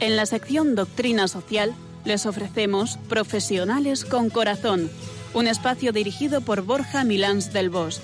En 0.00 0.16
la 0.16 0.24
sección 0.24 0.74
Doctrina 0.74 1.28
Social 1.28 1.74
les 2.06 2.24
ofrecemos 2.24 2.98
Profesionales 3.10 4.06
con 4.06 4.30
Corazón, 4.30 4.90
un 5.34 5.46
espacio 5.46 5.92
dirigido 5.92 6.40
por 6.40 6.62
Borja 6.62 7.04
Milans 7.04 7.52
del 7.52 7.68
Bosch. 7.68 8.00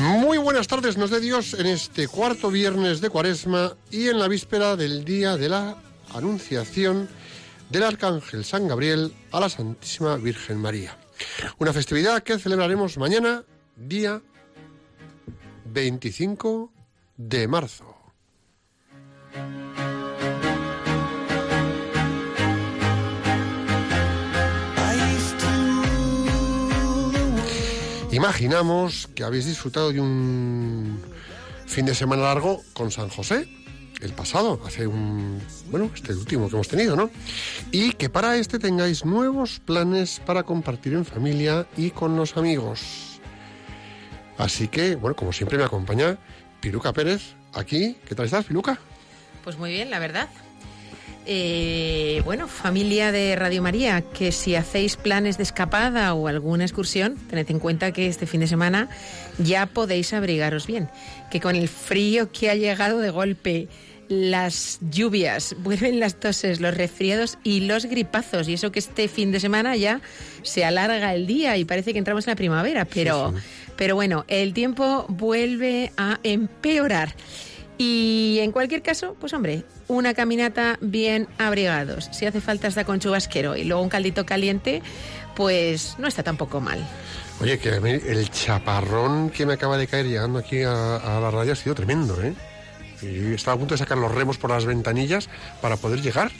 Muy 0.00 0.38
buenas 0.38 0.66
tardes, 0.66 0.96
nos 0.96 1.10
de 1.10 1.20
Dios, 1.20 1.54
en 1.54 1.66
este 1.66 2.08
cuarto 2.08 2.50
viernes 2.50 3.00
de 3.00 3.08
Cuaresma 3.08 3.76
y 3.92 4.08
en 4.08 4.18
la 4.18 4.26
víspera 4.26 4.74
del 4.74 5.04
día 5.04 5.36
de 5.36 5.48
la 5.48 5.76
Anunciación 6.12 7.08
del 7.70 7.82
Arcángel 7.82 8.44
San 8.44 8.68
Gabriel 8.68 9.12
a 9.32 9.40
la 9.40 9.48
Santísima 9.48 10.16
Virgen 10.16 10.58
María. 10.58 10.96
Una 11.58 11.72
festividad 11.72 12.22
que 12.22 12.38
celebraremos 12.38 12.98
mañana, 12.98 13.44
día 13.76 14.22
25 15.64 16.72
de 17.16 17.48
marzo. 17.48 17.96
Imaginamos 28.16 29.08
que 29.14 29.24
habéis 29.24 29.44
disfrutado 29.44 29.92
de 29.92 30.00
un 30.00 30.98
fin 31.66 31.84
de 31.84 31.94
semana 31.94 32.22
largo 32.22 32.62
con 32.72 32.90
San 32.90 33.10
José, 33.10 33.46
el 34.00 34.12
pasado, 34.12 34.60
hace 34.66 34.86
un, 34.86 35.40
bueno, 35.70 35.90
este 35.94 36.12
último 36.12 36.48
que 36.48 36.56
hemos 36.56 36.68
tenido, 36.68 36.96
¿no? 36.96 37.10
Y 37.70 37.92
que 37.92 38.08
para 38.08 38.36
este 38.36 38.58
tengáis 38.58 39.04
nuevos 39.04 39.60
planes 39.60 40.20
para 40.24 40.42
compartir 40.42 40.94
en 40.94 41.04
familia 41.04 41.66
y 41.76 41.90
con 41.90 42.16
los 42.16 42.36
amigos. 42.36 43.20
Así 44.38 44.68
que, 44.68 44.96
bueno, 44.96 45.16
como 45.16 45.32
siempre 45.32 45.56
me 45.56 45.64
acompaña 45.64 46.18
Piluca 46.60 46.92
Pérez 46.92 47.34
aquí. 47.54 47.96
¿Qué 48.06 48.14
tal 48.14 48.26
estás, 48.26 48.44
Piluca? 48.44 48.78
Pues 49.42 49.56
muy 49.58 49.70
bien, 49.70 49.90
la 49.90 49.98
verdad. 49.98 50.28
Eh, 51.28 52.22
bueno, 52.24 52.46
familia 52.46 53.10
de 53.10 53.34
Radio 53.34 53.60
María, 53.60 54.00
que 54.00 54.30
si 54.30 54.54
hacéis 54.54 54.96
planes 54.96 55.36
de 55.38 55.42
escapada 55.42 56.14
o 56.14 56.28
alguna 56.28 56.64
excursión, 56.64 57.16
tened 57.28 57.50
en 57.50 57.58
cuenta 57.58 57.90
que 57.90 58.06
este 58.06 58.26
fin 58.26 58.40
de 58.40 58.46
semana 58.46 58.88
ya 59.38 59.66
podéis 59.66 60.12
abrigaros 60.12 60.68
bien, 60.68 60.88
que 61.28 61.40
con 61.40 61.56
el 61.56 61.68
frío 61.68 62.30
que 62.30 62.48
ha 62.48 62.54
llegado 62.54 63.00
de 63.00 63.10
golpe, 63.10 63.68
las 64.08 64.78
lluvias, 64.90 65.56
vuelven 65.58 66.00
las 66.00 66.18
toses, 66.20 66.60
los 66.60 66.76
resfriados 66.76 67.38
y 67.42 67.60
los 67.60 67.86
gripazos, 67.86 68.48
y 68.48 68.54
eso 68.54 68.72
que 68.72 68.78
este 68.78 69.08
fin 69.08 69.32
de 69.32 69.40
semana 69.40 69.76
ya 69.76 70.00
se 70.42 70.64
alarga 70.64 71.14
el 71.14 71.26
día 71.26 71.56
y 71.56 71.64
parece 71.64 71.92
que 71.92 71.98
entramos 71.98 72.26
en 72.26 72.32
la 72.32 72.36
primavera, 72.36 72.84
pero, 72.84 73.34
pero 73.76 73.94
bueno, 73.94 74.24
el 74.28 74.52
tiempo 74.52 75.06
vuelve 75.08 75.92
a 75.96 76.20
empeorar. 76.22 77.14
Y 77.78 78.38
en 78.40 78.52
cualquier 78.52 78.82
caso, 78.82 79.16
pues 79.20 79.34
hombre, 79.34 79.64
una 79.86 80.14
caminata 80.14 80.78
bien 80.80 81.28
abrigados. 81.36 82.08
Si 82.12 82.24
hace 82.24 82.40
falta 82.40 82.68
hasta 82.68 82.84
con 82.84 83.00
chubasquero 83.00 83.54
y 83.54 83.64
luego 83.64 83.82
un 83.82 83.90
caldito 83.90 84.24
caliente, 84.24 84.82
pues 85.34 85.96
no 85.98 86.08
está 86.08 86.22
tampoco 86.22 86.60
mal. 86.60 86.86
Oye, 87.40 87.58
que 87.58 87.68
el 87.68 88.30
chaparrón 88.30 89.28
que 89.28 89.44
me 89.44 89.54
acaba 89.54 89.76
de 89.76 89.86
caer 89.86 90.06
llegando 90.06 90.38
aquí 90.38 90.62
a, 90.62 91.18
la 91.20 91.30
radio 91.30 91.52
ha 91.52 91.56
sido 91.56 91.74
tremendo, 91.74 92.20
¿eh? 92.22 92.34
Y 93.02 93.34
estaba 93.34 93.54
a 93.54 93.58
punto 93.58 93.74
de 93.74 93.78
sacar 93.78 93.98
los 93.98 94.12
remos 94.12 94.38
por 94.38 94.50
las 94.50 94.64
ventanillas 94.64 95.28
para 95.60 95.76
poder 95.76 96.00
llegar. 96.00 96.30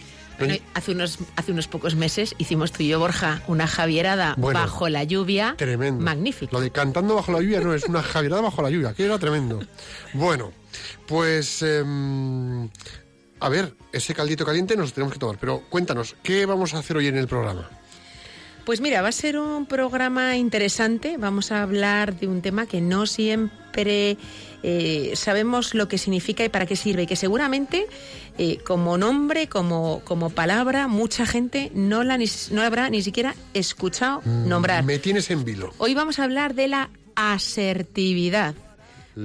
hace, 0.74 0.92
unos, 0.92 1.18
hace 1.36 1.52
unos 1.52 1.68
pocos 1.68 1.94
meses 1.94 2.34
hicimos 2.38 2.72
tú 2.72 2.82
y 2.82 2.88
yo, 2.88 2.98
Borja, 2.98 3.42
una 3.46 3.66
javierada 3.66 4.34
bajo 4.36 4.88
la 4.88 5.04
lluvia. 5.04 5.54
Tremendo. 5.56 6.02
Magnífico. 6.02 6.54
Lo 6.54 6.60
de 6.60 6.70
cantando 6.70 7.14
bajo 7.14 7.32
la 7.32 7.40
lluvia 7.40 7.60
no 7.60 7.74
es 7.74 7.84
una 7.84 8.02
javierada 8.02 8.42
bajo 8.42 8.62
la 8.62 8.70
lluvia, 8.70 8.94
que 8.94 9.04
era 9.04 9.18
tremendo. 9.18 9.60
Bueno, 10.12 10.52
pues 11.06 11.62
em, 11.62 12.68
a 13.40 13.48
ver, 13.48 13.74
ese 13.92 14.14
caldito 14.14 14.44
caliente 14.44 14.76
nos 14.76 14.92
tenemos 14.92 15.12
que 15.12 15.18
tomar. 15.18 15.36
Pero 15.38 15.62
cuéntanos, 15.68 16.16
¿qué 16.22 16.46
vamos 16.46 16.74
a 16.74 16.78
hacer 16.78 16.96
hoy 16.96 17.08
en 17.08 17.16
el 17.16 17.28
programa? 17.28 17.68
Pues 18.64 18.80
mira, 18.80 19.00
va 19.00 19.08
a 19.08 19.12
ser 19.12 19.38
un 19.38 19.66
programa 19.66 20.36
interesante. 20.36 21.18
Vamos 21.18 21.52
a 21.52 21.62
hablar 21.62 22.18
de 22.18 22.26
un 22.26 22.42
tema 22.42 22.66
que 22.66 22.80
no 22.80 23.06
siempre 23.06 24.16
eh, 24.68 25.12
sabemos 25.14 25.74
lo 25.74 25.86
que 25.86 25.96
significa 25.96 26.44
y 26.44 26.48
para 26.48 26.66
qué 26.66 26.74
sirve. 26.74 27.04
Y 27.04 27.06
que 27.06 27.14
seguramente, 27.14 27.86
eh, 28.36 28.58
como 28.66 28.98
nombre, 28.98 29.46
como, 29.46 30.00
como 30.02 30.30
palabra, 30.30 30.88
mucha 30.88 31.24
gente 31.24 31.70
no 31.72 32.02
la, 32.02 32.18
no 32.50 32.62
habrá 32.62 32.90
ni 32.90 33.00
siquiera 33.00 33.36
escuchado 33.54 34.22
mm, 34.24 34.48
nombrar. 34.48 34.82
Me 34.82 34.98
tienes 34.98 35.30
en 35.30 35.44
vilo. 35.44 35.72
Hoy 35.78 35.94
vamos 35.94 36.18
a 36.18 36.24
hablar 36.24 36.54
de 36.54 36.66
la 36.66 36.90
asertividad. 37.14 38.56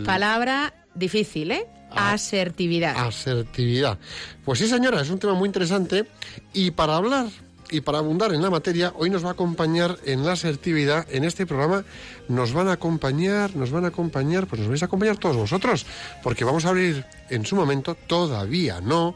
Palabra 0.05 0.75
difícil, 0.93 1.49
¿eh? 1.49 1.65
Asertividad. 1.89 3.07
Asertividad. 3.07 3.97
Pues 4.45 4.59
sí, 4.59 4.67
señora, 4.67 5.01
es 5.01 5.09
un 5.09 5.17
tema 5.17 5.33
muy 5.33 5.47
interesante 5.47 6.05
y 6.53 6.69
para 6.69 6.97
hablar 6.97 7.25
y 7.71 7.81
para 7.81 7.99
abundar 7.99 8.33
en 8.33 8.41
la 8.41 8.49
materia, 8.49 8.93
hoy 8.97 9.09
nos 9.09 9.23
va 9.23 9.29
a 9.29 9.31
acompañar 9.31 9.97
en 10.05 10.25
la 10.25 10.33
asertividad, 10.33 11.07
en 11.09 11.23
este 11.23 11.45
programa, 11.45 11.85
nos 12.27 12.53
van 12.53 12.67
a 12.67 12.73
acompañar, 12.73 13.55
nos 13.55 13.71
van 13.71 13.85
a 13.85 13.87
acompañar, 13.87 14.45
pues 14.45 14.59
nos 14.59 14.69
vais 14.69 14.83
a 14.83 14.85
acompañar 14.85 15.17
todos 15.17 15.37
vosotros, 15.37 15.85
porque 16.21 16.43
vamos 16.43 16.65
a 16.65 16.69
abrir 16.69 17.05
en 17.29 17.45
su 17.45 17.55
momento, 17.55 17.95
todavía 17.95 18.81
no, 18.81 19.15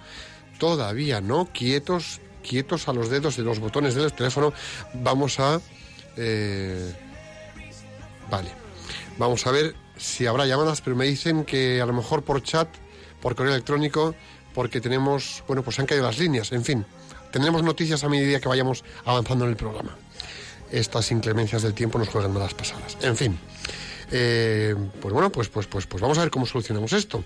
todavía 0.57 1.19
no, 1.19 1.49
quietos, 1.53 2.21
quietos 2.47 2.87
a 2.87 2.93
los 2.93 3.09
dedos 3.09 3.35
de 3.35 3.43
los 3.43 3.59
botones 3.59 3.93
del 3.93 4.11
teléfono, 4.13 4.53
vamos 4.93 5.39
a... 5.39 5.59
Eh, 6.15 6.93
vale, 8.31 8.49
vamos 9.17 9.45
a 9.45 9.51
ver 9.51 9.75
si 9.97 10.25
habrá 10.25 10.45
llamadas, 10.45 10.79
pero 10.79 10.95
me 10.95 11.05
dicen 11.05 11.43
que 11.43 11.81
a 11.81 11.85
lo 11.85 11.93
mejor 11.93 12.23
por 12.23 12.41
chat, 12.41 12.69
por 13.21 13.35
correo 13.35 13.53
electrónico, 13.53 14.15
porque 14.53 14.79
tenemos, 14.79 15.43
bueno, 15.45 15.61
pues 15.61 15.77
han 15.79 15.85
caído 15.85 16.05
las 16.05 16.17
líneas, 16.17 16.53
en 16.53 16.63
fin, 16.63 16.85
tendremos 17.35 17.63
noticias 17.63 18.01
a 18.05 18.07
medida 18.07 18.39
que 18.39 18.47
vayamos 18.47 18.85
avanzando 19.03 19.43
en 19.43 19.51
el 19.51 19.57
programa. 19.57 19.97
Estas 20.71 21.11
inclemencias 21.11 21.63
del 21.63 21.73
tiempo 21.73 21.99
nos 21.99 22.07
juegan 22.07 22.31
malas 22.31 22.53
pasadas. 22.53 22.97
En 23.01 23.17
fin, 23.17 23.37
eh, 24.09 24.73
pues 25.01 25.13
bueno, 25.13 25.29
pues, 25.33 25.49
pues, 25.49 25.67
pues, 25.67 25.85
pues 25.85 26.01
vamos 26.01 26.17
a 26.17 26.21
ver 26.21 26.29
cómo 26.29 26.45
solucionamos 26.45 26.93
esto. 26.93 27.25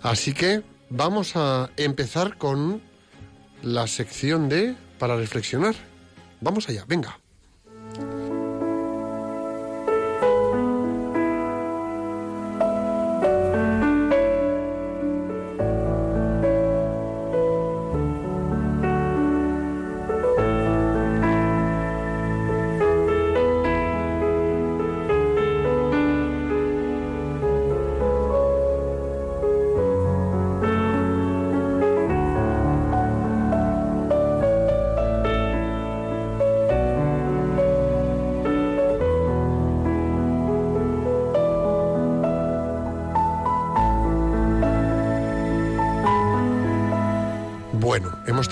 Así 0.00 0.32
que 0.32 0.62
vamos 0.88 1.36
a 1.36 1.68
empezar 1.76 2.38
con 2.38 2.80
la 3.60 3.86
sección 3.86 4.48
de 4.48 4.76
para 4.98 5.14
reflexionar. 5.14 5.74
Vamos 6.40 6.70
allá, 6.70 6.86
venga. 6.88 7.18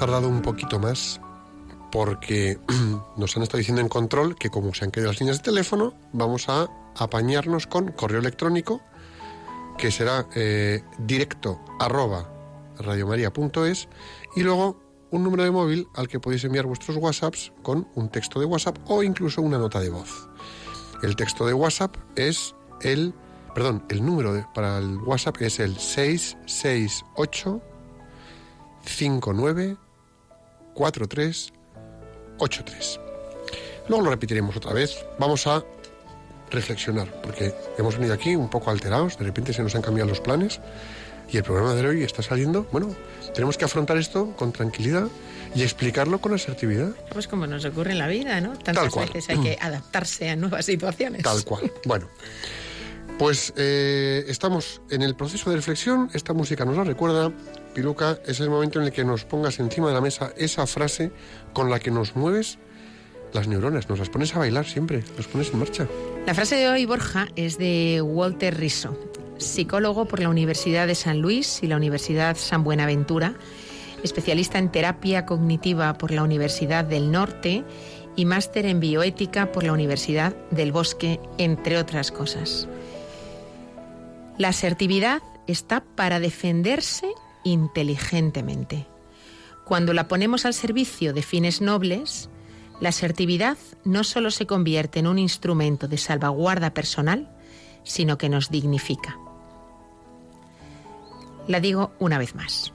Tardado 0.03 0.29
un 0.29 0.43
poquito 0.43 0.81
más 0.81 1.21
porque 1.93 2.59
nos 3.17 3.37
han 3.37 3.45
estado 3.45 3.59
diciendo 3.59 3.81
en 3.81 3.89
control 3.89 4.35
que 4.35 4.51
como 4.51 4.75
se 4.75 4.85
han 4.85 4.91
quedado 4.91 5.13
las 5.13 5.21
líneas 5.21 5.37
de 5.37 5.45
teléfono, 5.45 5.95
vamos 6.13 6.49
a 6.49 6.69
apañarnos 6.97 7.69
con 7.69 7.93
correo 7.93 8.19
electrónico 8.19 8.81
que 9.79 9.93
será 9.93 10.27
eh, 10.35 10.83
directo 10.99 11.61
arroba 11.79 12.29
radiomaria.es 12.81 13.89
y 14.35 14.43
luego 14.43 14.83
un 15.13 15.23
número 15.23 15.45
de 15.45 15.53
móvil 15.53 15.87
al 15.95 16.09
que 16.09 16.19
podéis 16.19 16.43
enviar 16.43 16.67
vuestros 16.67 16.97
WhatsApps 16.97 17.53
con 17.63 17.87
un 17.95 18.09
texto 18.09 18.41
de 18.41 18.47
WhatsApp 18.47 18.79
o 18.89 19.05
incluso 19.05 19.41
una 19.41 19.59
nota 19.59 19.79
de 19.79 19.91
voz. 19.91 20.29
El 21.05 21.15
texto 21.15 21.47
de 21.47 21.55
WhatsApp 21.55 21.95
es 22.17 22.57
el, 22.81 23.15
perdón, 23.55 23.85
el 23.89 24.05
número 24.05 24.51
para 24.53 24.79
el 24.79 24.97
WhatsApp 24.97 25.43
es 25.43 25.61
el 25.61 25.79
668 25.79 27.63
59 28.85 29.77
4383. 30.75 33.01
Luego 33.89 34.05
lo 34.05 34.11
repetiremos 34.11 34.57
otra 34.57 34.73
vez. 34.73 35.05
Vamos 35.19 35.47
a 35.47 35.63
reflexionar, 36.51 37.21
porque 37.23 37.55
hemos 37.79 37.97
venido 37.97 38.15
aquí 38.15 38.37
un 38.37 38.49
poco 38.49 38.71
alterados, 38.71 39.19
de 39.19 39.25
repente 39.25 39.53
se 39.53 39.63
nos 39.63 39.75
han 39.75 39.83
cambiado 39.83 40.09
los 40.11 40.21
planes. 40.21 40.61
Y 41.31 41.37
el 41.39 41.45
programa 41.45 41.75
de 41.75 41.89
hoy 41.89 42.03
está 42.03 42.23
saliendo, 42.23 42.67
bueno, 42.73 42.95
tenemos 43.33 43.57
que 43.57 43.65
afrontar 43.65 43.97
esto 43.97 44.37
con 44.37 44.53
tranquilidad 44.53 45.09
y 45.55 45.63
explicarlo 45.63 46.21
con 46.21 46.35
asertividad. 46.35 46.91
Pues 47.11 47.27
como 47.27 47.47
nos 47.47 47.65
ocurre 47.65 47.93
en 47.93 47.99
la 47.99 48.07
vida, 48.07 48.39
¿no? 48.43 48.59
Tantas 48.59 48.95
veces 48.95 49.31
hay 49.31 49.39
que 49.39 49.57
adaptarse 49.59 50.29
a 50.29 50.37
nuevas 50.37 50.67
situaciones. 50.67 51.23
Tal 51.23 51.43
cual. 51.45 51.73
Bueno, 51.87 52.07
pues 53.19 53.53
eh, 53.56 54.25
estamos 54.29 54.82
en 54.91 55.03
el 55.03 55.14
proceso 55.14 55.50
de 55.50 55.56
reflexión, 55.56 56.11
esta 56.14 56.32
música 56.32 56.64
nos 56.64 56.76
la 56.76 56.85
recuerda. 56.85 57.32
Piluca, 57.75 58.19
es 58.26 58.41
el 58.41 58.50
momento 58.50 58.81
en 58.81 58.87
el 58.87 58.93
que 58.93 59.05
nos 59.05 59.25
pongas 59.25 59.59
encima 59.59 59.88
de 59.88 59.94
la 59.94 60.00
mesa 60.00 60.32
esa 60.37 60.67
frase 60.67 61.11
con 61.53 61.70
la 61.70 61.79
que 61.79 61.91
nos 61.91 62.17
mueves 62.17 62.59
las 63.32 63.49
neuronas, 63.49 63.88
nos 63.88 63.99
las 63.99 64.11
pones 64.11 64.35
a 64.35 64.38
bailar 64.38 64.67
siempre, 64.67 65.03
nos 65.17 65.26
pones 65.26 65.50
en 65.53 65.59
marcha. 65.59 65.88
La 66.26 66.35
frase 66.35 66.56
de 66.56 66.69
hoy, 66.69 66.85
Borja, 66.85 67.29
es 67.37 67.59
de 67.59 68.03
Walter 68.03 68.59
Riso, 68.59 68.99
psicólogo 69.38 70.06
por 70.06 70.20
la 70.20 70.29
Universidad 70.29 70.87
de 70.87 70.94
San 70.94 71.20
Luis 71.20 71.62
y 71.62 71.67
la 71.67 71.76
Universidad 71.76 72.37
San 72.37 72.62
Buenaventura, 72.62 73.35
especialista 74.03 74.58
en 74.58 74.70
terapia 74.70 75.26
cognitiva 75.26 75.94
por 75.94 76.11
la 76.11 76.23
Universidad 76.23 76.85
del 76.85 77.11
Norte 77.11 77.65
y 78.17 78.26
máster 78.26 78.67
en 78.67 78.81
bioética 78.81 79.53
por 79.53 79.65
la 79.65 79.73
Universidad 79.73 80.35
del 80.50 80.73
Bosque, 80.73 81.19
entre 81.38 81.79
otras 81.79 82.12
cosas. 82.12 82.69
La 84.38 84.49
asertividad 84.49 85.23
está 85.46 85.84
para 85.94 86.19
defenderse 86.19 87.12
inteligentemente. 87.44 88.87
Cuando 89.64 89.93
la 89.93 90.08
ponemos 90.08 90.46
al 90.46 90.55
servicio 90.55 91.12
de 91.12 91.23
fines 91.23 91.61
nobles, 91.61 92.31
la 92.81 92.88
asertividad 92.88 93.58
no 93.84 94.05
solo 94.05 94.31
se 94.31 94.46
convierte 94.46 94.99
en 94.99 95.06
un 95.06 95.19
instrumento 95.19 95.87
de 95.87 95.99
salvaguarda 95.99 96.75
personal, 96.75 97.31
sino 97.84 98.19
que 98.19 98.29
nos 98.29 98.50
dignifica. 98.50 99.19
La 101.46 101.61
digo 101.61 101.93
una 101.99 102.19
vez 102.19 102.34
más. 102.34 102.73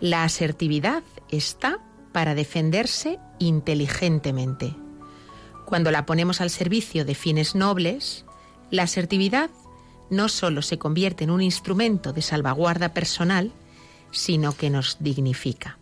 La 0.00 0.24
asertividad 0.24 1.02
está 1.30 1.78
para 2.12 2.34
defenderse 2.34 3.18
inteligentemente. 3.38 4.74
Cuando 5.64 5.90
la 5.90 6.06
ponemos 6.06 6.40
al 6.40 6.50
servicio 6.50 7.04
de 7.04 7.14
fines 7.14 7.54
nobles, 7.54 8.26
la 8.70 8.82
asertividad 8.82 9.50
no 10.12 10.28
solo 10.28 10.60
se 10.60 10.78
convierte 10.78 11.24
en 11.24 11.30
un 11.30 11.40
instrumento 11.40 12.12
de 12.12 12.20
salvaguarda 12.20 12.92
personal, 12.92 13.50
sino 14.10 14.54
que 14.54 14.68
nos 14.68 14.98
dignifica. 15.00 15.78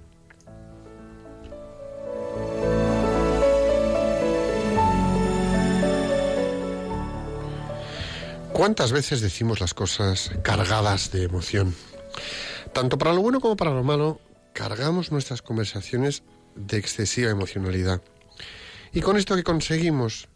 ¿Cuántas 8.53 8.93
veces 8.93 9.21
decimos 9.21 9.61
las 9.61 9.75
cosas 9.75 10.31
cargadas 10.43 11.11
de 11.11 11.25
emoción? 11.25 11.75
Tanto 12.73 12.99
para 12.99 13.13
lo 13.13 13.23
bueno 13.23 13.41
como 13.41 13.57
para 13.57 13.73
lo 13.73 13.83
malo, 13.83 14.21
cargamos 14.53 15.11
nuestras 15.11 15.43
conversaciones 15.43 16.23
de 16.55 16.77
excesiva 16.77 17.31
emocionalidad. 17.31 18.01
Y 18.93 19.01
con 19.01 19.17
esto 19.17 19.35
que 19.35 19.43
conseguimos, 19.43 20.29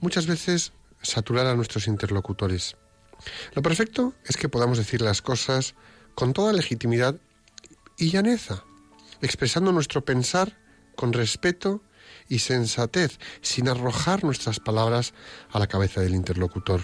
muchas 0.00 0.26
veces 0.26 0.72
saturar 1.02 1.46
a 1.46 1.56
nuestros 1.56 1.88
interlocutores. 1.88 2.76
Lo 3.54 3.62
perfecto 3.62 4.14
es 4.24 4.36
que 4.36 4.48
podamos 4.48 4.78
decir 4.78 5.02
las 5.02 5.22
cosas 5.22 5.74
con 6.14 6.32
toda 6.32 6.52
legitimidad 6.52 7.16
y 7.96 8.10
llaneza, 8.10 8.64
expresando 9.20 9.72
nuestro 9.72 10.04
pensar 10.04 10.58
con 10.96 11.12
respeto 11.12 11.82
y 12.28 12.40
sensatez, 12.40 13.18
sin 13.40 13.68
arrojar 13.68 14.24
nuestras 14.24 14.60
palabras 14.60 15.14
a 15.50 15.58
la 15.58 15.66
cabeza 15.66 16.00
del 16.00 16.14
interlocutor. 16.14 16.82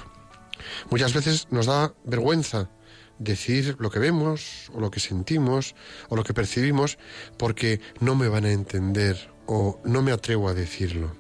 Muchas 0.90 1.12
veces 1.12 1.49
nos 1.50 1.67
da 1.67 1.94
vergüenza 2.05 2.70
decir 3.19 3.76
lo 3.79 3.91
que 3.91 3.99
vemos 3.99 4.70
o 4.73 4.81
lo 4.81 4.91
que 4.91 5.00
sentimos 5.00 5.75
o 6.08 6.17
lo 6.17 6.25
que 6.25 6.34
percibimos 6.34 6.99
porque 7.37 7.81
no 8.00 8.14
me 8.14 8.29
van 8.29 8.44
a 8.44 8.52
entender 8.52 9.31
o 9.46 9.81
no 9.84 10.02
me 10.02 10.12
atrevo 10.12 10.49
a 10.49 10.55
decirlo. 10.55 11.14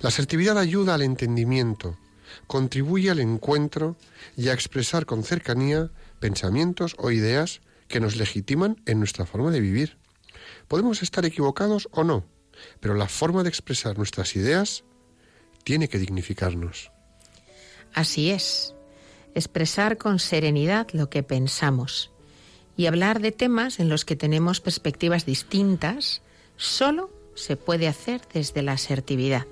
La 0.00 0.08
asertividad 0.08 0.58
ayuda 0.58 0.94
al 0.94 1.02
entendimiento, 1.02 1.98
contribuye 2.46 3.10
al 3.10 3.20
encuentro 3.20 3.96
y 4.36 4.48
a 4.48 4.52
expresar 4.52 5.06
con 5.06 5.22
cercanía 5.22 5.90
pensamientos 6.20 6.94
o 6.98 7.10
ideas 7.10 7.60
que 7.88 8.00
nos 8.00 8.16
legitiman 8.16 8.80
en 8.86 8.98
nuestra 8.98 9.26
forma 9.26 9.50
de 9.50 9.60
vivir. 9.60 9.98
Podemos 10.68 11.02
estar 11.02 11.24
equivocados 11.24 11.88
o 11.92 12.04
no, 12.04 12.24
pero 12.80 12.94
la 12.94 13.08
forma 13.08 13.42
de 13.42 13.48
expresar 13.48 13.98
nuestras 13.98 14.36
ideas 14.36 14.84
tiene 15.64 15.88
que 15.88 15.98
dignificarnos. 15.98 16.90
Así 17.92 18.30
es, 18.30 18.74
expresar 19.34 19.98
con 19.98 20.18
serenidad 20.18 20.88
lo 20.92 21.10
que 21.10 21.22
pensamos 21.22 22.10
y 22.76 22.86
hablar 22.86 23.20
de 23.20 23.32
temas 23.32 23.78
en 23.78 23.88
los 23.88 24.04
que 24.04 24.16
tenemos 24.16 24.60
perspectivas 24.60 25.26
distintas 25.26 26.22
solo 26.56 27.10
se 27.34 27.56
puede 27.56 27.88
hacer 27.88 28.22
desde 28.32 28.62
la 28.62 28.72
asertividad. 28.72 29.46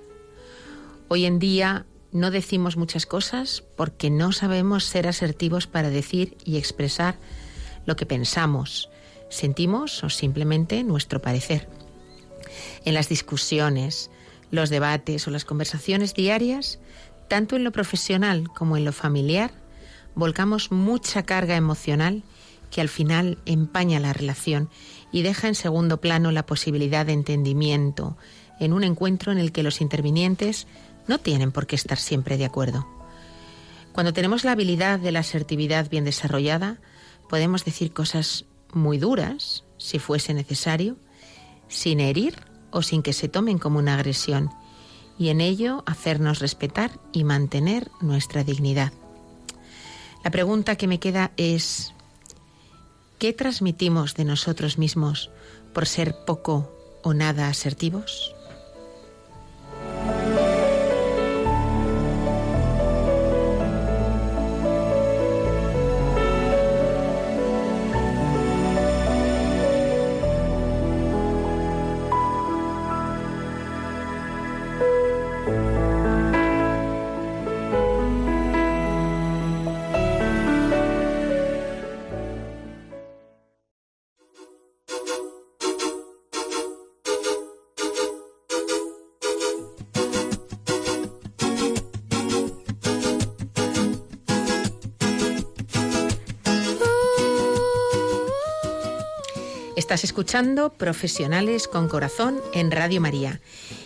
Hoy 1.09 1.27
en 1.27 1.39
día 1.39 1.87
no 2.13 2.31
decimos 2.31 2.77
muchas 2.77 3.07
cosas 3.07 3.65
porque 3.77 4.11
no 4.11 4.33
sabemos 4.33 4.85
ser 4.85 5.09
asertivos 5.09 5.67
para 5.67 5.91
decir 5.91 6.37
y 6.45 6.59
expresar 6.59 7.17
lo 7.87 7.97
que 7.97 8.07
pensamos, 8.07 8.91
sentimos 9.31 10.05
o 10.05 10.11
simplemente 10.11 10.85
nuestro 10.85 11.21
parecer. 11.21 11.69
En 12.85 12.95
las 12.95 13.09
discusiones, 13.09 14.11
los 14.51 14.69
debates 14.69 15.27
o 15.27 15.31
las 15.31 15.45
conversaciones 15.45 16.15
diarias, 16.15 16.79
tanto 17.29 17.57
en 17.57 17.65
lo 17.65 17.73
profesional 17.73 18.49
como 18.53 18.77
en 18.77 18.85
lo 18.85 18.93
familiar, 18.93 19.51
volcamos 20.15 20.71
mucha 20.71 21.23
carga 21.23 21.57
emocional 21.57 22.23
que 22.71 22.83
al 22.83 22.89
final 22.89 23.39
empaña 23.47 24.01
la 24.01 24.13
relación 24.13 24.69
y 25.13 25.23
deja 25.23 25.49
en 25.49 25.55
segundo 25.55 26.01
plano 26.01 26.31
la 26.31 26.47
posibilidad 26.47 27.07
de 27.07 27.13
entendimiento 27.13 28.17
en 28.61 28.73
un 28.73 28.85
encuentro 28.85 29.33
en 29.33 29.39
el 29.39 29.53
que 29.53 29.63
los 29.63 29.81
intervinientes 29.81 30.67
no 31.09 31.19
tienen 31.19 31.53
por 31.53 31.67
qué 31.67 31.77
estar 31.77 31.99
siempre 31.99 32.37
de 32.37 32.45
acuerdo. 32.45 32.87
Cuando 33.93 34.13
tenemos 34.13 34.45
la 34.45 34.53
habilidad 34.53 34.99
de 34.99 35.13
la 35.13 35.21
asertividad 35.21 35.91
bien 35.91 36.05
desarrollada, 36.05 36.79
podemos 37.29 37.65
decir 37.65 37.93
cosas 37.93 38.47
muy 38.73 38.99
duras, 38.99 39.65
si 39.77 39.99
fuese 39.99 40.35
necesario, 40.35 40.97
sin 41.69 42.01
herir 42.01 42.37
o 42.71 42.83
sin 42.83 43.03
que 43.03 43.13
se 43.13 43.29
tomen 43.29 43.59
como 43.59 43.79
una 43.79 43.95
agresión, 43.95 44.51
y 45.19 45.29
en 45.29 45.41
ello 45.41 45.85
hacernos 45.87 46.39
respetar 46.39 46.99
y 47.13 47.25
mantener 47.25 47.91
nuestra 48.01 48.45
dignidad. 48.45 48.93
La 50.25 50.31
pregunta 50.31 50.77
que 50.77 50.87
me 50.87 51.01
queda 51.01 51.33
es, 51.37 51.93
¿qué 53.19 53.33
transmitimos 53.33 54.15
de 54.15 54.25
nosotros 54.25 54.79
mismos 54.79 55.31
por 55.75 55.87
ser 55.87 56.25
poco 56.25 56.73
o 57.03 57.13
nada 57.13 57.49
asertivos? 57.49 58.35
Estás 99.93 100.05
escuchando 100.05 100.73
Profesionales 100.73 101.69
con 101.69 101.87
Corazón 101.87 102.41
en 102.55 102.71
Radio 102.71 102.99
María. 102.99 103.43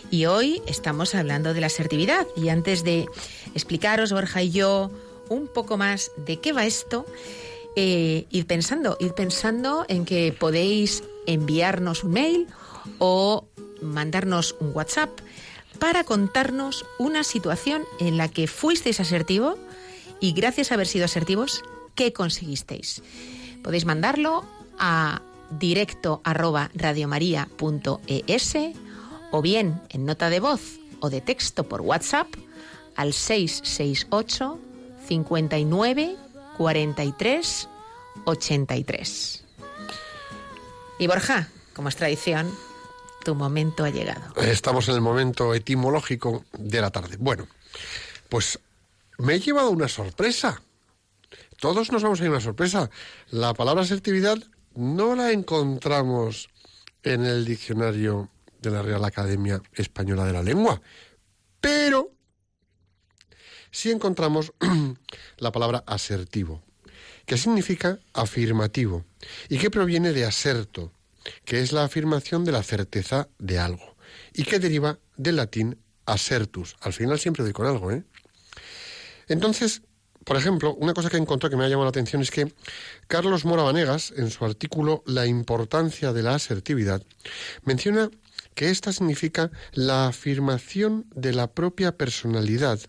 Y 0.09 0.25
hoy 0.25 0.61
estamos 0.65 1.13
hablando 1.13 1.53
de 1.53 1.59
la 1.59 1.67
asertividad. 1.67 2.25
Y 2.37 2.47
antes 2.47 2.85
de 2.85 3.07
explicaros, 3.53 4.13
Borja 4.13 4.41
y 4.41 4.51
yo, 4.51 4.89
un 5.27 5.49
poco 5.49 5.75
más 5.75 6.13
de 6.15 6.39
qué 6.39 6.53
va 6.53 6.65
esto, 6.65 7.05
eh, 7.75 8.25
id 8.29 8.45
pensando, 8.45 8.95
id 9.01 9.11
pensando 9.17 9.85
en 9.89 10.05
que 10.05 10.31
podéis 10.31 11.03
enviarnos 11.25 12.05
un 12.05 12.11
mail 12.11 12.47
o 12.99 13.45
mandarnos 13.81 14.55
un 14.61 14.71
WhatsApp 14.73 15.09
para 15.77 16.05
contarnos 16.05 16.85
una 16.99 17.25
situación 17.25 17.83
en 17.99 18.15
la 18.15 18.29
que 18.29 18.47
fuisteis 18.47 19.01
asertivo 19.01 19.57
y 20.21 20.31
gracias 20.31 20.71
a 20.71 20.75
haber 20.75 20.87
sido 20.87 21.03
asertivos, 21.03 21.65
¿qué 21.95 22.13
conseguisteis? 22.13 23.03
Podéis 23.61 23.83
mandarlo 23.83 24.45
a 24.79 25.21
directo 25.51 26.21
arroba 26.23 26.69
radiomaria.es 26.73 28.57
o 29.31 29.41
bien 29.41 29.81
en 29.89 30.05
nota 30.05 30.29
de 30.29 30.39
voz 30.39 30.79
o 30.99 31.09
de 31.09 31.21
texto 31.21 31.63
por 31.63 31.81
WhatsApp 31.81 32.27
al 32.95 33.13
668 33.13 34.59
59 35.07 36.15
43 36.57 37.69
83. 38.25 39.43
Y 40.99 41.07
Borja, 41.07 41.49
como 41.73 41.89
es 41.89 41.95
tradición, 41.95 42.51
tu 43.23 43.35
momento 43.35 43.83
ha 43.83 43.89
llegado. 43.89 44.33
Estamos 44.41 44.89
en 44.89 44.95
el 44.95 45.01
momento 45.01 45.53
etimológico 45.53 46.43
de 46.57 46.81
la 46.81 46.89
tarde. 46.89 47.17
Bueno, 47.19 47.47
pues 48.29 48.59
me 49.17 49.35
he 49.35 49.39
llevado 49.39 49.69
una 49.69 49.87
sorpresa. 49.87 50.61
Todos 51.59 51.91
nos 51.91 52.03
vamos 52.03 52.21
a 52.21 52.23
ir 52.23 52.29
una 52.29 52.39
sorpresa. 52.39 52.89
La 53.29 53.53
palabra 53.53 53.83
asertividad 53.83 54.37
no 54.77 55.15
la 55.15 55.31
encontramos 55.31 56.49
en 57.01 57.25
el 57.25 57.45
diccionario 57.45 58.29
de 58.61 58.69
la 58.69 58.83
Real 58.83 59.03
Academia 59.03 59.59
Española 59.73 60.23
de 60.23 60.33
la 60.33 60.43
Lengua, 60.43 60.79
pero 61.59 62.11
sí 63.71 63.89
encontramos 63.89 64.53
la 65.37 65.51
palabra 65.51 65.83
asertivo, 65.87 66.61
que 67.25 67.37
significa 67.37 67.99
afirmativo 68.13 69.03
y 69.49 69.57
que 69.57 69.71
proviene 69.71 70.13
de 70.13 70.25
aserto, 70.25 70.93
que 71.43 71.61
es 71.61 71.71
la 71.71 71.83
afirmación 71.83 72.45
de 72.45 72.51
la 72.51 72.61
certeza 72.61 73.29
de 73.39 73.57
algo 73.57 73.97
y 74.31 74.43
que 74.43 74.59
deriva 74.59 74.99
del 75.15 75.37
latín 75.37 75.79
asertus. 76.05 76.75
Al 76.81 76.93
final 76.93 77.19
siempre 77.19 77.43
doy 77.43 77.53
con 77.53 77.65
algo, 77.65 77.91
¿eh? 77.91 78.03
Entonces, 79.27 79.81
por 80.27 80.35
ejemplo, 80.35 80.75
una 80.75 80.93
cosa 80.93 81.09
que 81.09 81.15
encontré 81.15 81.49
que 81.49 81.55
me 81.55 81.63
ha 81.63 81.69
llamado 81.69 81.85
la 81.85 81.91
atención 81.91 82.21
es 82.21 82.31
que 82.31 82.53
Carlos 83.07 83.45
Mora 83.45 83.63
Vanegas, 83.63 84.13
en 84.17 84.29
su 84.29 84.43
artículo 84.43 85.01
La 85.05 85.25
importancia 85.25 86.11
de 86.11 86.21
la 86.21 86.35
asertividad, 86.35 87.01
menciona 87.63 88.11
que 88.53 88.69
esta 88.69 88.91
significa 88.91 89.51
la 89.71 90.07
afirmación 90.07 91.05
de 91.15 91.31
la 91.31 91.47
propia 91.47 91.95
personalidad, 91.95 92.81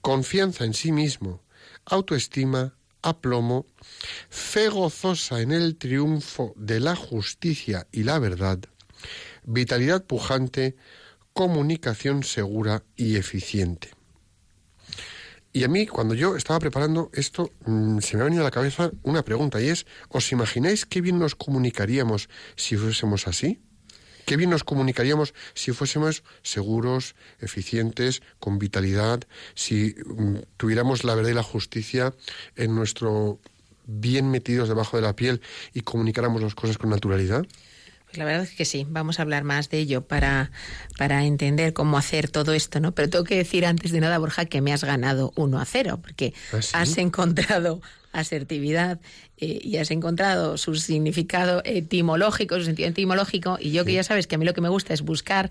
confianza 0.00 0.64
en 0.64 0.74
sí 0.74 0.92
mismo, 0.92 1.42
autoestima, 1.86 2.76
aplomo, 3.02 3.66
fe 4.30 4.68
gozosa 4.68 5.40
en 5.40 5.50
el 5.50 5.74
triunfo 5.74 6.54
de 6.54 6.78
la 6.78 6.94
justicia 6.94 7.88
y 7.90 8.04
la 8.04 8.20
verdad, 8.20 8.60
vitalidad 9.42 10.04
pujante, 10.04 10.76
comunicación 11.32 12.22
segura 12.22 12.84
y 12.94 13.16
eficiente. 13.16 13.93
Y 15.56 15.62
a 15.62 15.68
mí, 15.68 15.86
cuando 15.86 16.14
yo 16.14 16.34
estaba 16.34 16.58
preparando 16.58 17.12
esto, 17.14 17.52
mm, 17.64 18.00
se 18.00 18.16
me 18.16 18.22
ha 18.22 18.24
venido 18.24 18.42
a 18.42 18.44
la 18.44 18.50
cabeza 18.50 18.90
una 19.04 19.24
pregunta 19.24 19.62
y 19.62 19.68
es, 19.68 19.86
¿os 20.08 20.32
imagináis 20.32 20.84
qué 20.84 21.00
bien 21.00 21.20
nos 21.20 21.36
comunicaríamos 21.36 22.28
si 22.56 22.76
fuésemos 22.76 23.28
así? 23.28 23.62
Qué 24.26 24.36
bien 24.36 24.50
nos 24.50 24.64
comunicaríamos 24.64 25.32
si 25.54 25.70
fuésemos 25.70 26.24
seguros, 26.42 27.14
eficientes, 27.38 28.20
con 28.40 28.58
vitalidad, 28.58 29.20
si 29.54 29.94
mm, 30.04 30.38
tuviéramos 30.56 31.04
la 31.04 31.14
verdad 31.14 31.30
y 31.30 31.34
la 31.34 31.44
justicia 31.44 32.14
en 32.56 32.74
nuestro 32.74 33.38
bien 33.86 34.32
metidos 34.32 34.68
debajo 34.68 34.96
de 34.96 35.04
la 35.04 35.14
piel 35.14 35.40
y 35.72 35.82
comunicáramos 35.82 36.42
las 36.42 36.56
cosas 36.56 36.78
con 36.78 36.90
naturalidad. 36.90 37.46
La 38.16 38.24
verdad 38.24 38.42
es 38.42 38.50
que 38.50 38.64
sí, 38.64 38.86
vamos 38.88 39.18
a 39.18 39.22
hablar 39.22 39.44
más 39.44 39.70
de 39.70 39.78
ello 39.78 40.02
para, 40.02 40.50
para 40.98 41.24
entender 41.24 41.72
cómo 41.72 41.98
hacer 41.98 42.28
todo 42.28 42.52
esto, 42.52 42.80
¿no? 42.80 42.92
Pero 42.92 43.10
tengo 43.10 43.24
que 43.24 43.36
decir 43.36 43.66
antes 43.66 43.92
de 43.92 44.00
nada, 44.00 44.18
Borja, 44.18 44.44
que 44.44 44.60
me 44.60 44.72
has 44.72 44.84
ganado 44.84 45.32
uno 45.36 45.60
a 45.60 45.64
cero, 45.64 45.98
porque 46.02 46.34
¿Ah, 46.52 46.62
sí? 46.62 46.70
has 46.74 46.98
encontrado 46.98 47.80
asertividad 48.12 49.00
eh, 49.38 49.58
y 49.62 49.76
has 49.78 49.90
encontrado 49.90 50.56
su 50.56 50.76
significado 50.76 51.62
etimológico, 51.64 52.56
su 52.56 52.64
sentido 52.64 52.88
etimológico, 52.88 53.58
y 53.60 53.72
yo 53.72 53.84
que 53.84 53.92
ya 53.92 54.04
sabes 54.04 54.26
que 54.26 54.36
a 54.36 54.38
mí 54.38 54.44
lo 54.44 54.54
que 54.54 54.60
me 54.60 54.68
gusta 54.68 54.94
es 54.94 55.02
buscar 55.02 55.50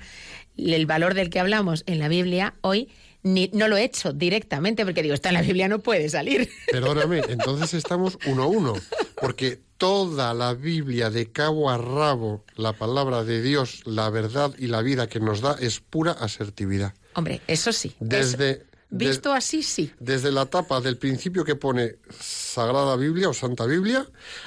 el 0.58 0.86
valor 0.86 1.14
del 1.14 1.30
que 1.30 1.40
hablamos 1.40 1.84
en 1.88 2.00
la 2.00 2.08
Biblia, 2.08 2.54
hoy 2.62 2.90
ni, 3.24 3.50
no 3.54 3.68
lo 3.68 3.78
he 3.78 3.84
hecho 3.84 4.14
directamente, 4.14 4.84
porque 4.86 5.02
digo, 5.02 5.14
está 5.16 5.30
en 5.30 5.36
la 5.36 5.42
Biblia, 5.42 5.68
no 5.68 5.80
puede 5.80 6.10
salir. 6.10 6.50
Perdóname, 6.72 7.20
entonces 7.30 7.74
estamos 7.74 8.18
uno 8.28 8.44
a 8.44 8.48
uno, 8.48 8.74
porque 9.20 9.62
toda 9.78 10.34
la 10.34 10.54
Biblia 10.54 11.10
de 11.10 11.32
cabo 11.32 11.70
a 11.70 11.78
rabo, 11.78 12.44
la 12.56 12.74
palabra 12.74 13.24
de 13.24 13.42
Dios, 13.42 13.82
la 13.86 14.10
verdad 14.10 14.54
y 14.58 14.68
la 14.68 14.82
vida 14.82 15.08
que 15.08 15.20
nos 15.20 15.42
da 15.42 15.56
es 15.60 15.80
pura 15.80 16.12
asertividad. 16.12 16.94
Hombre, 17.16 17.42
eso 17.48 17.72
sí. 17.72 17.96
Desde, 18.00 18.52
eso- 18.52 18.62
visto 18.90 19.32
de- 19.32 19.38
así, 19.38 19.64
sí. 19.64 19.92
desde 20.00 20.32
la 20.32 20.46
tapa 20.46 20.82
del 20.82 20.98
principio 20.98 21.44
que 21.46 21.56
pone 21.56 21.96
Sagrada 22.20 22.96
Biblia 22.96 23.30
o 23.30 23.34
Santa 23.34 23.66
Biblia 23.66 24.06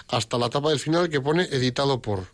hasta 0.08 0.38
la 0.38 0.48
tapa 0.50 0.70
del 0.70 0.78
final 0.78 1.08
que 1.08 1.20
pone 1.20 1.44
editado 1.44 2.00
por. 2.02 2.26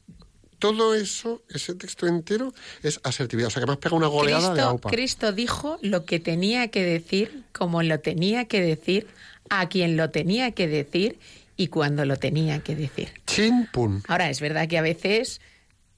Todo 0.63 0.95
eso, 0.95 1.43
ese 1.49 1.75
texto 1.75 2.07
entero, 2.07 2.55
es 2.85 3.01
asertividad. 3.03 3.49
O 3.49 3.51
sea, 3.51 3.61
que 3.61 3.67
me 3.67 3.73
has 3.73 3.79
pegado 3.79 3.97
una 3.97 4.07
goleada 4.07 4.51
de 4.51 4.55
Cristo, 4.55 4.69
aupa. 4.69 4.91
Cristo 4.91 5.33
dijo 5.33 5.79
lo 5.83 6.05
que 6.05 6.21
tenía 6.21 6.69
que 6.69 6.85
decir, 6.85 7.43
como 7.51 7.83
lo 7.83 7.99
tenía 7.99 8.45
que 8.45 8.61
decir, 8.61 9.09
a 9.51 9.69
quien 9.69 9.97
lo 9.97 10.11
tenía 10.11 10.53
que 10.53 10.69
decir 10.69 11.19
y 11.57 11.67
cuando 11.67 12.05
lo 12.05 12.17
tenía 12.17 12.61
que 12.61 12.77
decir. 12.77 13.09
Chin, 13.27 13.69
pum. 13.73 14.03
Ahora, 14.07 14.31
es 14.31 14.41
verdad 14.41 14.69
que 14.69 14.79
a 14.79 14.83
veces 14.83 15.41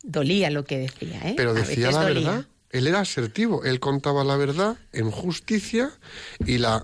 dolía 0.02 0.49
lo 0.49 0.64
que 0.64 0.78
decía, 0.78 1.21
¿eh? 1.25 1.35
Pero 1.37 1.50
A 1.50 1.54
decía 1.54 1.88
veces 1.88 1.94
la 1.94 2.02
dolía. 2.09 2.30
verdad. 2.30 2.47
Él 2.71 2.87
era 2.87 3.00
asertivo. 3.00 3.64
Él 3.64 3.80
contaba 3.80 4.25
la 4.25 4.37
verdad 4.37 4.78
en 4.92 5.11
justicia 5.11 5.90
y 6.47 6.56
la. 6.56 6.83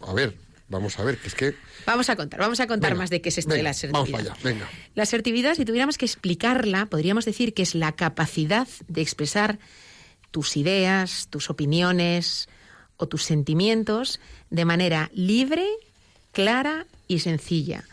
A 0.00 0.12
ver, 0.14 0.34
vamos 0.72 0.98
a 0.98 1.04
ver, 1.04 1.18
que 1.18 1.28
es 1.28 1.34
que. 1.34 1.54
Vamos 1.86 2.10
a 2.10 2.16
contar, 2.16 2.40
vamos 2.40 2.58
a 2.58 2.66
contar 2.66 2.90
Venga, 2.90 3.02
más 3.02 3.10
de 3.10 3.20
qué 3.20 3.28
es 3.28 3.38
esto 3.38 3.54
de 3.54 3.62
la 3.62 3.70
asertividad. 3.70 4.10
Vamos 4.10 4.10
para 4.10 4.34
allá, 4.34 4.42
venga. 4.42 4.68
La 4.96 5.04
asertividad, 5.04 5.54
si 5.54 5.64
tuviéramos 5.64 5.98
que 5.98 6.06
explicarla, 6.06 6.86
podríamos 6.86 7.24
decir 7.24 7.54
que 7.54 7.62
es 7.62 7.76
la 7.76 7.92
capacidad 7.92 8.66
de 8.88 9.02
expresar 9.02 9.60
tus 10.32 10.56
ideas, 10.56 11.28
tus 11.30 11.50
opiniones 11.50 12.48
o 12.96 13.06
tus 13.06 13.22
sentimientos 13.22 14.18
de 14.50 14.64
manera 14.64 15.10
libre, 15.14 15.66
clara 16.32 16.86
y 17.06 17.20
sencilla, 17.20 17.84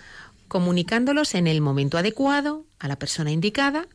comunicándolos 0.47 1.35
en 1.35 1.45
el 1.45 1.61
momento 1.61 1.97
adecuado, 1.97 2.65
a 2.79 2.87
la 2.87 2.97
persona 2.97 3.31
indicada 3.31 3.87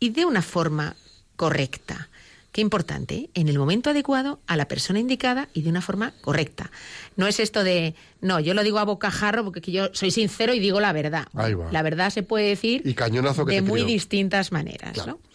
y 0.00 0.10
de 0.10 0.24
una 0.24 0.42
forma 0.42 0.96
correcta. 1.36 2.08
Qué 2.56 2.62
importante, 2.62 3.14
¿eh? 3.16 3.30
en 3.34 3.50
el 3.50 3.58
momento 3.58 3.90
adecuado, 3.90 4.40
a 4.46 4.56
la 4.56 4.66
persona 4.66 4.98
indicada 4.98 5.50
y 5.52 5.60
de 5.60 5.68
una 5.68 5.82
forma 5.82 6.14
correcta. 6.22 6.70
No 7.14 7.26
es 7.26 7.38
esto 7.38 7.62
de, 7.62 7.94
no, 8.22 8.40
yo 8.40 8.54
lo 8.54 8.62
digo 8.62 8.78
a 8.78 8.84
bocajarro 8.84 9.44
porque 9.44 9.60
que 9.60 9.72
yo 9.72 9.90
soy 9.92 10.10
sincero 10.10 10.54
y 10.54 10.58
digo 10.58 10.80
la 10.80 10.94
verdad. 10.94 11.28
Ahí 11.34 11.52
va. 11.52 11.70
La 11.70 11.82
verdad 11.82 12.08
se 12.08 12.22
puede 12.22 12.48
decir 12.48 12.80
Y 12.86 12.94
cañonazo 12.94 13.44
que 13.44 13.56
de 13.56 13.60
muy 13.60 13.80
creo. 13.80 13.88
distintas 13.88 14.52
maneras. 14.52 14.94
Claro. 14.94 15.20
¿no? 15.22 15.30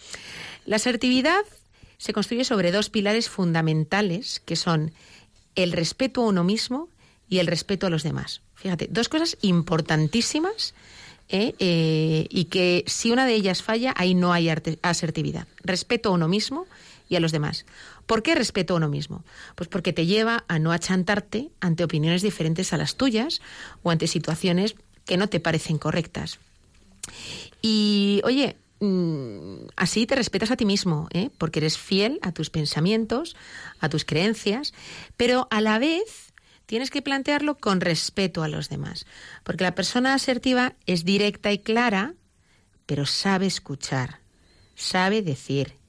La 0.65 0.77
asertividad 0.77 1.41
se 1.99 2.11
construye 2.11 2.43
sobre 2.43 2.71
dos 2.71 2.89
pilares 2.89 3.29
fundamentales 3.29 4.39
que 4.39 4.55
son 4.55 4.91
el 5.53 5.73
respeto 5.73 6.23
a 6.23 6.25
uno 6.25 6.43
mismo 6.43 6.89
y 7.29 7.37
el 7.37 7.45
respeto 7.45 7.85
a 7.85 7.91
los 7.91 8.01
demás. 8.01 8.41
Fíjate, 8.55 8.87
dos 8.89 9.09
cosas 9.09 9.37
importantísimas 9.43 10.73
¿eh? 11.29 11.53
Eh, 11.59 12.25
y 12.31 12.45
que 12.45 12.83
si 12.87 13.11
una 13.11 13.27
de 13.27 13.35
ellas 13.35 13.61
falla, 13.61 13.93
ahí 13.95 14.15
no 14.15 14.33
hay 14.33 14.51
asertividad. 14.81 15.47
Respeto 15.63 16.09
a 16.09 16.13
uno 16.13 16.27
mismo 16.27 16.65
y 17.11 17.17
a 17.17 17.19
los 17.19 17.33
demás. 17.33 17.65
¿Por 18.05 18.23
qué 18.23 18.35
respeto 18.35 18.73
a 18.73 18.77
uno 18.77 18.87
mismo? 18.87 19.25
Pues 19.55 19.67
porque 19.67 19.91
te 19.91 20.05
lleva 20.05 20.45
a 20.47 20.59
no 20.59 20.71
achantarte 20.71 21.51
ante 21.59 21.83
opiniones 21.83 22.21
diferentes 22.21 22.71
a 22.71 22.77
las 22.77 22.95
tuyas 22.95 23.41
o 23.83 23.91
ante 23.91 24.07
situaciones 24.07 24.75
que 25.05 25.17
no 25.17 25.27
te 25.27 25.41
parecen 25.41 25.77
correctas. 25.77 26.39
Y 27.61 28.21
oye, 28.23 28.55
mm, 28.79 29.65
así 29.75 30.07
te 30.07 30.15
respetas 30.15 30.51
a 30.51 30.55
ti 30.55 30.63
mismo, 30.63 31.09
¿eh? 31.11 31.29
porque 31.37 31.59
eres 31.59 31.77
fiel 31.77 32.17
a 32.21 32.31
tus 32.31 32.49
pensamientos, 32.49 33.35
a 33.81 33.89
tus 33.89 34.05
creencias, 34.05 34.73
pero 35.17 35.49
a 35.51 35.59
la 35.59 35.79
vez 35.79 36.31
tienes 36.65 36.91
que 36.91 37.01
plantearlo 37.01 37.57
con 37.57 37.81
respeto 37.81 38.41
a 38.41 38.47
los 38.47 38.69
demás, 38.69 39.05
porque 39.43 39.65
la 39.65 39.75
persona 39.75 40.13
asertiva 40.13 40.75
es 40.85 41.03
directa 41.03 41.51
y 41.51 41.59
clara, 41.59 42.13
pero 42.85 43.05
sabe 43.05 43.47
escuchar, 43.47 44.21
sabe 44.75 45.21
decir, 45.21 45.80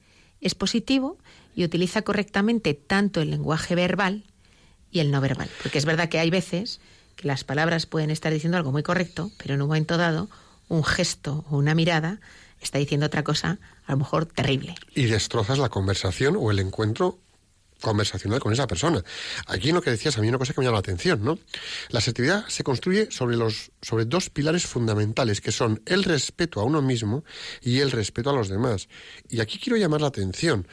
es 0.43 0.55
positivo 0.55 1.17
y 1.55 1.63
utiliza 1.63 2.03
correctamente 2.03 2.73
tanto 2.73 3.21
el 3.21 3.31
lenguaje 3.31 3.75
verbal 3.75 4.23
y 4.91 4.99
el 4.99 5.09
no 5.09 5.21
verbal, 5.21 5.49
porque 5.61 5.79
es 5.79 5.85
verdad 5.85 6.09
que 6.09 6.19
hay 6.19 6.29
veces 6.29 6.79
que 7.15 7.27
las 7.27 7.43
palabras 7.43 7.85
pueden 7.85 8.11
estar 8.11 8.31
diciendo 8.31 8.57
algo 8.57 8.71
muy 8.71 8.83
correcto, 8.83 9.31
pero 9.37 9.55
en 9.55 9.61
un 9.61 9.67
momento 9.67 9.97
dado 9.97 10.29
un 10.67 10.83
gesto 10.83 11.45
o 11.49 11.57
una 11.57 11.75
mirada 11.75 12.19
está 12.61 12.77
diciendo 12.77 13.05
otra 13.05 13.23
cosa, 13.23 13.59
a 13.85 13.91
lo 13.91 13.97
mejor 13.99 14.25
terrible. 14.25 14.75
Y 14.95 15.05
destrozas 15.05 15.59
la 15.59 15.69
conversación 15.69 16.35
o 16.37 16.51
el 16.51 16.59
encuentro 16.59 17.19
conversacional 17.83 18.39
con 18.39 18.53
esa 18.53 18.65
persona. 18.65 19.03
Aquí 19.45 19.69
en 19.69 19.75
lo 19.75 19.81
que 19.81 19.91
decías, 19.91 20.17
a 20.17 20.21
mí 20.21 20.29
una 20.29 20.37
cosa 20.37 20.53
que 20.53 20.61
me 20.61 20.65
llama 20.65 20.77
la 20.77 20.79
atención, 20.79 21.23
¿no? 21.23 21.37
La 21.89 21.99
asertividad 21.99 22.47
se 22.47 22.63
construye 22.63 23.11
sobre, 23.11 23.35
los, 23.35 23.71
sobre 23.81 24.05
dos 24.05 24.29
pilares 24.29 24.65
fundamentales, 24.65 25.41
que 25.41 25.51
son 25.51 25.81
el 25.85 26.03
respeto 26.03 26.61
a 26.61 26.63
uno 26.63 26.81
mismo 26.81 27.25
y 27.61 27.81
el 27.81 27.91
respeto 27.91 28.29
a 28.29 28.33
los 28.33 28.47
demás. 28.47 28.87
Y 29.29 29.41
aquí 29.41 29.59
quiero 29.59 29.77
llamar 29.77 29.99
la 29.99 30.07
atención. 30.07 30.65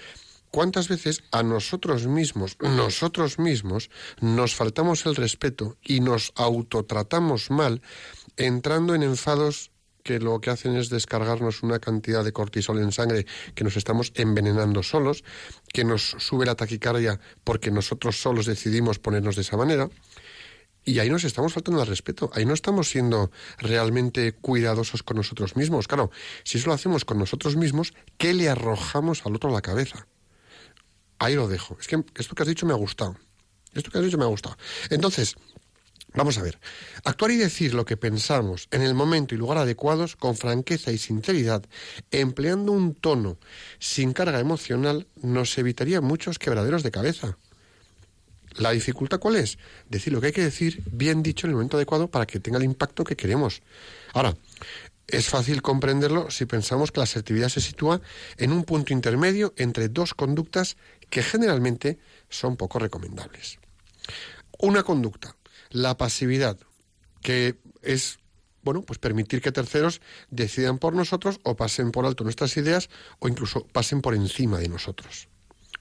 ¿Cuántas 0.52 0.88
veces 0.88 1.22
a 1.32 1.42
nosotros 1.42 2.06
mismos, 2.06 2.56
nosotros 2.60 3.38
mismos, 3.38 3.90
nos 4.20 4.54
faltamos 4.54 5.04
el 5.06 5.16
respeto 5.16 5.76
y 5.82 6.00
nos 6.00 6.32
autotratamos 6.36 7.50
mal, 7.50 7.82
entrando 8.36 8.94
en 8.94 9.02
enfados 9.02 9.70
que 10.02 10.18
lo 10.18 10.40
que 10.40 10.50
hacen 10.50 10.76
es 10.76 10.88
descargarnos 10.88 11.62
una 11.62 11.78
cantidad 11.78 12.24
de 12.24 12.32
cortisol 12.32 12.78
en 12.80 12.92
sangre 12.92 13.26
que 13.54 13.64
nos 13.64 13.76
estamos 13.76 14.12
envenenando 14.14 14.82
solos, 14.82 15.24
que 15.72 15.84
nos 15.84 16.16
sube 16.18 16.46
la 16.46 16.54
taquicardia 16.54 17.20
porque 17.44 17.70
nosotros 17.70 18.20
solos 18.20 18.46
decidimos 18.46 18.98
ponernos 18.98 19.36
de 19.36 19.42
esa 19.42 19.56
manera. 19.56 19.88
Y 20.84 20.98
ahí 20.98 21.10
nos 21.10 21.24
estamos 21.24 21.52
faltando 21.52 21.82
al 21.82 21.86
respeto, 21.86 22.30
ahí 22.32 22.46
no 22.46 22.54
estamos 22.54 22.88
siendo 22.88 23.30
realmente 23.58 24.32
cuidadosos 24.32 25.02
con 25.02 25.18
nosotros 25.18 25.54
mismos. 25.54 25.86
Claro, 25.86 26.10
si 26.42 26.56
eso 26.56 26.68
lo 26.68 26.74
hacemos 26.74 27.04
con 27.04 27.18
nosotros 27.18 27.56
mismos, 27.56 27.92
¿qué 28.16 28.32
le 28.32 28.48
arrojamos 28.48 29.26
al 29.26 29.36
otro 29.36 29.50
a 29.50 29.52
la 29.52 29.60
cabeza? 29.60 30.06
Ahí 31.18 31.34
lo 31.34 31.48
dejo. 31.48 31.76
Es 31.78 31.86
que 31.86 32.02
esto 32.16 32.34
que 32.34 32.42
has 32.42 32.48
dicho 32.48 32.64
me 32.64 32.72
ha 32.72 32.76
gustado. 32.76 33.16
Esto 33.74 33.90
que 33.90 33.98
has 33.98 34.04
dicho 34.04 34.16
me 34.16 34.24
ha 34.24 34.28
gustado. 34.28 34.56
Entonces, 34.88 35.36
Vamos 36.14 36.38
a 36.38 36.42
ver, 36.42 36.58
actuar 37.04 37.30
y 37.30 37.36
decir 37.36 37.72
lo 37.72 37.84
que 37.84 37.96
pensamos 37.96 38.66
en 38.72 38.82
el 38.82 38.94
momento 38.94 39.34
y 39.34 39.38
lugar 39.38 39.58
adecuados 39.58 40.16
con 40.16 40.36
franqueza 40.36 40.90
y 40.90 40.98
sinceridad, 40.98 41.62
empleando 42.10 42.72
un 42.72 42.94
tono 42.94 43.38
sin 43.78 44.12
carga 44.12 44.40
emocional, 44.40 45.06
nos 45.22 45.56
evitaría 45.56 46.00
muchos 46.00 46.40
quebraderos 46.40 46.82
de 46.82 46.90
cabeza. 46.90 47.38
¿La 48.56 48.72
dificultad 48.72 49.20
cuál 49.20 49.36
es? 49.36 49.58
Decir 49.88 50.12
lo 50.12 50.20
que 50.20 50.28
hay 50.28 50.32
que 50.32 50.42
decir 50.42 50.82
bien 50.90 51.22
dicho 51.22 51.46
en 51.46 51.50
el 51.50 51.54
momento 51.54 51.76
adecuado 51.76 52.10
para 52.10 52.26
que 52.26 52.40
tenga 52.40 52.58
el 52.58 52.64
impacto 52.64 53.04
que 53.04 53.14
queremos. 53.16 53.62
Ahora, 54.12 54.36
es 55.06 55.28
fácil 55.28 55.62
comprenderlo 55.62 56.28
si 56.32 56.44
pensamos 56.46 56.90
que 56.90 56.98
la 56.98 57.04
asertividad 57.04 57.48
se 57.48 57.60
sitúa 57.60 58.00
en 58.36 58.50
un 58.50 58.64
punto 58.64 58.92
intermedio 58.92 59.54
entre 59.56 59.88
dos 59.88 60.14
conductas 60.14 60.76
que 61.08 61.22
generalmente 61.22 62.00
son 62.28 62.56
poco 62.56 62.80
recomendables. 62.80 63.60
Una 64.58 64.82
conducta 64.82 65.36
la 65.70 65.96
pasividad, 65.96 66.58
que 67.22 67.58
es 67.82 68.18
bueno, 68.62 68.82
pues 68.82 68.98
permitir 68.98 69.40
que 69.40 69.52
terceros 69.52 70.00
decidan 70.30 70.78
por 70.78 70.94
nosotros 70.94 71.40
o 71.44 71.56
pasen 71.56 71.92
por 71.92 72.04
alto 72.06 72.24
nuestras 72.24 72.56
ideas 72.56 72.90
o 73.18 73.28
incluso 73.28 73.66
pasen 73.66 74.02
por 74.02 74.14
encima 74.14 74.58
de 74.58 74.68
nosotros. 74.68 75.28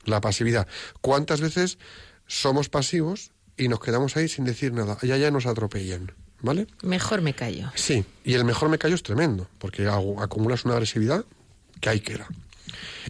La 0.05 0.22
pasividad. 0.22 0.67
¿Cuántas 1.01 1.41
veces 1.41 1.77
somos 2.25 2.69
pasivos 2.69 3.31
y 3.58 3.67
nos 3.67 3.79
quedamos 3.81 4.15
ahí 4.15 4.29
sin 4.29 4.46
decir 4.46 4.72
nada? 4.72 4.98
Allá 5.01 5.29
nos 5.29 5.46
atropellan, 5.46 6.13
¿vale? 6.41 6.67
Mejor 6.81 7.22
me 7.22 7.34
callo. 7.34 7.69
Sí, 7.75 8.05
y 8.24 8.34
el 8.34 8.46
mejor 8.46 8.69
me 8.69 8.77
callo 8.77 8.96
es 8.96 9.03
tremendo, 9.03 9.50
porque 9.58 9.88
acumulas 9.88 10.63
una 10.63 10.75
agresividad 10.75 11.25
que 11.81 11.89
ahí 11.89 12.00
queda. 12.00 12.27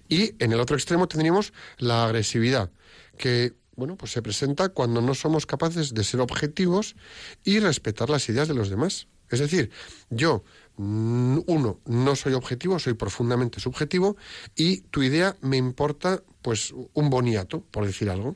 Y 0.07 0.33
en 0.43 0.51
el 0.51 0.59
otro 0.59 0.75
extremo 0.75 1.07
tendríamos 1.07 1.53
la 1.77 2.05
agresividad, 2.05 2.71
que 3.17 3.53
bueno, 3.79 3.95
pues 3.95 4.11
se 4.11 4.21
presenta 4.21 4.69
cuando 4.69 5.01
no 5.01 5.15
somos 5.15 5.45
capaces 5.45 5.93
de 5.93 6.03
ser 6.03 6.19
objetivos 6.19 6.95
y 7.43 7.59
respetar 7.59 8.09
las 8.09 8.27
ideas 8.29 8.47
de 8.47 8.53
los 8.53 8.69
demás. 8.69 9.07
Es 9.29 9.39
decir, 9.39 9.71
yo, 10.09 10.43
mm, 10.77 11.39
uno, 11.47 11.79
no 11.85 12.15
soy 12.15 12.33
objetivo, 12.33 12.77
soy 12.79 12.93
profundamente 12.93 13.59
subjetivo 13.59 14.17
y 14.55 14.81
tu 14.81 15.01
idea 15.01 15.35
me 15.41 15.57
importa, 15.57 16.21
pues, 16.41 16.73
un 16.93 17.09
boniato, 17.09 17.61
por 17.71 17.85
decir 17.85 18.09
algo. 18.09 18.35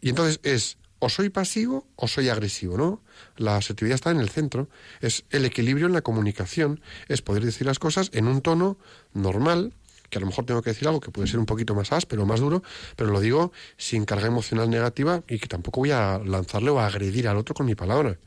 Y 0.00 0.10
entonces 0.10 0.40
es 0.42 0.78
o 1.00 1.08
soy 1.08 1.30
pasivo 1.30 1.86
o 1.96 2.06
soy 2.06 2.28
agresivo, 2.28 2.76
¿no? 2.76 3.02
La 3.36 3.56
asertividad 3.56 3.94
está 3.96 4.10
en 4.10 4.20
el 4.20 4.28
centro, 4.28 4.68
es 5.00 5.24
el 5.30 5.44
equilibrio 5.44 5.86
en 5.86 5.94
la 5.94 6.02
comunicación, 6.02 6.80
es 7.08 7.22
poder 7.22 7.44
decir 7.44 7.66
las 7.66 7.78
cosas 7.78 8.10
en 8.12 8.28
un 8.28 8.42
tono 8.42 8.78
normal, 9.14 9.74
que 10.10 10.18
a 10.18 10.20
lo 10.20 10.26
mejor 10.26 10.44
tengo 10.44 10.60
que 10.60 10.70
decir 10.70 10.88
algo 10.88 11.00
que 11.00 11.10
puede 11.10 11.28
ser 11.28 11.38
un 11.38 11.46
poquito 11.46 11.74
más 11.74 11.92
áspero, 11.92 12.26
más 12.26 12.40
duro, 12.40 12.62
pero 12.96 13.10
lo 13.10 13.20
digo 13.20 13.52
sin 13.76 14.04
carga 14.04 14.26
emocional 14.26 14.68
negativa 14.68 15.22
y 15.28 15.38
que 15.38 15.46
tampoco 15.46 15.80
voy 15.80 15.92
a 15.92 16.18
lanzarle 16.18 16.70
o 16.70 16.80
a 16.80 16.86
agredir 16.86 17.28
al 17.28 17.36
otro 17.36 17.54
con 17.54 17.64
mi 17.66 17.74
palabra, 17.74 18.18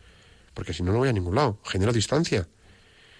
porque 0.54 0.74
si 0.74 0.82
no, 0.82 0.94
no 0.94 1.00
voy 1.00 1.10
a 1.10 1.14
ningún 1.14 1.36
lado, 1.36 1.60
genero 1.64 1.92
distancia. 1.92 2.48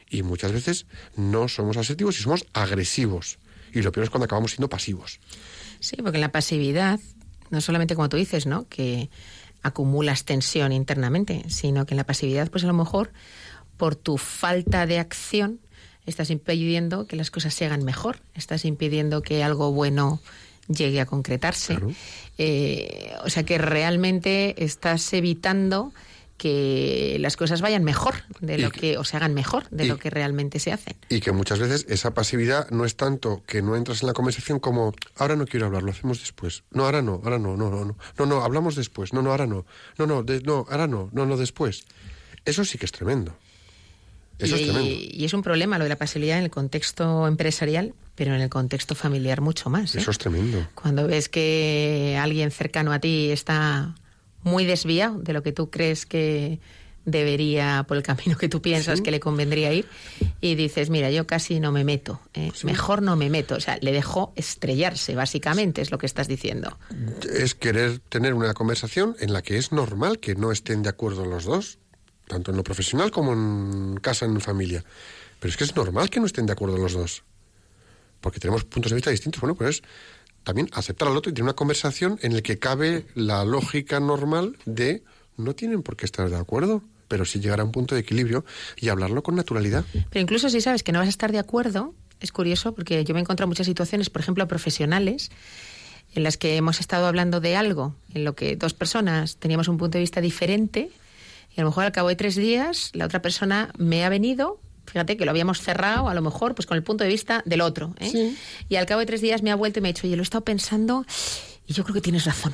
Y 0.10 0.24
muchas 0.24 0.52
veces 0.52 0.86
no 1.16 1.48
somos 1.48 1.78
asertivos 1.78 2.20
y 2.20 2.24
somos 2.24 2.46
agresivos. 2.54 3.40
Y 3.74 3.82
lo 3.82 3.92
peor 3.92 4.06
es 4.06 4.10
cuando 4.10 4.26
acabamos 4.26 4.52
siendo 4.52 4.70
pasivos. 4.70 5.20
Sí, 5.80 5.96
porque 5.98 6.18
en 6.18 6.22
la 6.22 6.32
pasividad, 6.32 7.00
no 7.50 7.62
solamente 7.62 7.96
como 7.96 8.10
tú 8.10 8.18
dices, 8.18 8.46
¿no? 8.46 8.68
Que 8.70 9.10
acumulas 9.64 10.26
tensión 10.26 10.72
internamente, 10.72 11.44
sino 11.50 11.86
que 11.86 11.94
en 11.96 11.98
la 11.98 12.06
pasividad, 12.06 12.52
pues 12.52 12.64
a 12.64 12.68
lo 12.68 12.74
mejor 12.74 13.12
por 13.78 13.96
tu 13.96 14.18
falta 14.18 14.86
de 14.86 15.00
acción, 15.00 15.60
estás 16.06 16.30
impidiendo 16.30 17.08
que 17.08 17.16
las 17.16 17.32
cosas 17.32 17.54
se 17.54 17.66
hagan 17.66 17.84
mejor, 17.84 18.20
estás 18.36 18.66
impidiendo 18.66 19.22
que 19.22 19.44
algo 19.44 19.72
bueno 19.72 20.22
llegue 20.68 21.02
a 21.02 21.06
concretarse. 21.06 21.78
Eh, 22.38 23.14
o 23.24 23.30
sea 23.30 23.44
que 23.44 23.58
realmente 23.58 24.64
estás 24.64 25.12
evitando 25.14 25.94
que 26.38 27.18
las 27.20 27.38
cosas 27.38 27.62
vayan 27.62 27.84
mejor 27.84 28.16
de 28.42 28.58
lo 28.58 28.72
que, 28.72 28.98
o 28.98 29.04
se 29.04 29.16
hagan 29.16 29.34
mejor 29.34 29.70
de 29.70 29.86
lo 29.86 29.98
que 29.98 30.10
realmente 30.10 30.60
se 30.60 30.74
hacen. 30.74 30.96
Y 31.08 31.22
que 31.22 31.32
muchas 31.32 31.60
veces 31.60 31.86
esa 31.88 32.14
pasividad 32.14 32.70
no 32.70 32.86
es 32.86 32.98
tanto 32.98 33.44
que 33.46 33.62
no 33.62 33.76
entras 33.76 34.02
en 34.02 34.08
la 34.08 34.14
conversación 34.14 34.60
como 34.60 34.94
ahora 35.16 35.36
no 35.36 35.46
quiero 35.46 35.68
hablar, 35.68 35.84
lo 35.84 35.92
hacemos 35.92 36.20
después. 36.20 36.64
No, 36.72 36.86
ahora 36.86 37.02
no, 37.02 37.22
ahora 37.24 37.40
no, 37.40 37.56
no, 37.56 37.70
no, 37.70 37.86
no, 37.86 37.98
no, 38.18 38.26
no 38.26 38.42
hablamos 38.42 38.76
después. 38.76 39.14
No, 39.14 39.22
no, 39.22 39.32
ahora 39.32 39.48
no. 39.48 39.66
No, 39.98 40.06
no, 40.06 40.24
no, 40.24 40.66
ahora 40.70 40.88
no, 40.88 41.10
no, 41.14 41.26
no, 41.26 41.38
después. 41.38 41.86
Eso 42.46 42.66
sí 42.66 42.78
que 42.78 42.86
es 42.86 42.92
tremendo 42.92 43.38
y, 44.40 45.24
es 45.24 45.34
un 45.34 45.42
problema 45.42 45.78
lo 45.78 45.86
de 45.86 45.90
la 45.90 45.98
pasividad 45.98 46.38
en 46.38 46.46
el 46.46 46.50
contexto 46.50 47.28
empresarial, 47.28 47.94
pero 48.16 48.34
en 48.34 48.42
el 48.42 48.50
contexto 48.50 48.96
familiar 48.96 49.42
mucho 49.42 49.70
más. 49.70 49.96
¿eh? 49.96 50.00
Eso 50.00 50.12
es 50.12 50.18
tremendo. 50.18 50.68
Cuando 50.76 51.08
ves 51.08 51.30
que 51.30 52.18
alguien 52.20 52.52
cercano 52.52 52.92
a 52.92 53.00
ti 53.00 53.30
está 53.32 53.96
muy 54.44 54.66
desviado 54.66 55.20
de 55.20 55.34
lo 55.34 55.44
que 55.44 55.52
tú 55.52 55.70
crees 55.70 56.06
que 56.06 56.60
debería, 57.06 57.86
por 57.88 57.98
el 57.98 58.04
camino 58.04 58.38
que 58.38 58.48
tú 58.48 58.62
piensas 58.62 59.02
que 59.02 59.12
le 59.12 59.20
convendría 59.20 59.74
ir, 59.74 59.88
y 60.42 60.56
dices, 60.56 60.90
mira, 60.90 61.12
yo 61.12 61.28
casi 61.28 61.60
no 61.60 61.72
me 61.72 61.84
meto, 61.84 62.22
¿eh? 62.34 62.52
mejor 62.64 63.02
no 63.02 63.16
me 63.16 63.30
meto. 63.30 63.56
O 63.56 63.60
sea, 63.60 63.78
le 63.82 63.92
dejo 63.92 64.34
estrellarse, 64.36 65.16
básicamente, 65.16 65.82
es 65.82 65.92
lo 65.92 65.98
que 65.98 66.06
estás 66.06 66.28
diciendo. 66.28 66.78
Es 67.34 67.56
querer 67.56 68.00
tener 68.00 68.34
una 68.34 68.54
conversación 68.54 69.16
en 69.20 69.34
la 69.34 69.42
que 69.42 69.58
es 69.58 69.72
normal 69.72 70.20
que 70.20 70.36
no 70.36 70.52
estén 70.52 70.82
de 70.82 70.90
acuerdo 70.90 71.26
los 71.26 71.46
dos 71.46 71.80
tanto 72.28 72.52
en 72.52 72.58
lo 72.58 72.64
profesional 72.64 73.12
como 73.12 73.34
en 73.34 74.00
casa, 74.02 74.26
en 74.26 74.40
familia. 74.42 74.84
Pero 75.40 75.52
es 75.52 75.58
que 75.58 75.64
es 75.64 75.76
normal 75.76 76.10
que 76.10 76.20
no 76.20 76.26
estén 76.26 76.46
de 76.46 76.54
acuerdo 76.54 76.78
los 76.78 76.94
dos, 76.94 77.24
porque 78.22 78.40
tenemos 78.40 78.64
puntos 78.64 78.92
de 78.92 78.96
vista 78.96 79.12
distintos. 79.12 79.42
Bueno, 79.42 79.56
pues 79.56 79.78
es 79.78 79.84
también 80.44 80.70
aceptar 80.74 81.08
al 81.08 81.18
otro 81.18 81.30
y 81.30 81.34
tener 81.34 81.44
una 81.44 81.54
conversación 81.54 82.20
en 82.22 82.34
la 82.36 82.42
que 82.42 82.60
cabe 82.60 83.06
la 83.16 83.44
lógica 83.46 84.00
normal 84.00 84.58
de 84.66 85.04
no 85.38 85.56
tienen 85.56 85.82
por 85.82 85.96
qué 85.96 86.06
estar 86.06 86.30
de 86.30 86.36
acuerdo, 86.36 86.84
pero 87.08 87.26
sí 87.26 87.40
llegar 87.40 87.60
a 87.60 87.64
un 87.64 87.72
punto 87.72 87.96
de 87.96 88.02
equilibrio 88.02 88.46
y 88.78 88.90
hablarlo 88.90 89.24
con 89.24 89.36
naturalidad. 89.36 89.86
Pero 90.10 90.22
incluso 90.22 90.50
si 90.50 90.62
sabes 90.62 90.84
que 90.84 90.92
no 90.92 91.00
vas 91.00 91.08
a 91.08 91.10
estar 91.10 91.32
de 91.32 91.40
acuerdo, 91.40 91.94
es 92.20 92.32
curioso 92.32 92.74
porque 92.74 93.04
yo 93.04 93.14
me 93.14 93.20
he 93.20 93.22
encontrado 93.22 93.48
muchas 93.48 93.68
situaciones, 93.68 94.10
por 94.10 94.22
ejemplo, 94.22 94.48
profesionales, 94.48 95.32
en 96.14 96.24
las 96.24 96.38
que 96.38 96.56
hemos 96.58 96.80
estado 96.80 97.08
hablando 97.08 97.40
de 97.40 97.56
algo 97.56 97.96
en 98.14 98.24
lo 98.24 98.36
que 98.36 98.56
dos 98.56 98.74
personas 98.74 99.38
teníamos 99.38 99.68
un 99.68 99.78
punto 99.78 99.98
de 99.98 100.02
vista 100.02 100.22
diferente 100.22 100.92
y 101.56 101.60
a 101.60 101.64
lo 101.64 101.70
mejor 101.70 101.86
al 101.86 101.92
cabo 101.92 102.10
de 102.10 102.16
tres 102.16 102.36
días 102.36 102.92
la 102.94 103.06
otra 103.06 103.22
persona 103.22 103.72
me 103.78 104.06
ha 104.06 104.10
venido 104.10 104.60
fíjate 104.86 105.18
que 105.18 105.26
lo 105.26 105.32
habíamos 105.32 105.62
cerrado 105.62 106.10
a 106.10 106.14
lo 106.14 106.22
mejor 106.22 106.56
pues 106.56 106.66
con 106.66 106.78
el 106.78 106.84
punto 106.84 107.04
de 107.04 107.10
vista 107.10 107.42
del 107.46 107.62
otro 107.62 107.96
¿eh? 108.00 108.36
y 108.70 108.76
al 108.76 108.86
cabo 108.86 109.00
de 109.00 109.06
tres 109.06 109.22
días 109.22 109.42
me 109.42 109.52
ha 109.52 109.56
vuelto 109.56 109.80
y 109.80 109.82
me 109.82 109.90
ha 109.90 109.94
dicho 109.94 110.08
oye 110.08 110.16
lo 110.16 110.22
he 110.22 110.24
estado 110.24 110.44
pensando 110.44 111.06
y 111.68 111.74
yo 111.74 111.84
creo 111.84 111.96
que 111.96 112.02
tienes 112.02 112.26
razón 112.26 112.54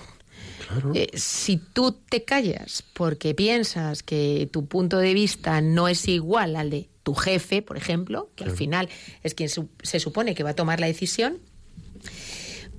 eh, 0.93 1.09
si 1.15 1.57
tú 1.57 1.91
te 1.91 2.23
callas 2.23 2.83
porque 2.93 3.33
piensas 3.33 4.03
que 4.03 4.47
tu 4.51 4.67
punto 4.67 4.97
de 4.99 5.13
vista 5.13 5.61
no 5.61 5.87
es 5.87 6.07
igual 6.07 6.55
al 6.55 6.69
de 6.69 6.89
tu 7.03 7.15
jefe, 7.15 7.61
por 7.61 7.77
ejemplo, 7.77 8.29
que 8.35 8.43
al 8.43 8.51
final 8.51 8.87
es 9.23 9.33
quien 9.33 9.49
se 9.49 9.99
supone 9.99 10.35
que 10.35 10.43
va 10.43 10.51
a 10.51 10.55
tomar 10.55 10.79
la 10.79 10.87
decisión, 10.87 11.39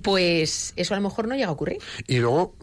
pues 0.01 0.73
eso 0.77 0.93
a 0.93 0.97
lo 0.97 1.03
mejor 1.03 1.27
no 1.27 1.35
llega 1.35 1.47
a 1.47 1.51
ocurrir. 1.51 1.79
Y 2.07 2.17
luego 2.19 2.55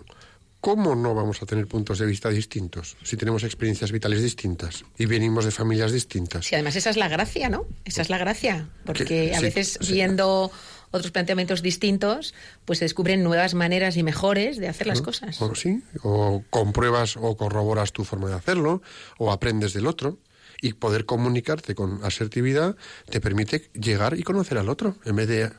¿Cómo 0.61 0.97
no 0.97 1.15
vamos 1.15 1.41
a 1.41 1.47
tener 1.47 1.69
puntos 1.69 2.01
de 2.01 2.07
vista 2.07 2.31
distintos 2.31 2.97
si 3.05 3.17
tenemos 3.17 3.45
experiencias 3.45 3.93
vitales 3.93 4.23
distintas 4.23 4.85
y 4.99 5.07
venimos 5.07 5.45
de 5.45 5.53
familias 5.53 5.93
distintas? 5.93 6.47
Sí, 6.47 6.57
además 6.57 6.75
esa 6.75 6.91
es 6.91 6.97
la 6.97 7.09
gracia, 7.09 7.49
¿no? 7.49 7.67
Esa 7.85 8.03
es 8.03 8.11
la 8.11 8.19
gracia, 8.19 8.69
porque 8.85 9.35
a 9.37 9.41
veces 9.41 9.79
viendo 9.89 10.51
otros 10.91 11.13
planteamientos 11.13 11.63
distintos, 11.63 12.35
pues 12.65 12.81
se 12.81 12.87
descubren 12.87 13.23
nuevas 13.23 13.55
maneras 13.55 13.97
y 13.97 14.03
mejores 14.03 14.57
de 14.57 14.69
hacer 14.69 14.87
las 14.89 15.01
cosas. 15.01 15.41
O, 15.41 15.55
sí, 15.55 15.83
o 16.03 16.43
compruebas 16.51 17.17
o 17.17 17.37
corroboras 17.37 17.93
tu 17.93 18.05
forma 18.05 18.29
de 18.29 18.35
hacerlo, 18.35 18.83
o 19.19 19.31
aprendes 19.31 19.73
del 19.75 19.87
otro. 19.87 20.19
Y 20.61 20.73
poder 20.73 21.05
comunicarte 21.05 21.77
con 21.77 22.05
asertividad 22.05 22.75
te 23.09 23.21
permite 23.21 23.71
llegar 23.75 24.19
y 24.19 24.25
conocer 24.25 24.59
al 24.59 24.69
otro, 24.69 24.97
en 25.05 25.15
vez 25.15 25.29
de 25.29 25.53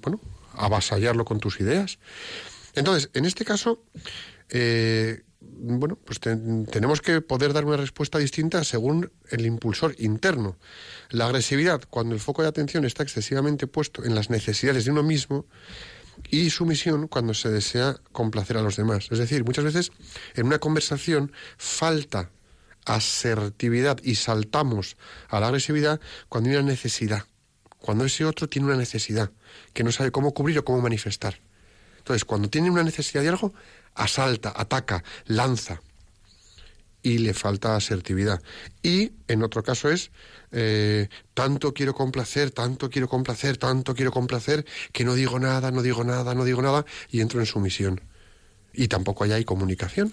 bueno, 0.00 0.18
avasallarlo 0.54 1.26
con 1.26 1.40
tus 1.40 1.60
ideas. 1.60 1.98
Entonces, 2.74 3.10
en 3.14 3.24
este 3.24 3.44
caso, 3.44 3.82
eh, 4.48 5.22
bueno, 5.40 5.96
pues 5.96 6.20
tenemos 6.20 7.00
que 7.00 7.20
poder 7.20 7.52
dar 7.52 7.64
una 7.64 7.76
respuesta 7.76 8.18
distinta 8.18 8.64
según 8.64 9.10
el 9.30 9.46
impulsor 9.46 9.94
interno. 9.98 10.56
La 11.10 11.26
agresividad, 11.26 11.82
cuando 11.88 12.14
el 12.14 12.20
foco 12.20 12.42
de 12.42 12.48
atención 12.48 12.84
está 12.84 13.02
excesivamente 13.02 13.66
puesto 13.66 14.04
en 14.04 14.14
las 14.14 14.30
necesidades 14.30 14.84
de 14.84 14.90
uno 14.90 15.02
mismo, 15.02 15.46
y 16.28 16.50
sumisión 16.50 17.08
cuando 17.08 17.34
se 17.34 17.48
desea 17.48 17.96
complacer 18.12 18.56
a 18.56 18.62
los 18.62 18.76
demás. 18.76 19.08
Es 19.10 19.18
decir, 19.18 19.44
muchas 19.44 19.64
veces 19.64 19.92
en 20.34 20.46
una 20.46 20.58
conversación 20.58 21.32
falta 21.56 22.30
asertividad 22.84 23.98
y 24.02 24.16
saltamos 24.16 24.96
a 25.28 25.40
la 25.40 25.46
agresividad 25.46 26.00
cuando 26.28 26.50
hay 26.50 26.56
una 26.56 26.66
necesidad, 26.66 27.24
cuando 27.78 28.04
ese 28.04 28.24
otro 28.24 28.48
tiene 28.48 28.68
una 28.68 28.76
necesidad 28.76 29.30
que 29.72 29.84
no 29.84 29.92
sabe 29.92 30.10
cómo 30.10 30.32
cubrir 30.34 30.58
o 30.58 30.64
cómo 30.64 30.80
manifestar. 30.80 31.40
Entonces, 32.00 32.24
cuando 32.24 32.50
tiene 32.50 32.70
una 32.70 32.82
necesidad 32.82 33.22
de 33.22 33.28
algo, 33.28 33.54
asalta, 33.94 34.52
ataca, 34.56 35.04
lanza. 35.26 35.80
y 37.02 37.16
le 37.16 37.32
falta 37.32 37.76
asertividad. 37.76 38.42
Y 38.82 39.12
en 39.26 39.42
otro 39.42 39.62
caso 39.62 39.88
es 39.88 40.10
eh, 40.52 41.08
tanto 41.32 41.72
quiero 41.72 41.94
complacer, 41.94 42.50
tanto 42.50 42.90
quiero 42.90 43.08
complacer, 43.08 43.56
tanto 43.56 43.94
quiero 43.94 44.10
complacer, 44.10 44.66
que 44.92 45.04
no 45.04 45.14
digo 45.14 45.38
nada, 45.38 45.70
no 45.70 45.80
digo 45.80 46.04
nada, 46.04 46.34
no 46.34 46.44
digo 46.44 46.60
nada 46.60 46.84
y 47.10 47.20
entro 47.20 47.40
en 47.40 47.46
sumisión. 47.46 48.00
Y 48.74 48.88
tampoco 48.88 49.24
hay 49.24 49.44
comunicación. 49.44 50.10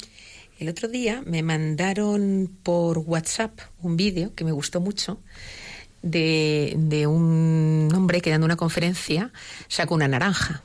El 0.60 0.70
otro 0.70 0.88
día 0.88 1.22
me 1.26 1.44
mandaron 1.44 2.50
por 2.64 3.00
WhatsApp 3.00 3.60
un 3.82 3.98
vídeo 3.98 4.34
que 4.34 4.44
me 4.44 4.52
gustó 4.52 4.80
mucho 4.80 5.20
de, 6.02 6.74
de 6.78 7.06
un 7.06 7.92
hombre 7.94 8.22
que 8.22 8.30
dando 8.30 8.46
una 8.46 8.56
conferencia 8.56 9.32
sacó 9.68 9.94
una 9.94 10.08
naranja. 10.08 10.64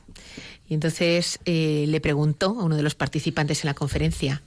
Y 0.67 0.73
entonces 0.73 1.39
eh, 1.45 1.85
le 1.87 2.01
preguntó 2.01 2.47
a 2.59 2.63
uno 2.63 2.75
de 2.75 2.83
los 2.83 2.95
participantes 2.95 3.63
en 3.63 3.67
la 3.67 3.73
conferencia, 3.73 4.41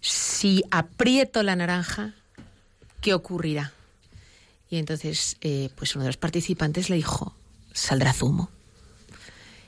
si 0.00 0.64
aprieto 0.70 1.42
la 1.42 1.56
naranja, 1.56 2.14
¿qué 3.00 3.14
ocurrirá? 3.14 3.72
Y 4.68 4.78
entonces, 4.78 5.36
eh, 5.42 5.70
pues 5.76 5.94
uno 5.94 6.04
de 6.04 6.08
los 6.08 6.16
participantes 6.16 6.88
le 6.88 6.96
dijo, 6.96 7.34
saldrá 7.72 8.12
zumo. 8.12 8.48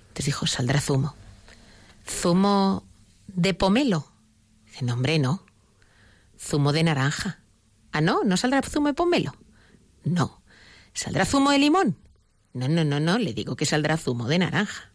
Entonces 0.08 0.26
dijo, 0.26 0.46
saldrá 0.46 0.80
zumo. 0.80 1.14
¿Zumo 2.08 2.84
de 3.26 3.54
pomelo? 3.54 4.08
Dice, 4.66 4.84
no, 4.84 4.94
hombre, 4.94 5.18
no. 5.18 5.44
Zumo 6.38 6.72
de 6.72 6.84
naranja. 6.84 7.38
Ah, 7.92 8.00
no, 8.00 8.24
¿no 8.24 8.36
saldrá 8.36 8.62
zumo 8.62 8.88
de 8.88 8.94
pomelo? 8.94 9.34
No. 10.04 10.40
¿Saldrá 10.94 11.24
zumo 11.24 11.50
de 11.50 11.58
limón? 11.58 11.96
No, 12.54 12.68
no, 12.68 12.84
no, 12.84 13.00
no, 13.00 13.18
le 13.18 13.34
digo 13.34 13.56
que 13.56 13.66
saldrá 13.66 13.96
zumo 13.96 14.28
de 14.28 14.38
naranja. 14.38 14.92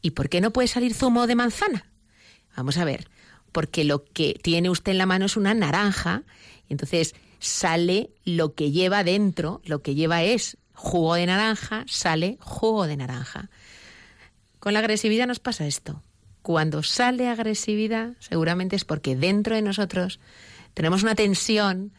¿Y 0.00 0.12
por 0.12 0.30
qué 0.30 0.40
no 0.40 0.52
puede 0.52 0.68
salir 0.68 0.94
zumo 0.94 1.26
de 1.26 1.34
manzana? 1.34 1.86
Vamos 2.56 2.78
a 2.78 2.86
ver, 2.86 3.08
porque 3.52 3.84
lo 3.84 4.04
que 4.04 4.40
tiene 4.42 4.70
usted 4.70 4.92
en 4.92 4.98
la 4.98 5.04
mano 5.04 5.26
es 5.26 5.36
una 5.36 5.52
naranja, 5.52 6.22
y 6.66 6.72
entonces 6.72 7.14
sale 7.40 8.10
lo 8.24 8.54
que 8.54 8.70
lleva 8.70 9.04
dentro, 9.04 9.60
lo 9.64 9.82
que 9.82 9.94
lleva 9.94 10.22
es 10.22 10.56
jugo 10.72 11.14
de 11.14 11.26
naranja, 11.26 11.84
sale 11.86 12.38
jugo 12.40 12.86
de 12.86 12.96
naranja. 12.96 13.50
Con 14.60 14.72
la 14.72 14.78
agresividad 14.78 15.26
nos 15.26 15.40
pasa 15.40 15.66
esto. 15.66 16.02
Cuando 16.40 16.82
sale 16.82 17.28
agresividad, 17.28 18.14
seguramente 18.18 18.76
es 18.76 18.86
porque 18.86 19.14
dentro 19.14 19.54
de 19.56 19.62
nosotros 19.62 20.20
tenemos 20.72 21.02
una 21.02 21.14
tensión, 21.14 21.92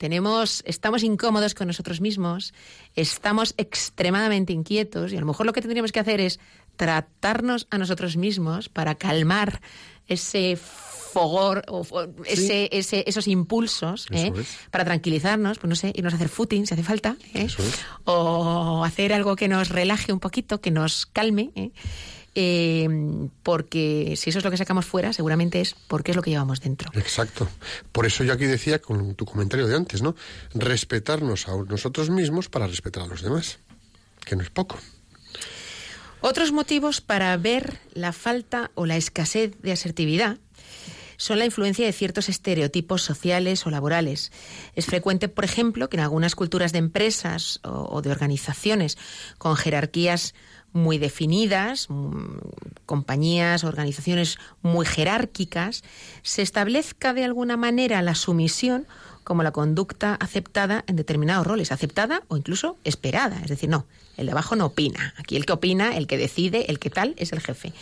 tenemos, 0.00 0.62
estamos 0.64 1.02
incómodos 1.02 1.52
con 1.52 1.66
nosotros 1.66 2.00
mismos, 2.00 2.54
estamos 2.96 3.52
extremadamente 3.58 4.54
inquietos 4.54 5.12
y 5.12 5.18
a 5.18 5.20
lo 5.20 5.26
mejor 5.26 5.44
lo 5.44 5.52
que 5.52 5.60
tendríamos 5.60 5.92
que 5.92 6.00
hacer 6.00 6.22
es 6.22 6.40
tratarnos 6.76 7.66
a 7.68 7.76
nosotros 7.76 8.16
mismos 8.16 8.70
para 8.70 8.94
calmar 8.94 9.60
ese 10.06 10.56
fogor 10.56 11.64
o 11.68 11.84
ese, 12.24 12.70
ese, 12.72 13.04
esos 13.06 13.28
impulsos 13.28 14.06
¿eh? 14.10 14.32
para 14.70 14.86
tranquilizarnos, 14.86 15.58
pues 15.58 15.68
no 15.68 15.76
sé, 15.76 15.92
irnos 15.94 16.14
a 16.14 16.16
hacer 16.16 16.30
footing 16.30 16.66
si 16.66 16.72
hace 16.72 16.82
falta, 16.82 17.16
¿eh? 17.34 17.48
o 18.04 18.82
hacer 18.82 19.12
algo 19.12 19.36
que 19.36 19.48
nos 19.48 19.68
relaje 19.68 20.14
un 20.14 20.20
poquito, 20.20 20.62
que 20.62 20.70
nos 20.70 21.04
calme. 21.04 21.50
¿eh? 21.56 21.72
Porque 23.42 24.14
si 24.16 24.30
eso 24.30 24.38
es 24.38 24.44
lo 24.44 24.50
que 24.50 24.56
sacamos 24.56 24.86
fuera, 24.86 25.12
seguramente 25.12 25.60
es 25.60 25.74
porque 25.74 26.12
es 26.12 26.16
lo 26.16 26.22
que 26.22 26.30
llevamos 26.30 26.60
dentro. 26.60 26.90
Exacto. 26.94 27.48
Por 27.92 28.06
eso 28.06 28.24
yo 28.24 28.32
aquí 28.32 28.44
decía 28.44 28.78
con 28.78 29.14
tu 29.14 29.24
comentario 29.24 29.66
de 29.66 29.76
antes, 29.76 30.02
¿no? 30.02 30.14
Respetarnos 30.54 31.48
a 31.48 31.56
nosotros 31.56 32.10
mismos 32.10 32.48
para 32.48 32.66
respetar 32.66 33.02
a 33.02 33.06
los 33.06 33.22
demás, 33.22 33.58
que 34.24 34.36
no 34.36 34.42
es 34.42 34.50
poco. 34.50 34.78
Otros 36.20 36.52
motivos 36.52 37.00
para 37.00 37.34
ver 37.36 37.78
la 37.94 38.12
falta 38.12 38.70
o 38.74 38.84
la 38.84 38.96
escasez 38.96 39.52
de 39.62 39.72
asertividad 39.72 40.38
son 41.20 41.38
la 41.38 41.44
influencia 41.44 41.84
de 41.84 41.92
ciertos 41.92 42.30
estereotipos 42.30 43.02
sociales 43.02 43.66
o 43.66 43.70
laborales. 43.70 44.32
Es 44.74 44.86
frecuente, 44.86 45.28
por 45.28 45.44
ejemplo, 45.44 45.90
que 45.90 45.98
en 45.98 46.02
algunas 46.02 46.34
culturas 46.34 46.72
de 46.72 46.78
empresas 46.78 47.60
o, 47.62 48.00
de 48.00 48.10
organizaciones 48.10 48.96
con 49.36 49.54
jerarquías 49.54 50.34
muy 50.72 50.98
definidas, 50.98 51.86
mm, 51.88 52.38
compañías, 52.86 53.64
organizaciones 53.64 54.38
muy 54.62 54.86
jerárquicas, 54.86 55.82
se 56.22 56.42
establezca 56.42 57.12
de 57.14 57.24
alguna 57.24 57.56
manera 57.56 58.02
la 58.02 58.14
sumisión 58.14 58.86
como 59.24 59.42
la 59.42 59.52
conducta 59.52 60.14
aceptada 60.14 60.84
en 60.86 60.96
determinados 60.96 61.46
roles, 61.46 61.72
aceptada 61.72 62.22
o 62.28 62.36
incluso 62.36 62.76
esperada. 62.84 63.38
Es 63.42 63.48
decir, 63.48 63.68
no, 63.68 63.86
el 64.16 64.26
de 64.26 64.32
abajo 64.32 64.56
no 64.56 64.66
opina. 64.66 65.14
Aquí 65.18 65.36
el 65.36 65.46
que 65.46 65.52
opina, 65.52 65.96
el 65.96 66.06
que 66.06 66.18
decide, 66.18 66.70
el 66.70 66.78
que 66.78 66.90
tal, 66.90 67.14
es 67.16 67.32
el 67.32 67.40
jefe. 67.40 67.72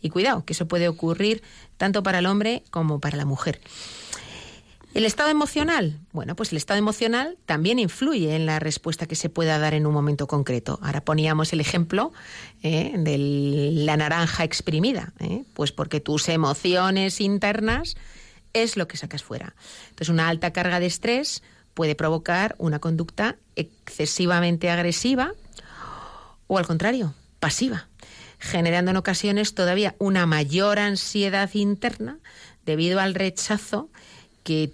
Y 0.00 0.10
cuidado, 0.10 0.44
que 0.44 0.54
eso 0.54 0.66
puede 0.66 0.88
ocurrir 0.88 1.42
tanto 1.76 2.02
para 2.02 2.20
el 2.20 2.26
hombre 2.26 2.62
como 2.70 3.00
para 3.00 3.16
la 3.16 3.24
mujer. 3.24 3.60
¿El 4.94 5.04
estado 5.04 5.28
emocional? 5.28 5.98
Bueno, 6.12 6.36
pues 6.36 6.52
el 6.52 6.56
estado 6.56 6.78
emocional 6.78 7.36
también 7.46 7.80
influye 7.80 8.36
en 8.36 8.46
la 8.46 8.60
respuesta 8.60 9.06
que 9.06 9.16
se 9.16 9.28
pueda 9.28 9.58
dar 9.58 9.74
en 9.74 9.86
un 9.86 9.92
momento 9.92 10.28
concreto. 10.28 10.78
Ahora 10.82 11.04
poníamos 11.04 11.52
el 11.52 11.60
ejemplo 11.60 12.12
eh, 12.62 12.94
de 12.96 13.18
la 13.18 13.96
naranja 13.96 14.44
exprimida, 14.44 15.12
eh, 15.18 15.42
pues 15.52 15.72
porque 15.72 15.98
tus 15.98 16.28
emociones 16.28 17.20
internas 17.20 17.96
es 18.52 18.76
lo 18.76 18.86
que 18.86 18.96
sacas 18.96 19.24
fuera. 19.24 19.56
Entonces, 19.86 20.10
una 20.10 20.28
alta 20.28 20.52
carga 20.52 20.78
de 20.78 20.86
estrés 20.86 21.42
puede 21.74 21.96
provocar 21.96 22.54
una 22.58 22.78
conducta 22.78 23.36
excesivamente 23.56 24.70
agresiva 24.70 25.32
o, 26.46 26.56
al 26.56 26.68
contrario, 26.68 27.14
pasiva, 27.40 27.88
generando 28.38 28.92
en 28.92 28.96
ocasiones 28.96 29.56
todavía 29.56 29.96
una 29.98 30.24
mayor 30.26 30.78
ansiedad 30.78 31.50
interna 31.52 32.20
debido 32.64 33.00
al 33.00 33.16
rechazo 33.16 33.90
que 34.44 34.72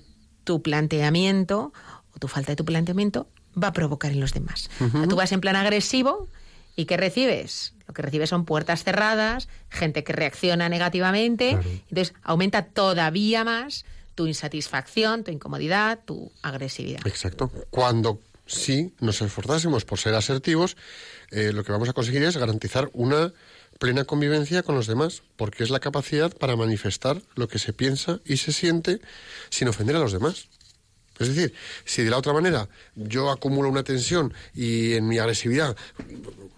tu 0.50 0.62
planteamiento 0.62 1.72
o 2.12 2.18
tu 2.18 2.26
falta 2.26 2.50
de 2.50 2.56
tu 2.56 2.64
planteamiento 2.64 3.28
va 3.54 3.68
a 3.68 3.72
provocar 3.72 4.10
en 4.10 4.18
los 4.18 4.34
demás. 4.34 4.68
Tú 5.08 5.14
vas 5.14 5.30
en 5.30 5.40
plan 5.40 5.54
agresivo 5.54 6.26
y 6.74 6.86
¿qué 6.86 6.96
recibes? 6.96 7.74
Lo 7.86 7.94
que 7.94 8.02
recibes 8.02 8.30
son 8.30 8.44
puertas 8.44 8.82
cerradas, 8.82 9.48
gente 9.68 10.02
que 10.02 10.12
reacciona 10.12 10.68
negativamente, 10.68 11.50
entonces 11.50 12.14
aumenta 12.24 12.64
todavía 12.64 13.44
más 13.44 13.84
tu 14.16 14.26
insatisfacción, 14.26 15.22
tu 15.22 15.30
incomodidad, 15.30 16.00
tu 16.04 16.32
agresividad. 16.42 17.06
Exacto. 17.06 17.52
Cuando 17.70 18.18
sí 18.44 18.92
nos 18.98 19.22
esforzásemos 19.22 19.84
por 19.84 20.00
ser 20.00 20.14
asertivos, 20.14 20.76
eh, 21.30 21.52
lo 21.52 21.62
que 21.62 21.70
vamos 21.70 21.88
a 21.88 21.92
conseguir 21.92 22.24
es 22.24 22.36
garantizar 22.36 22.90
una 22.92 23.32
plena 23.80 24.04
convivencia 24.04 24.62
con 24.62 24.74
los 24.74 24.86
demás, 24.86 25.22
porque 25.36 25.64
es 25.64 25.70
la 25.70 25.80
capacidad 25.80 26.36
para 26.36 26.54
manifestar 26.54 27.22
lo 27.34 27.48
que 27.48 27.58
se 27.58 27.72
piensa 27.72 28.20
y 28.26 28.36
se 28.36 28.52
siente 28.52 29.00
sin 29.48 29.68
ofender 29.68 29.96
a 29.96 30.00
los 30.00 30.12
demás. 30.12 30.48
Es 31.18 31.28
decir, 31.28 31.54
si 31.84 32.02
de 32.02 32.10
la 32.10 32.18
otra 32.18 32.34
manera 32.34 32.68
yo 32.94 33.30
acumulo 33.30 33.70
una 33.70 33.82
tensión 33.82 34.32
y 34.54 34.94
en 34.94 35.08
mi 35.08 35.18
agresividad 35.18 35.76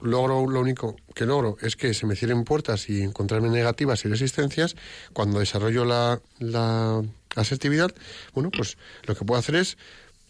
logro 0.00 0.48
lo 0.48 0.61
único 0.61 0.96
que 1.14 1.24
logro 1.24 1.56
es 1.62 1.76
que 1.76 1.94
se 1.94 2.06
me 2.06 2.16
cierren 2.16 2.44
puertas 2.44 2.90
y 2.90 3.02
encontrarme 3.02 3.48
negativas 3.50 4.04
y 4.04 4.08
resistencias, 4.08 4.74
cuando 5.12 5.38
desarrollo 5.38 5.85
la, 5.85 6.20
la 6.40 7.02
asertividad, 7.37 7.94
bueno, 8.35 8.50
pues 8.50 8.76
lo 9.04 9.14
que 9.14 9.24
puedo 9.24 9.38
hacer 9.38 9.54
es 9.54 9.78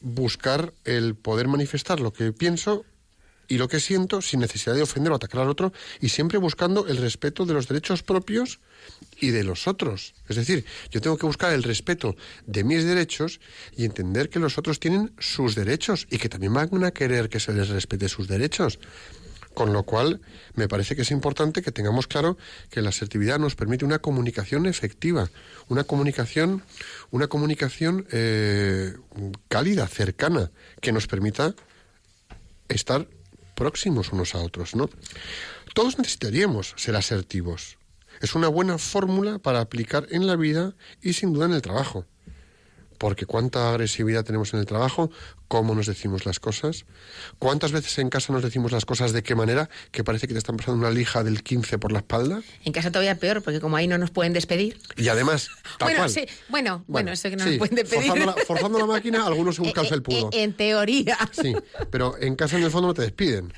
buscar 0.02 0.74
el 0.84 1.14
poder 1.14 1.48
manifestar 1.48 2.00
lo 2.00 2.12
que 2.12 2.32
pienso 2.32 2.84
y 3.48 3.58
lo 3.58 3.68
que 3.68 3.80
siento 3.80 4.22
sin 4.22 4.40
necesidad 4.40 4.74
de 4.74 4.82
ofender 4.82 5.12
o 5.12 5.16
atacar 5.16 5.40
al 5.40 5.48
otro 5.48 5.72
y 6.00 6.08
siempre 6.08 6.38
buscando 6.38 6.86
el 6.86 6.96
respeto 6.96 7.44
de 7.44 7.54
los 7.54 7.68
derechos 7.68 8.02
propios 8.02 8.60
y 9.20 9.30
de 9.30 9.44
los 9.44 9.66
otros. 9.66 10.14
Es 10.28 10.36
decir, 10.36 10.64
yo 10.90 11.00
tengo 11.00 11.16
que 11.16 11.26
buscar 11.26 11.52
el 11.52 11.62
respeto 11.62 12.16
de 12.46 12.64
mis 12.64 12.84
derechos 12.84 13.40
y 13.76 13.84
entender 13.84 14.30
que 14.30 14.38
los 14.38 14.58
otros 14.58 14.80
tienen 14.80 15.12
sus 15.18 15.54
derechos 15.54 16.06
y 16.10 16.18
que 16.18 16.28
también 16.28 16.54
van 16.54 16.84
a 16.84 16.90
querer 16.90 17.28
que 17.28 17.40
se 17.40 17.52
les 17.52 17.68
respete 17.68 18.08
sus 18.08 18.28
derechos. 18.28 18.78
Con 19.54 19.72
lo 19.74 19.82
cual, 19.82 20.22
me 20.54 20.66
parece 20.66 20.96
que 20.96 21.02
es 21.02 21.10
importante 21.10 21.60
que 21.60 21.72
tengamos 21.72 22.06
claro 22.06 22.38
que 22.70 22.80
la 22.80 22.88
asertividad 22.88 23.38
nos 23.38 23.54
permite 23.54 23.84
una 23.84 23.98
comunicación 23.98 24.64
efectiva, 24.64 25.28
una 25.68 25.84
comunicación, 25.84 26.62
una 27.10 27.26
comunicación 27.26 28.06
eh, 28.12 28.94
cálida, 29.48 29.86
cercana, 29.88 30.50
que 30.80 30.92
nos 30.92 31.06
permita 31.06 31.54
estar 32.68 33.06
próximos 33.62 34.12
unos 34.12 34.34
a 34.34 34.38
otros, 34.38 34.74
¿no? 34.74 34.90
Todos 35.72 35.96
necesitaríamos 35.96 36.74
ser 36.76 36.96
asertivos. 36.96 37.78
Es 38.20 38.34
una 38.34 38.48
buena 38.48 38.76
fórmula 38.76 39.38
para 39.38 39.60
aplicar 39.60 40.08
en 40.10 40.26
la 40.26 40.34
vida 40.34 40.74
y 41.00 41.12
sin 41.12 41.32
duda 41.32 41.46
en 41.46 41.52
el 41.52 41.62
trabajo 41.62 42.04
porque 43.02 43.26
cuánta 43.26 43.68
agresividad 43.68 44.24
tenemos 44.24 44.54
en 44.54 44.60
el 44.60 44.66
trabajo, 44.66 45.10
cómo 45.48 45.74
nos 45.74 45.88
decimos 45.88 46.24
las 46.24 46.38
cosas, 46.38 46.86
cuántas 47.40 47.72
veces 47.72 47.98
en 47.98 48.10
casa 48.10 48.32
nos 48.32 48.44
decimos 48.44 48.70
las 48.70 48.84
cosas 48.84 49.12
de 49.12 49.24
qué 49.24 49.34
manera, 49.34 49.68
que 49.90 50.04
parece 50.04 50.28
que 50.28 50.34
te 50.34 50.38
están 50.38 50.56
pasando 50.56 50.78
una 50.78 50.94
lija 50.94 51.24
del 51.24 51.42
15 51.42 51.78
por 51.78 51.90
la 51.90 51.98
espalda. 51.98 52.42
En 52.64 52.72
casa 52.72 52.92
todavía 52.92 53.16
peor, 53.18 53.42
porque 53.42 53.58
como 53.58 53.74
ahí 53.74 53.88
no 53.88 53.98
nos 53.98 54.12
pueden 54.12 54.32
despedir. 54.32 54.78
Y 54.96 55.08
además, 55.08 55.48
bueno, 55.80 56.08
sí, 56.08 56.26
bueno, 56.48 56.84
bueno, 56.86 57.10
eso 57.10 57.28
que 57.28 57.34
no 57.34 57.44
nos 57.44 57.56
pueden 57.56 57.74
despedir. 57.74 58.12
Forzando 58.46 58.78
la, 58.78 58.86
máquina, 58.86 59.26
algunos 59.26 59.56
se 59.56 59.62
buscan 59.64 59.84
el 59.90 60.02
pudo. 60.04 60.30
En 60.32 60.52
teoría. 60.52 61.18
Sí, 61.32 61.56
pero 61.90 62.16
en 62.20 62.36
casa 62.36 62.56
en 62.56 62.62
el 62.62 62.70
fondo 62.70 62.86
no 62.86 62.94
te 62.94 63.02
despiden. 63.02 63.52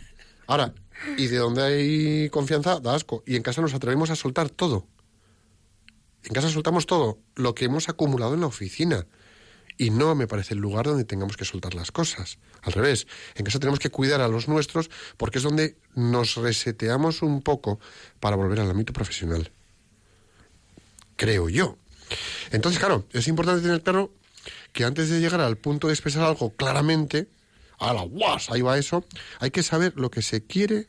Ahora, 0.47 0.73
y 1.19 1.27
de 1.27 1.37
donde 1.37 1.63
hay 1.63 2.31
confianza, 2.31 2.81
da 2.81 2.95
asco. 2.95 3.23
Y 3.27 3.37
en 3.37 3.43
casa 3.43 3.61
nos 3.61 3.75
atrevemos 3.75 4.09
a 4.09 4.17
soltar 4.17 4.49
todo 4.49 4.87
En 6.23 6.33
casa 6.33 6.49
soltamos 6.49 6.87
todo 6.87 7.19
lo 7.35 7.55
que 7.55 7.67
hemos 7.67 7.91
acumulado 7.91 8.33
en 8.33 8.41
la 8.41 8.47
oficina. 8.47 9.07
Y 9.77 9.91
no 9.91 10.15
me 10.15 10.27
parece 10.27 10.55
el 10.55 10.61
lugar 10.61 10.87
donde 10.87 11.05
tengamos 11.05 11.37
que 11.37 11.45
soltar 11.45 11.75
las 11.75 11.91
cosas. 11.91 12.39
Al 12.63 12.73
revés, 12.73 13.07
en 13.35 13.45
casa 13.45 13.59
tenemos 13.59 13.81
que 13.81 13.91
cuidar 13.91 14.21
a 14.21 14.29
los 14.29 14.47
nuestros 14.49 14.89
porque 15.17 15.39
es 15.39 15.45
donde 15.45 15.77
nos 15.95 16.37
reseteamos 16.37 17.23
un 17.23 17.43
poco 17.43 17.81
para 18.21 18.37
volver 18.37 18.61
al 18.61 18.71
ámbito 18.71 18.93
profesional. 18.93 19.51
Creo 21.17 21.49
yo. 21.49 21.79
Entonces, 22.53 22.79
claro, 22.79 23.07
es 23.13 23.27
importante 23.29 23.63
tener 23.63 23.83
claro 23.83 24.13
que 24.73 24.85
antes 24.85 25.09
de 25.09 25.21
llegar 25.21 25.41
al 25.41 25.57
punto 25.57 25.89
de 25.89 25.95
expresar 25.95 26.23
algo 26.25 26.55
claramente, 26.55 27.29
a 27.79 27.93
la 27.93 28.03
guas, 28.03 28.51
ahí 28.51 28.63
va 28.63 28.79
eso, 28.79 29.05
hay 29.41 29.51
que 29.51 29.63
saber 29.63 29.95
lo 29.97 30.11
que 30.11 30.23
se 30.23 30.45
quiere 30.45 30.89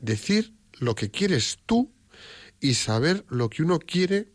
decir, 0.00 0.54
lo 0.78 0.94
que 0.94 1.10
quieres 1.10 1.58
tú 1.66 1.92
y 2.60 2.74
saber 2.74 3.24
lo 3.28 3.50
que 3.50 3.62
uno 3.62 3.78
quiere 3.78 4.28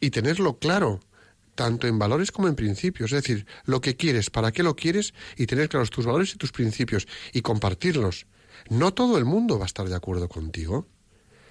y 0.00 0.10
tenerlo 0.10 0.58
claro, 0.58 1.00
tanto 1.60 1.86
en 1.86 1.98
valores 1.98 2.32
como 2.32 2.48
en 2.48 2.54
principios. 2.54 3.12
Es 3.12 3.22
decir, 3.22 3.46
lo 3.66 3.82
que 3.82 3.94
quieres, 3.94 4.30
para 4.30 4.50
qué 4.50 4.62
lo 4.62 4.74
quieres 4.74 5.12
y 5.36 5.44
tener 5.44 5.68
claros 5.68 5.90
tus 5.90 6.06
valores 6.06 6.32
y 6.32 6.38
tus 6.38 6.52
principios 6.52 7.06
y 7.34 7.42
compartirlos. 7.42 8.26
No 8.70 8.94
todo 8.94 9.18
el 9.18 9.26
mundo 9.26 9.58
va 9.58 9.66
a 9.66 9.66
estar 9.66 9.86
de 9.86 9.94
acuerdo 9.94 10.26
contigo, 10.26 10.86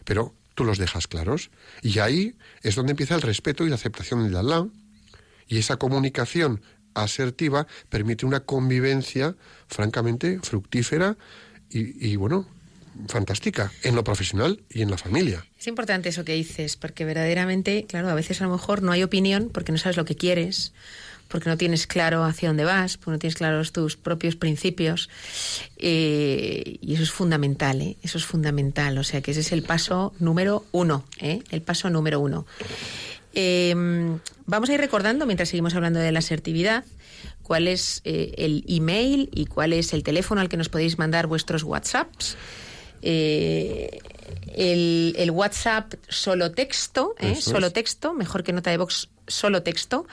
pero 0.05 0.33
tú 0.55 0.63
los 0.65 0.79
dejas 0.79 1.05
claros. 1.05 1.51
Y 1.83 1.99
ahí 1.99 2.35
es 2.63 2.73
donde 2.73 2.93
empieza 2.93 3.13
el 3.13 3.21
respeto 3.21 3.67
y 3.67 3.69
la 3.69 3.75
aceptación 3.75 4.23
del 4.23 4.35
Allah. 4.35 4.65
Y 5.47 5.59
esa 5.59 5.77
comunicación 5.77 6.63
asertiva 6.95 7.67
permite 7.89 8.25
una 8.25 8.39
convivencia 8.39 9.35
francamente 9.67 10.39
fructífera 10.41 11.19
y, 11.69 12.03
y 12.03 12.15
bueno, 12.15 12.47
fantástica 13.07 13.71
en 13.83 13.95
lo 13.95 14.03
profesional 14.03 14.61
y 14.69 14.81
en 14.81 14.91
la 14.91 14.97
familia. 14.97 15.45
Es 15.57 15.67
importante 15.67 16.09
eso 16.09 16.25
que 16.25 16.33
dices, 16.33 16.75
porque 16.75 17.05
verdaderamente, 17.05 17.85
claro, 17.87 18.09
a 18.09 18.13
veces 18.13 18.41
a 18.41 18.45
lo 18.45 18.51
mejor 18.51 18.81
no 18.81 18.91
hay 18.91 19.03
opinión 19.03 19.49
porque 19.53 19.71
no 19.71 19.77
sabes 19.77 19.97
lo 19.97 20.05
que 20.05 20.15
quieres, 20.15 20.73
porque 21.27 21.49
no 21.49 21.57
tienes 21.57 21.85
claro 21.85 22.23
hacia 22.23 22.49
dónde 22.49 22.65
vas, 22.65 22.97
porque 22.97 23.11
no 23.11 23.19
tienes 23.19 23.35
claros 23.35 23.71
tus 23.71 23.95
propios 23.97 24.35
principios. 24.35 25.09
Eh, 25.77 26.77
y 26.81 26.95
eso 26.95 27.03
es 27.03 27.11
fundamental, 27.11 27.81
¿eh? 27.81 27.97
Eso 28.01 28.17
es 28.17 28.25
fundamental. 28.25 28.97
O 28.97 29.03
sea 29.03 29.21
que 29.21 29.31
ese 29.31 29.41
es 29.41 29.51
el 29.51 29.61
paso 29.61 30.13
número 30.19 30.65
uno, 30.71 31.05
¿eh? 31.19 31.41
El 31.51 31.61
paso 31.61 31.89
número 31.89 32.19
uno. 32.19 32.47
Vamos 34.47 34.69
a 34.69 34.73
ir 34.73 34.79
recordando, 34.79 35.27
mientras 35.27 35.49
seguimos 35.49 35.75
hablando 35.75 35.99
de 35.99 36.11
la 36.11 36.19
asertividad, 36.19 36.83
cuál 37.43 37.67
es 37.67 38.01
el 38.03 38.65
email 38.67 39.29
y 39.31 39.45
cuál 39.45 39.73
es 39.73 39.93
el 39.93 40.01
teléfono 40.03 40.41
al 40.41 40.49
que 40.49 40.57
nos 40.57 40.69
podéis 40.69 40.97
mandar 40.97 41.27
vuestros 41.27 41.63
WhatsApps. 41.63 42.37
Eh, 43.01 43.99
el, 44.55 45.15
el, 45.17 45.31
WhatsApp 45.31 45.93
solo 46.07 46.51
texto, 46.51 47.15
¿eh? 47.19 47.35
solo 47.35 47.67
es. 47.67 47.73
texto, 47.73 48.13
mejor 48.13 48.43
que 48.43 48.51
nota 48.51 48.71
de 48.71 48.77
box, 48.77 49.09
solo 49.27 49.63
texto, 49.63 50.05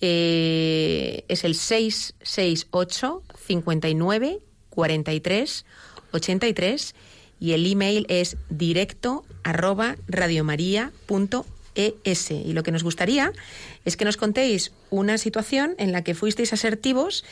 eh, 0.00 1.24
es 1.28 1.44
el 1.44 1.54
668 1.54 3.22
59 3.46 4.40
43 4.70 5.64
83 6.12 6.94
y 7.40 7.52
el 7.52 7.70
email 7.70 8.06
es 8.08 8.36
directo 8.48 9.24
arroba 9.42 9.96
radiomaria.es. 10.08 12.30
Y 12.30 12.52
lo 12.52 12.62
que 12.62 12.70
nos 12.70 12.84
gustaría 12.84 13.32
es 13.84 13.96
que 13.96 14.04
nos 14.04 14.16
contéis 14.16 14.72
una 14.90 15.18
situación 15.18 15.74
en 15.78 15.92
la 15.92 16.04
que 16.04 16.14
fuisteis 16.14 16.52
asertivos 16.52 17.24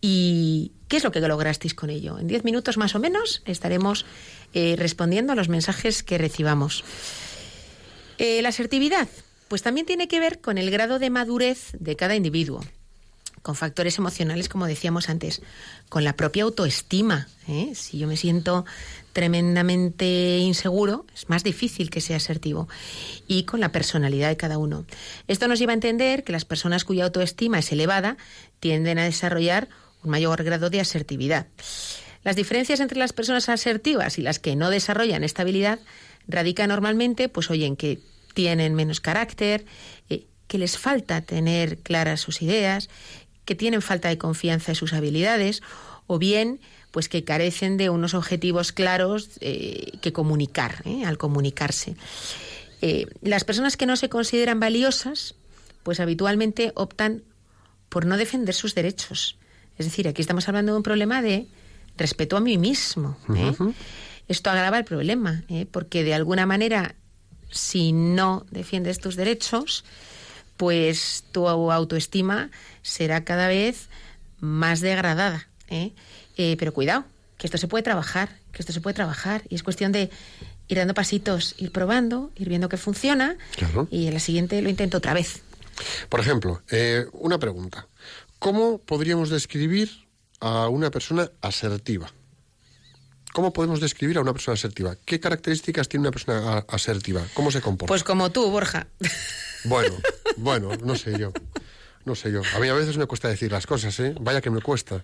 y 0.00 0.72
qué 0.88 0.96
es 0.96 1.04
lo 1.04 1.12
que 1.12 1.20
lograsteis 1.20 1.74
con 1.74 1.90
ello. 1.90 2.18
En 2.18 2.26
diez 2.26 2.44
minutos 2.44 2.78
más 2.78 2.94
o 2.94 2.98
menos 2.98 3.42
estaremos 3.44 4.06
eh, 4.54 4.74
respondiendo 4.76 5.32
a 5.32 5.36
los 5.36 5.48
mensajes 5.48 6.02
que 6.02 6.18
recibamos. 6.18 6.84
Eh, 8.18 8.42
la 8.42 8.50
asertividad, 8.50 9.08
pues 9.48 9.62
también 9.62 9.86
tiene 9.86 10.08
que 10.08 10.20
ver 10.20 10.40
con 10.40 10.58
el 10.58 10.70
grado 10.70 10.98
de 10.98 11.10
madurez 11.10 11.72
de 11.78 11.96
cada 11.96 12.16
individuo, 12.16 12.60
con 13.42 13.54
factores 13.54 13.98
emocionales, 13.98 14.48
como 14.48 14.66
decíamos 14.66 15.08
antes, 15.08 15.40
con 15.88 16.04
la 16.04 16.14
propia 16.16 16.42
autoestima. 16.42 17.28
¿eh? 17.48 17.72
Si 17.74 17.98
yo 17.98 18.06
me 18.06 18.16
siento 18.16 18.66
tremendamente 19.12 20.38
inseguro, 20.38 21.06
es 21.14 21.28
más 21.28 21.42
difícil 21.44 21.90
que 21.90 22.00
sea 22.00 22.18
asertivo. 22.18 22.68
Y 23.26 23.44
con 23.44 23.60
la 23.60 23.72
personalidad 23.72 24.28
de 24.28 24.36
cada 24.36 24.58
uno. 24.58 24.84
Esto 25.26 25.48
nos 25.48 25.58
lleva 25.58 25.72
a 25.72 25.74
entender 25.74 26.24
que 26.24 26.32
las 26.32 26.44
personas 26.44 26.84
cuya 26.84 27.04
autoestima 27.04 27.58
es 27.58 27.72
elevada 27.72 28.16
tienden 28.60 28.98
a 28.98 29.04
desarrollar 29.04 29.68
un 30.02 30.10
mayor 30.10 30.42
grado 30.44 30.70
de 30.70 30.80
asertividad. 30.80 31.46
Las 32.22 32.36
diferencias 32.36 32.80
entre 32.80 32.98
las 32.98 33.12
personas 33.12 33.48
asertivas 33.48 34.18
y 34.18 34.22
las 34.22 34.38
que 34.38 34.56
no 34.56 34.70
desarrollan 34.70 35.24
estabilidad 35.24 35.80
radican 36.28 36.68
normalmente, 36.68 37.28
pues 37.28 37.50
oye, 37.50 37.66
en 37.66 37.76
que 37.76 38.00
tienen 38.34 38.74
menos 38.74 39.00
carácter, 39.00 39.64
eh, 40.08 40.26
que 40.46 40.58
les 40.58 40.78
falta 40.78 41.22
tener 41.22 41.78
claras 41.78 42.20
sus 42.20 42.42
ideas, 42.42 42.90
que 43.44 43.54
tienen 43.54 43.82
falta 43.82 44.08
de 44.08 44.18
confianza 44.18 44.72
en 44.72 44.76
sus 44.76 44.92
habilidades, 44.92 45.62
o 46.06 46.18
bien 46.18 46.60
pues 46.90 47.08
que 47.08 47.24
carecen 47.24 47.76
de 47.76 47.90
unos 47.90 48.14
objetivos 48.14 48.72
claros 48.72 49.30
eh, 49.40 49.92
que 50.00 50.12
comunicar, 50.12 50.82
¿eh? 50.84 51.04
al 51.04 51.18
comunicarse. 51.18 51.96
Eh, 52.82 53.06
las 53.22 53.44
personas 53.44 53.76
que 53.76 53.86
no 53.86 53.96
se 53.96 54.08
consideran 54.08 54.58
valiosas, 54.58 55.34
pues 55.82 56.00
habitualmente 56.00 56.72
optan 56.74 57.22
por 57.88 58.06
no 58.06 58.16
defender 58.16 58.54
sus 58.54 58.74
derechos. 58.74 59.36
Es 59.78 59.86
decir, 59.86 60.08
aquí 60.08 60.20
estamos 60.20 60.48
hablando 60.48 60.72
de 60.72 60.78
un 60.78 60.82
problema 60.82 61.22
de 61.22 61.46
respeto 61.96 62.36
a 62.36 62.40
mí 62.40 62.58
mismo. 62.58 63.16
Uh-huh. 63.28 63.74
Esto 64.28 64.50
agrava 64.50 64.78
el 64.78 64.84
problema, 64.84 65.42
porque 65.70 66.04
de 66.04 66.14
alguna 66.14 66.46
manera, 66.46 66.94
si 67.50 67.92
no 67.92 68.46
defiendes 68.50 69.00
tus 69.00 69.16
derechos, 69.16 69.84
pues 70.56 71.24
tu 71.32 71.48
autoestima 71.48 72.50
será 72.82 73.24
cada 73.24 73.48
vez 73.48 73.88
más 74.40 74.80
degradada. 74.80 75.48
¿eh? 75.68 75.92
Eh, 76.36 76.56
pero 76.58 76.74
cuidado, 76.74 77.04
que 77.38 77.46
esto 77.46 77.58
se 77.58 77.66
puede 77.66 77.82
trabajar, 77.82 78.28
que 78.52 78.62
esto 78.62 78.72
se 78.72 78.80
puede 78.80 78.94
trabajar 78.94 79.42
y 79.48 79.54
es 79.54 79.62
cuestión 79.62 79.90
de 79.90 80.10
ir 80.68 80.78
dando 80.78 80.94
pasitos, 80.94 81.54
ir 81.58 81.72
probando, 81.72 82.30
ir 82.36 82.48
viendo 82.48 82.68
que 82.68 82.76
funciona 82.76 83.36
claro. 83.56 83.88
y 83.90 84.06
en 84.06 84.14
la 84.14 84.20
siguiente 84.20 84.60
lo 84.62 84.68
intento 84.68 84.98
otra 84.98 85.14
vez. 85.14 85.42
Por 86.08 86.20
ejemplo, 86.20 86.62
eh, 86.70 87.06
una 87.12 87.38
pregunta. 87.38 87.88
¿Cómo 88.38 88.78
podríamos 88.78 89.30
describir 89.30 89.90
a 90.40 90.68
una 90.68 90.90
persona 90.90 91.30
asertiva? 91.40 92.10
¿Cómo 93.32 93.52
podemos 93.52 93.80
describir 93.80 94.18
a 94.18 94.22
una 94.22 94.32
persona 94.32 94.54
asertiva? 94.54 94.96
¿Qué 95.04 95.20
características 95.20 95.88
tiene 95.88 96.02
una 96.02 96.10
persona 96.10 96.64
asertiva? 96.68 97.22
¿Cómo 97.34 97.50
se 97.50 97.60
comporta? 97.60 97.88
Pues 97.88 98.02
como 98.02 98.30
tú, 98.32 98.50
Borja. 98.50 98.88
Bueno, 99.64 99.94
bueno, 100.36 100.70
no 100.82 100.96
sé 100.96 101.16
yo. 101.18 101.32
No 102.04 102.14
sé 102.14 102.32
yo. 102.32 102.42
A 102.56 102.58
mí 102.58 102.68
a 102.68 102.74
veces 102.74 102.96
me 102.96 103.06
cuesta 103.06 103.28
decir 103.28 103.52
las 103.52 103.66
cosas, 103.66 103.98
¿eh? 104.00 104.14
Vaya 104.20 104.40
que 104.40 104.50
me 104.50 104.60
cuesta. 104.60 105.00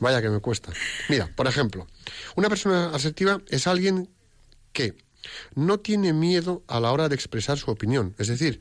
Vaya 0.00 0.20
que 0.20 0.30
me 0.30 0.40
cuesta. 0.40 0.72
Mira, 1.08 1.30
por 1.36 1.46
ejemplo, 1.46 1.86
una 2.34 2.48
persona 2.48 2.90
asertiva 2.92 3.40
es 3.48 3.66
alguien 3.66 4.08
que 4.72 4.96
no 5.54 5.78
tiene 5.78 6.12
miedo 6.12 6.64
a 6.66 6.80
la 6.80 6.90
hora 6.90 7.08
de 7.08 7.14
expresar 7.14 7.58
su 7.58 7.70
opinión. 7.70 8.14
Es 8.18 8.28
decir, 8.28 8.60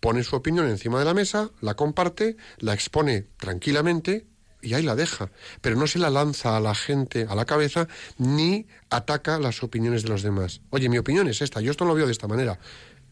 pone 0.00 0.24
su 0.24 0.36
opinión 0.36 0.68
encima 0.68 0.98
de 0.98 1.04
la 1.04 1.14
mesa, 1.14 1.50
la 1.60 1.74
comparte, 1.74 2.36
la 2.58 2.74
expone 2.74 3.28
tranquilamente 3.38 4.26
y 4.62 4.74
ahí 4.74 4.82
la 4.82 4.96
deja. 4.96 5.30
Pero 5.60 5.76
no 5.76 5.86
se 5.86 5.98
la 5.98 6.10
lanza 6.10 6.56
a 6.56 6.60
la 6.60 6.74
gente 6.74 7.26
a 7.28 7.34
la 7.34 7.44
cabeza 7.44 7.88
ni 8.18 8.66
ataca 8.90 9.38
las 9.38 9.62
opiniones 9.62 10.02
de 10.02 10.08
los 10.08 10.22
demás. 10.22 10.60
Oye, 10.70 10.88
mi 10.88 10.98
opinión 10.98 11.28
es 11.28 11.42
esta, 11.42 11.60
yo 11.60 11.70
esto 11.70 11.84
lo 11.84 11.94
veo 11.94 12.06
de 12.06 12.12
esta 12.12 12.28
manera. 12.28 12.58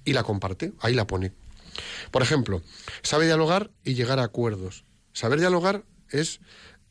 Y 0.05 0.13
la 0.13 0.23
comparte, 0.23 0.73
ahí 0.81 0.95
la 0.95 1.07
pone. 1.07 1.33
Por 2.11 2.23
ejemplo, 2.23 2.63
sabe 3.03 3.27
dialogar 3.27 3.71
y 3.85 3.95
llegar 3.95 4.19
a 4.19 4.25
acuerdos. 4.25 4.85
Saber 5.13 5.41
dialogar 5.41 5.85
es 6.11 6.41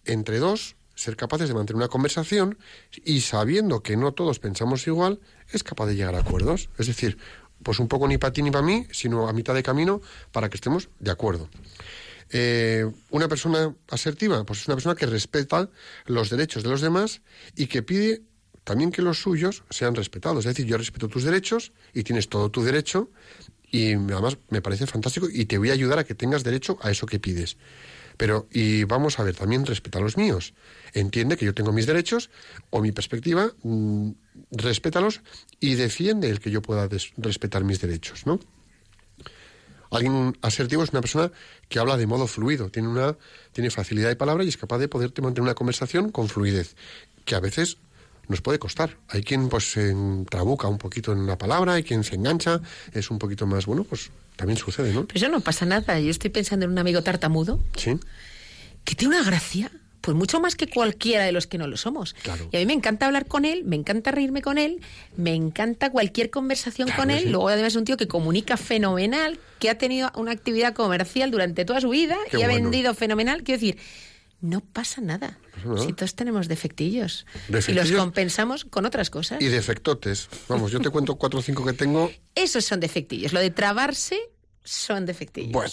entre 0.05 0.39
dos 0.39 0.75
ser 0.95 1.15
capaces 1.15 1.47
de 1.47 1.55
mantener 1.55 1.77
una 1.77 1.87
conversación 1.87 2.57
y 3.03 3.21
sabiendo 3.21 3.81
que 3.81 3.97
no 3.97 4.13
todos 4.13 4.39
pensamos 4.39 4.85
igual, 4.87 5.19
es 5.51 5.63
capaz 5.63 5.87
de 5.87 5.95
llegar 5.95 6.15
a 6.15 6.19
acuerdos. 6.19 6.69
Es 6.77 6.87
decir, 6.87 7.17
pues 7.63 7.79
un 7.79 7.87
poco 7.87 8.07
ni 8.07 8.17
para 8.17 8.33
ti 8.33 8.41
ni 8.41 8.51
para 8.51 8.65
mí, 8.65 8.85
sino 8.91 9.27
a 9.27 9.33
mitad 9.33 9.53
de 9.53 9.63
camino 9.63 10.01
para 10.31 10.49
que 10.49 10.57
estemos 10.57 10.89
de 10.99 11.11
acuerdo. 11.11 11.49
Eh, 12.35 12.89
una 13.11 13.27
persona 13.27 13.75
asertiva, 13.89 14.43
pues 14.43 14.61
es 14.61 14.67
una 14.67 14.75
persona 14.75 14.95
que 14.95 15.05
respeta 15.05 15.69
los 16.07 16.31
derechos 16.31 16.63
de 16.63 16.69
los 16.69 16.81
demás 16.81 17.21
y 17.55 17.67
que 17.67 17.83
pide 17.83 18.23
también 18.63 18.91
que 18.91 19.03
los 19.03 19.19
suyos 19.19 19.63
sean 19.69 19.93
respetados. 19.93 20.39
Es 20.39 20.55
decir, 20.55 20.65
yo 20.65 20.77
respeto 20.77 21.07
tus 21.07 21.23
derechos 21.23 21.73
y 21.93 22.03
tienes 22.03 22.29
todo 22.29 22.49
tu 22.49 22.63
derecho 22.63 23.11
y 23.69 23.93
además 23.93 24.37
me 24.49 24.61
parece 24.61 24.87
fantástico 24.87 25.27
y 25.31 25.45
te 25.45 25.59
voy 25.59 25.69
a 25.69 25.73
ayudar 25.73 25.99
a 25.99 26.03
que 26.05 26.15
tengas 26.15 26.43
derecho 26.43 26.79
a 26.81 26.89
eso 26.89 27.05
que 27.05 27.19
pides. 27.19 27.57
Pero, 28.17 28.47
y 28.51 28.83
vamos 28.83 29.19
a 29.19 29.23
ver, 29.23 29.35
también 29.35 29.65
respeta 29.65 29.99
los 29.99 30.17
míos. 30.17 30.53
Entiende 30.93 31.37
que 31.37 31.45
yo 31.45 31.53
tengo 31.53 31.71
mis 31.71 31.85
derechos 31.85 32.31
o 32.71 32.81
mi 32.81 32.91
perspectiva, 32.91 33.51
mmm, 33.61 34.11
respétalos 34.51 35.21
y 35.59 35.75
defiende 35.75 36.29
el 36.29 36.39
que 36.39 36.49
yo 36.49 36.63
pueda 36.63 36.89
respetar 37.17 37.63
mis 37.63 37.79
derechos, 37.79 38.25
¿no? 38.25 38.39
Alguien 39.93 40.38
asertivo 40.41 40.84
es 40.84 40.89
una 40.89 41.01
persona 41.01 41.32
que 41.69 41.79
habla 41.79 41.97
de 41.97 42.08
modo 42.08 42.27
fluido, 42.27 42.69
tiene, 42.69 42.88
una, 42.88 43.15
tiene 43.51 43.69
facilidad 43.69 44.10
de 44.10 44.15
palabra 44.15 44.43
y 44.43 44.49
es 44.49 44.58
capaz 44.58 44.79
de 44.79 44.88
poderte 44.88 45.21
mantener 45.21 45.43
una 45.43 45.56
conversación 45.56 46.12
con 46.12 46.29
fluidez, 46.29 46.75
que 47.25 47.36
a 47.36 47.39
veces 47.39 47.77
nos 48.27 48.41
puede 48.41 48.60
costar. 48.60 48.97
Hay 49.10 49.23
quien 49.23 49.49
pues 49.49 49.71
se 49.71 49.95
trabuca 50.29 50.67
un 50.67 50.77
poquito 50.77 51.12
en 51.12 51.19
una 51.19 51.38
palabra, 51.38 51.73
hay 51.73 51.84
quien 51.84 52.03
se 52.03 52.15
engancha, 52.15 52.62
es 52.93 53.12
un 53.12 53.19
poquito 53.19 53.45
más, 53.45 53.65
bueno, 53.65 53.84
pues 53.84 54.12
también 54.36 54.58
sucede, 54.58 54.93
¿no? 54.93 55.06
Pero 55.06 55.17
eso 55.17 55.29
no 55.29 55.41
pasa 55.41 55.65
nada. 55.65 55.99
Yo 55.99 56.10
estoy 56.10 56.29
pensando 56.29 56.65
en 56.65 56.71
un 56.71 56.79
amigo 56.79 57.03
tartamudo. 57.03 57.63
Sí. 57.77 57.99
Que 58.84 58.95
tiene 58.95 59.15
una 59.15 59.25
gracia. 59.25 59.71
Pues 60.03 60.17
mucho 60.17 60.41
más 60.41 60.55
que 60.55 60.67
cualquiera 60.67 61.23
de 61.23 61.31
los 61.31 61.47
que 61.47 61.57
no 61.57 61.65
lo 61.65 61.77
somos. 61.77 62.13
Claro. 62.23 62.49
Y 62.51 62.57
a 62.57 62.59
mí 62.59 62.65
me 62.65 62.73
encanta 62.73 63.05
hablar 63.05 63.25
con 63.25 63.45
él, 63.45 63.63
me 63.63 63.77
encanta 63.77 64.11
reírme 64.11 64.41
con 64.41 64.57
él, 64.57 64.81
me 65.15 65.33
encanta 65.33 65.91
cualquier 65.91 66.29
conversación 66.29 66.87
Claro 66.89 67.01
con 67.03 67.09
él. 67.09 67.23
sí. 67.23 67.29
Luego 67.29 67.47
además 67.47 67.71
es 67.71 67.77
un 67.77 67.85
tío 67.85 67.95
que 67.95 68.09
comunica 68.09 68.57
fenomenal, 68.57 69.39
que 69.59 69.69
ha 69.69 69.77
tenido 69.77 70.11
una 70.15 70.31
actividad 70.33 70.73
comercial 70.73 71.31
durante 71.31 71.63
toda 71.63 71.79
su 71.79 71.87
vida 71.87 72.17
Qué 72.29 72.39
y 72.39 72.41
ha 72.43 72.47
vendido 72.47 72.93
fenomenal. 72.93 73.43
Quiero 73.43 73.61
decir, 73.61 73.77
no 74.41 74.59
pasa 74.59 74.99
nada. 74.99 75.39
Si 75.85 75.93
todos 75.93 76.15
tenemos 76.15 76.49
defectillos. 76.49 77.25
Y 77.47 77.53
Defectillos. 77.53 77.91
los 77.91 77.99
compensamos 78.01 78.65
con 78.65 78.85
otras 78.85 79.09
cosas. 79.09 79.41
Y 79.41 79.47
defectotes. 79.47 80.27
Vamos, 80.49 80.73
yo 80.73 80.81
te 80.81 80.89
cuento 80.89 81.15
cuatro 81.15 81.39
o 81.39 81.41
cinco 81.41 81.63
que 81.65 81.71
tengo. 81.71 82.11
Esos 82.35 82.65
son 82.65 82.81
defectillos. 82.81 83.31
Lo 83.31 83.39
de 83.39 83.51
trabarse 83.51 84.19
son 84.65 85.05
defectillos. 85.05 85.53
Bueno, 85.53 85.71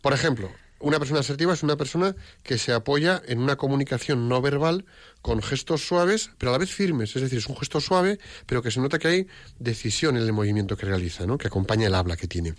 por 0.00 0.14
ejemplo, 0.14 0.50
una 0.80 0.98
persona 0.98 1.20
asertiva 1.20 1.52
es 1.52 1.62
una 1.62 1.76
persona 1.76 2.16
que 2.42 2.58
se 2.58 2.72
apoya 2.72 3.22
en 3.26 3.38
una 3.38 3.56
comunicación 3.56 4.28
no 4.28 4.40
verbal 4.40 4.86
con 5.22 5.42
gestos 5.42 5.86
suaves, 5.86 6.30
pero 6.38 6.50
a 6.50 6.52
la 6.52 6.58
vez 6.58 6.70
firmes. 6.70 7.14
Es 7.14 7.22
decir, 7.22 7.38
es 7.38 7.46
un 7.46 7.56
gesto 7.56 7.80
suave, 7.80 8.18
pero 8.46 8.62
que 8.62 8.70
se 8.70 8.80
nota 8.80 8.98
que 8.98 9.08
hay 9.08 9.26
decisión 9.58 10.16
en 10.16 10.22
el 10.22 10.32
movimiento 10.32 10.76
que 10.76 10.86
realiza, 10.86 11.26
¿no? 11.26 11.38
que 11.38 11.46
acompaña 11.46 11.86
el 11.86 11.94
habla 11.94 12.16
que 12.16 12.26
tiene. 12.26 12.54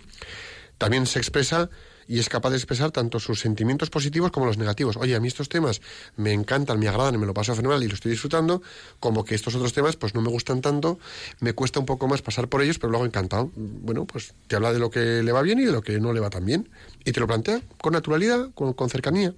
También 0.78 1.06
se 1.06 1.18
expresa 1.18 1.68
y 2.12 2.18
es 2.18 2.28
capaz 2.28 2.50
de 2.50 2.56
expresar 2.56 2.90
tanto 2.90 3.18
sus 3.18 3.40
sentimientos 3.40 3.88
positivos 3.88 4.30
como 4.30 4.44
los 4.44 4.58
negativos. 4.58 4.98
Oye, 4.98 5.16
a 5.16 5.20
mí 5.20 5.28
estos 5.28 5.48
temas 5.48 5.80
me 6.14 6.34
encantan, 6.34 6.78
me 6.78 6.86
agradan, 6.86 7.18
me 7.18 7.24
lo 7.24 7.32
paso 7.32 7.54
fenomenal 7.54 7.82
y 7.82 7.88
lo 7.88 7.94
estoy 7.94 8.10
disfrutando, 8.10 8.60
como 9.00 9.24
que 9.24 9.34
estos 9.34 9.54
otros 9.54 9.72
temas 9.72 9.96
pues 9.96 10.14
no 10.14 10.20
me 10.20 10.28
gustan 10.28 10.60
tanto, 10.60 10.98
me 11.40 11.54
cuesta 11.54 11.80
un 11.80 11.86
poco 11.86 12.08
más 12.08 12.20
pasar 12.20 12.48
por 12.48 12.60
ellos, 12.60 12.78
pero 12.78 12.90
luego 12.90 13.06
encantado. 13.06 13.50
Bueno, 13.56 14.04
pues 14.04 14.34
te 14.46 14.56
habla 14.56 14.74
de 14.74 14.78
lo 14.78 14.90
que 14.90 15.22
le 15.22 15.32
va 15.32 15.40
bien 15.40 15.58
y 15.58 15.64
de 15.64 15.72
lo 15.72 15.80
que 15.80 16.00
no 16.00 16.12
le 16.12 16.20
va 16.20 16.28
tan 16.28 16.44
bien. 16.44 16.68
Y 17.02 17.12
te 17.12 17.20
lo 17.20 17.26
plantea 17.26 17.62
con 17.80 17.94
naturalidad, 17.94 18.50
con, 18.52 18.74
con 18.74 18.90
cercanía. 18.90 19.32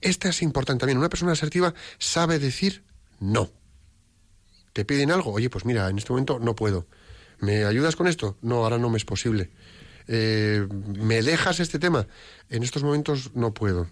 Esta 0.00 0.28
es 0.28 0.42
importante 0.42 0.82
también. 0.82 0.98
Una 0.98 1.08
persona 1.08 1.32
asertiva 1.32 1.74
sabe 1.98 2.38
decir 2.38 2.84
no. 3.18 3.50
Te 4.72 4.84
piden 4.84 5.10
algo, 5.10 5.32
oye, 5.32 5.50
pues 5.50 5.64
mira, 5.64 5.88
en 5.90 5.98
este 5.98 6.12
momento 6.12 6.38
no 6.38 6.54
puedo. 6.54 6.86
¿Me 7.40 7.64
ayudas 7.64 7.96
con 7.96 8.06
esto? 8.06 8.36
No, 8.42 8.62
ahora 8.62 8.78
no 8.78 8.90
me 8.90 8.98
es 8.98 9.04
posible. 9.04 9.50
Eh, 10.08 10.66
¿Me 10.70 11.22
dejas 11.22 11.60
este 11.60 11.78
tema? 11.78 12.06
En 12.48 12.62
estos 12.62 12.82
momentos 12.82 13.30
no 13.34 13.54
puedo. 13.54 13.88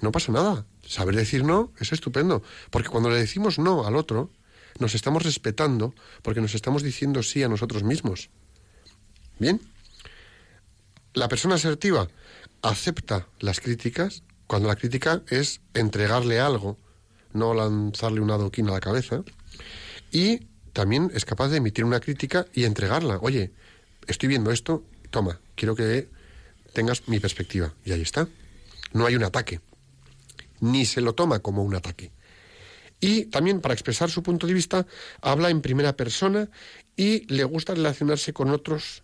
No 0.00 0.12
pasa 0.12 0.32
nada. 0.32 0.66
Saber 0.86 1.14
decir 1.14 1.44
no 1.44 1.72
es 1.78 1.92
estupendo. 1.92 2.42
Porque 2.70 2.88
cuando 2.88 3.10
le 3.10 3.16
decimos 3.16 3.58
no 3.58 3.86
al 3.86 3.96
otro, 3.96 4.30
nos 4.78 4.94
estamos 4.94 5.22
respetando 5.22 5.94
porque 6.22 6.40
nos 6.40 6.54
estamos 6.54 6.82
diciendo 6.82 7.22
sí 7.22 7.42
a 7.42 7.48
nosotros 7.48 7.82
mismos. 7.82 8.30
¿Bien? 9.38 9.60
La 11.14 11.28
persona 11.28 11.56
asertiva 11.56 12.08
acepta 12.62 13.26
las 13.38 13.60
críticas 13.60 14.22
cuando 14.46 14.68
la 14.68 14.76
crítica 14.76 15.22
es 15.28 15.60
entregarle 15.74 16.40
algo, 16.40 16.76
no 17.32 17.54
lanzarle 17.54 18.20
una 18.20 18.34
adoquina 18.34 18.70
a 18.70 18.74
la 18.74 18.80
cabeza. 18.80 19.22
Y 20.10 20.48
también 20.72 21.10
es 21.14 21.24
capaz 21.24 21.48
de 21.48 21.58
emitir 21.58 21.84
una 21.84 22.00
crítica 22.00 22.46
y 22.52 22.64
entregarla. 22.64 23.18
Oye, 23.22 23.52
estoy 24.08 24.28
viendo 24.28 24.50
esto, 24.50 24.84
toma, 25.10 25.40
quiero 25.54 25.74
que 25.74 26.08
tengas 26.72 27.08
mi 27.08 27.20
perspectiva. 27.20 27.74
Y 27.84 27.92
ahí 27.92 28.02
está. 28.02 28.28
No 28.92 29.06
hay 29.06 29.16
un 29.16 29.24
ataque. 29.24 29.60
Ni 30.60 30.84
se 30.86 31.00
lo 31.00 31.14
toma 31.14 31.40
como 31.40 31.62
un 31.62 31.74
ataque. 31.74 32.12
Y 33.00 33.26
también 33.26 33.60
para 33.60 33.74
expresar 33.74 34.10
su 34.10 34.22
punto 34.22 34.46
de 34.46 34.54
vista 34.54 34.86
habla 35.22 35.50
en 35.50 35.62
primera 35.62 35.96
persona 35.96 36.50
y 36.96 37.26
le 37.32 37.44
gusta 37.44 37.74
relacionarse 37.74 38.32
con 38.32 38.50
otros 38.50 39.02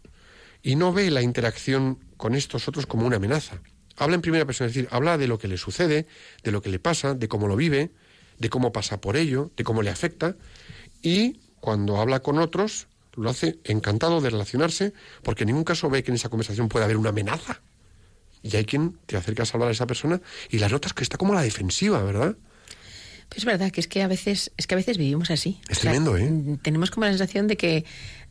y 0.62 0.76
no 0.76 0.92
ve 0.92 1.10
la 1.10 1.22
interacción 1.22 1.98
con 2.16 2.34
estos 2.34 2.68
otros 2.68 2.86
como 2.86 3.06
una 3.06 3.16
amenaza. 3.16 3.62
Habla 3.96 4.16
en 4.16 4.20
primera 4.20 4.44
persona, 4.44 4.68
es 4.68 4.74
decir, 4.74 4.88
habla 4.92 5.16
de 5.16 5.26
lo 5.26 5.38
que 5.38 5.48
le 5.48 5.56
sucede, 5.56 6.06
de 6.42 6.52
lo 6.52 6.60
que 6.60 6.68
le 6.68 6.78
pasa, 6.78 7.14
de 7.14 7.28
cómo 7.28 7.48
lo 7.48 7.56
vive, 7.56 7.90
de 8.38 8.50
cómo 8.50 8.70
pasa 8.70 9.00
por 9.00 9.16
ello, 9.16 9.50
de 9.56 9.64
cómo 9.64 9.80
le 9.80 9.88
afecta 9.88 10.36
y 11.00 11.40
cuando 11.60 11.96
habla 11.96 12.20
con 12.20 12.38
otros 12.38 12.88
lo 13.16 13.30
hace 13.30 13.58
encantado 13.64 14.20
de 14.20 14.30
relacionarse 14.30 14.92
porque 15.22 15.44
en 15.44 15.48
ningún 15.48 15.64
caso 15.64 15.90
ve 15.90 16.02
que 16.02 16.10
en 16.10 16.16
esa 16.16 16.28
conversación 16.28 16.68
puede 16.68 16.84
haber 16.84 16.96
una 16.96 17.10
amenaza. 17.10 17.60
Y 18.42 18.56
hay 18.56 18.64
quien 18.64 18.98
te 19.06 19.16
acercas 19.16 19.50
a 19.50 19.54
hablar 19.54 19.70
a 19.70 19.72
esa 19.72 19.86
persona 19.86 20.20
y 20.50 20.58
la 20.58 20.68
notas 20.68 20.92
que 20.92 21.02
está 21.02 21.18
como 21.18 21.32
a 21.32 21.36
la 21.36 21.42
defensiva, 21.42 22.02
¿verdad? 22.02 22.36
Pues 23.28 23.38
es 23.38 23.44
verdad 23.44 23.72
que 23.72 23.80
es 23.80 23.88
que 23.88 24.02
a 24.02 24.08
veces 24.08 24.52
es 24.56 24.66
que 24.66 24.74
a 24.74 24.76
veces 24.76 24.98
vivimos 24.98 25.30
así. 25.30 25.60
Es 25.68 25.80
tremendo, 25.80 26.16
¿eh? 26.16 26.30
mm, 26.30 26.58
Tenemos 26.58 26.90
como 26.90 27.06
la 27.06 27.12
sensación 27.12 27.48
de 27.48 27.56
que 27.56 27.84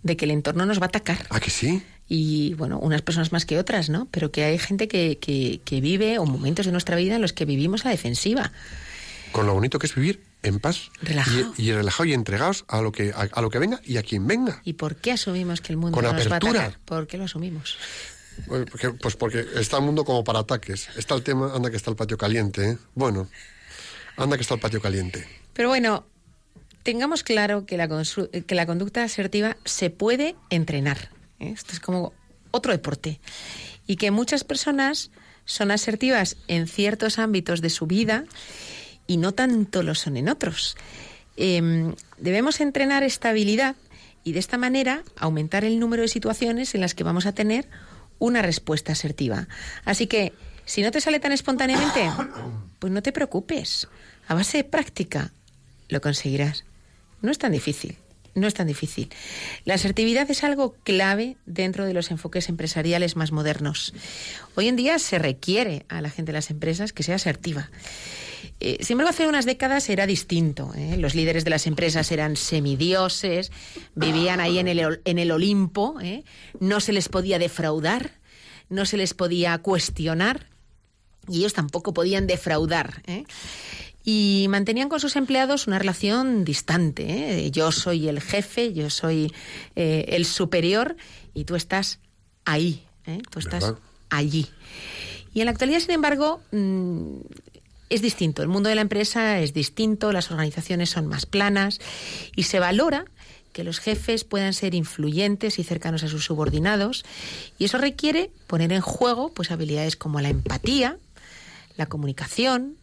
de 0.04 0.16
que 0.16 0.26
el 0.26 0.32
entorno 0.32 0.66
nos 0.66 0.80
va 0.80 0.86
a 0.86 0.88
atacar. 0.88 1.26
¿A 1.30 1.40
que 1.40 1.50
sí? 1.50 1.84
Y 2.08 2.54
bueno, 2.54 2.80
unas 2.80 3.02
personas 3.02 3.32
más 3.32 3.46
que 3.46 3.58
otras, 3.58 3.90
¿no? 3.90 4.08
Pero 4.12 4.32
que 4.32 4.44
hay 4.44 4.60
gente 4.60 4.88
que, 4.88 5.18
que, 5.18 5.60
que 5.66 5.82
vive 5.82 6.20
o 6.20 6.26
momentos 6.26 6.68
de 6.68 6.72
nuestra 6.72 6.96
vida 6.96 7.16
en 7.16 7.22
los 7.22 7.34
que 7.34 7.46
vivimos 7.46 7.82
a 7.82 7.86
la 7.86 7.92
defensiva. 7.92 8.52
Con 9.32 9.48
lo 9.48 9.54
bonito 9.54 9.80
que 9.80 9.88
es 9.88 9.96
vivir 9.96 10.22
en 10.46 10.60
paz. 10.60 10.92
Relajado. 11.02 11.54
Y, 11.58 11.70
y 11.70 11.74
relajado 11.74 12.06
y 12.06 12.14
entregados 12.14 12.66
a 12.68 12.82
lo 12.82 12.92
que 12.92 13.12
a, 13.12 13.28
a 13.32 13.42
lo 13.42 13.50
que 13.50 13.60
venga 13.60 13.82
y 13.84 13.98
a 13.98 14.04
quien 14.04 14.26
venga. 14.28 14.62
¿Y 14.64 14.74
por 14.74 14.96
qué 14.96 15.12
asumimos 15.12 15.62
que 15.62 15.74
el 15.74 15.78
mundo 15.78 15.96
Con 15.96 16.06
no 16.06 16.14
nos 16.14 16.22
va 16.28 16.34
a 16.34 16.38
apertura. 16.38 16.62
atacar? 16.66 16.80
¿Por 16.86 17.08
qué 17.08 17.18
lo 17.18 17.26
asumimos? 17.26 17.78
Pues 18.48 18.66
porque, 18.70 18.90
pues 18.92 19.16
porque 19.16 19.46
está 19.56 19.78
el 19.78 19.84
mundo 19.84 20.04
como 20.04 20.24
para 20.24 20.40
ataques. 20.40 20.90
Está 20.98 21.16
el 21.16 21.24
tema, 21.24 21.54
anda 21.56 21.70
que 21.70 21.78
está 21.78 21.90
el 21.90 21.96
patio 21.96 22.18
caliente, 22.18 22.72
¿eh? 22.72 22.78
Bueno, 22.94 23.30
anda 24.18 24.36
que 24.36 24.42
está 24.42 24.56
el 24.56 24.60
patio 24.60 24.82
caliente. 24.82 25.26
Pero 25.54 25.70
bueno, 25.70 26.06
tengamos 26.84 27.24
claro 27.24 27.66
que 27.66 27.78
la, 27.78 27.88
que 27.88 28.56
la 28.56 28.66
conducta 28.66 29.04
asertiva 29.04 29.56
se 29.64 29.90
puede 29.90 30.36
entrenar. 30.50 31.12
¿eh? 31.40 31.52
Esto 31.56 31.72
es 31.74 31.80
como 31.80 32.14
otro 32.52 32.72
deporte. 32.74 33.22
Y 33.88 33.96
que 33.96 34.12
muchas 34.12 34.44
personas 34.44 35.12
son 35.46 35.72
asertivas 35.72 36.36
en 36.48 36.68
ciertos 36.68 37.20
ámbitos 37.20 37.62
de 37.62 37.70
su 37.70 37.86
vida 37.88 38.26
y 39.08 39.18
no 39.18 39.34
tanto 39.34 39.84
lo 39.84 39.96
son 39.96 40.18
en 40.18 40.30
otros. 40.30 40.78
Em, 41.38 41.96
debemos 42.18 42.60
entrenar 42.60 43.04
esta 43.04 43.30
habilidad 43.30 43.76
y 44.24 44.32
de 44.32 44.40
esta 44.40 44.58
manera 44.58 45.04
aumentar 45.18 45.66
el 45.66 45.80
número 45.80 46.02
de 46.02 46.08
situaciones 46.08 46.76
en 46.76 46.82
las 46.82 46.96
que 46.96 47.04
vamos 47.04 47.26
a 47.26 47.34
tener 47.34 47.68
una 48.20 48.42
respuesta 48.42 48.94
asertiva. 48.94 49.48
Así 49.84 50.08
que, 50.08 50.34
si 50.66 50.82
no 50.82 50.92
te 50.92 51.02
sale 51.02 51.20
tan 51.20 51.32
espontáneamente, 51.32 52.10
pues 52.80 52.92
no 52.92 53.02
te 53.02 53.12
preocupes. 53.12 53.88
A 54.28 54.34
base 54.34 54.58
de 54.58 54.64
práctica 54.64 55.32
lo 55.90 56.02
conseguirás. 56.02 56.64
No 57.22 57.32
es 57.32 57.38
tan 57.38 57.52
difícil. 57.52 57.98
No 58.34 58.48
es 58.48 58.54
tan 58.54 58.68
difícil. 58.68 59.10
La 59.64 59.76
asertividad 59.76 60.30
es 60.30 60.44
algo 60.44 60.76
clave 60.84 61.38
dentro 61.46 61.86
de 61.86 61.94
los 61.94 62.12
enfoques 62.12 62.50
empresariales 62.50 63.16
más 63.16 63.32
modernos. 63.32 63.94
Hoy 64.56 64.68
en 64.68 64.76
día 64.76 65.00
se 65.00 65.20
requiere 65.20 65.86
a 65.88 66.02
la 66.02 66.10
gente 66.10 66.32
de 66.32 66.38
las 66.38 66.52
empresas 66.52 66.92
que 66.92 67.04
sea 67.04 67.16
asertiva. 67.16 67.70
Eh, 68.60 68.78
sin 68.82 68.94
embargo, 68.94 69.10
hace 69.10 69.28
unas 69.28 69.46
décadas 69.46 69.90
era 69.90 70.08
distinto. 70.08 70.72
¿eh? 70.76 70.98
Los 70.98 71.16
líderes 71.16 71.44
de 71.44 71.50
las 71.50 71.68
empresas 71.68 72.12
eran 72.12 72.36
semidioses, 72.36 73.52
vivían 73.96 74.40
ahí 74.40 74.60
en 74.60 74.68
el, 74.68 75.02
en 75.04 75.20
el 75.20 75.32
Olimpo, 75.32 76.00
¿eh? 76.02 76.24
no 76.60 76.80
se 76.80 76.94
les 76.94 77.10
podía 77.10 77.40
defraudar, 77.40 78.12
no 78.70 78.86
se 78.86 78.98
les 78.98 79.14
podía 79.14 79.58
cuestionar 79.60 80.48
y 81.28 81.40
ellos 81.40 81.54
tampoco 81.54 81.94
podían 81.94 82.28
defraudar. 82.28 83.02
Y 84.04 84.46
mantenían 84.50 84.90
con 84.90 85.00
sus 85.00 85.16
empleados 85.16 85.66
una 85.66 85.80
relación 85.80 86.46
distante. 86.46 87.50
Yo 87.50 87.72
soy 87.72 88.08
el 88.08 88.22
jefe, 88.22 88.74
yo 88.74 88.92
soy 88.92 89.34
el 89.76 90.26
superior 90.26 90.96
y 91.34 91.46
tú 91.46 91.56
estás 91.56 92.00
ahí, 92.46 92.84
tú 93.32 93.40
estás 93.40 93.64
¿Verdad? 93.64 93.80
allí. 94.10 94.48
Y 95.34 95.42
en 95.42 95.46
la 95.46 95.52
actualidad, 95.52 95.80
sin 95.80 95.92
embargo, 95.92 96.42
mm, 96.52 97.18
es 97.90 98.02
distinto. 98.02 98.42
El 98.42 98.48
mundo 98.48 98.70
de 98.70 98.76
la 98.76 98.82
empresa 98.82 99.40
es 99.40 99.54
distinto, 99.54 100.12
las 100.12 100.32
organizaciones 100.32 100.90
son 100.90 101.08
más 101.08 101.26
planas 101.26 101.80
y 102.36 102.44
se 102.44 102.60
valora 102.60 103.06
que 103.54 103.64
los 103.64 103.80
jefes 103.80 104.26
puedan 104.26 104.54
ser 104.54 104.76
influyentes 104.76 105.60
y 105.60 105.64
cercanos 105.64 106.04
a 106.04 106.10
sus 106.10 106.26
subordinados 106.26 107.06
y 107.58 107.66
eso 107.66 107.78
requiere 107.78 108.32
poner 108.48 108.74
en 108.74 108.82
juego 108.82 109.34
pues 109.34 109.50
habilidades 109.52 109.96
como 109.96 110.20
la 110.20 110.30
empatía, 110.30 110.98
la 111.78 111.86
comunicación, 111.86 112.78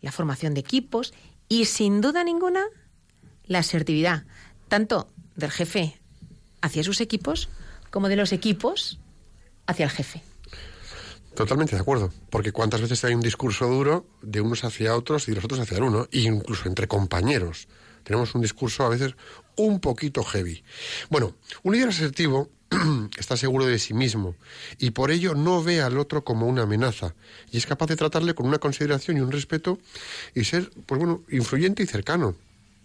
la 0.00 0.12
formación 0.12 0.54
de 0.54 0.60
equipos 0.60 1.14
y 1.48 1.64
sin 1.64 2.00
duda 2.00 2.22
ninguna 2.22 2.64
la 3.46 3.58
asertividad, 3.58 4.24
tanto 4.68 5.08
del 5.34 5.50
jefe 5.50 5.98
hacia 6.60 6.84
sus 6.84 7.00
equipos 7.00 7.48
como 7.90 8.08
de 8.08 8.16
los 8.16 8.32
equipos 8.32 9.00
hacia 9.66 9.84
el 9.84 9.90
jefe. 9.90 10.22
Totalmente 11.34 11.74
de 11.74 11.82
acuerdo. 11.82 12.12
Porque 12.30 12.52
cuántas 12.52 12.80
veces 12.80 13.04
hay 13.04 13.14
un 13.14 13.20
discurso 13.20 13.66
duro 13.66 14.06
de 14.22 14.40
unos 14.40 14.64
hacia 14.64 14.96
otros 14.96 15.26
y 15.26 15.32
de 15.32 15.36
los 15.36 15.44
otros 15.44 15.60
hacia 15.60 15.78
el 15.78 15.84
uno, 15.84 16.08
e 16.12 16.20
incluso 16.20 16.68
entre 16.68 16.86
compañeros. 16.86 17.68
Tenemos 18.04 18.34
un 18.34 18.42
discurso 18.42 18.84
a 18.84 18.88
veces 18.88 19.14
un 19.56 19.80
poquito 19.80 20.22
heavy. 20.22 20.62
Bueno, 21.10 21.34
un 21.62 21.74
líder 21.74 21.88
asertivo 21.88 22.50
está 23.18 23.36
seguro 23.36 23.66
de 23.66 23.78
sí 23.78 23.94
mismo 23.94 24.36
y 24.78 24.90
por 24.90 25.10
ello 25.10 25.34
no 25.34 25.62
ve 25.62 25.80
al 25.80 25.98
otro 25.98 26.24
como 26.24 26.46
una 26.46 26.62
amenaza 26.62 27.14
y 27.50 27.56
es 27.56 27.66
capaz 27.66 27.86
de 27.86 27.96
tratarle 27.96 28.34
con 28.34 28.46
una 28.46 28.58
consideración 28.58 29.16
y 29.16 29.20
un 29.20 29.32
respeto 29.32 29.78
y 30.34 30.44
ser, 30.44 30.70
pues 30.86 30.98
bueno, 30.98 31.22
influyente 31.30 31.82
y 31.82 31.86
cercano. 31.86 32.36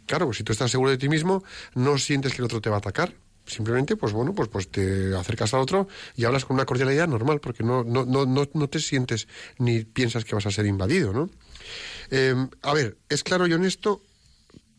Claro, 0.05 0.33
si 0.33 0.43
tú 0.43 0.53
estás 0.53 0.71
seguro 0.71 0.89
de 0.89 0.97
ti 0.97 1.09
mismo, 1.09 1.43
no 1.75 1.97
sientes 1.97 2.33
que 2.33 2.39
el 2.39 2.45
otro 2.45 2.61
te 2.61 2.69
va 2.69 2.77
a 2.77 2.79
atacar. 2.79 3.13
Simplemente, 3.49 3.95
pues 3.95 4.13
bueno, 4.13 4.33
pues, 4.33 4.47
pues 4.47 4.69
te 4.69 5.15
acercas 5.15 5.53
al 5.53 5.61
otro 5.61 5.87
y 6.15 6.25
hablas 6.25 6.45
con 6.45 6.55
una 6.55 6.65
cordialidad 6.65 7.07
normal, 7.07 7.39
porque 7.39 7.63
no, 7.63 7.83
no, 7.83 8.05
no, 8.05 8.25
no, 8.25 8.69
te 8.69 8.79
sientes 8.79 9.27
ni 9.57 9.83
piensas 9.83 10.23
que 10.23 10.35
vas 10.35 10.45
a 10.45 10.51
ser 10.51 10.65
invadido, 10.65 11.11
¿no? 11.11 11.29
Eh, 12.11 12.35
a 12.61 12.73
ver, 12.73 12.97
es 13.09 13.23
claro 13.23 13.47
y 13.47 13.53
honesto, 13.53 14.01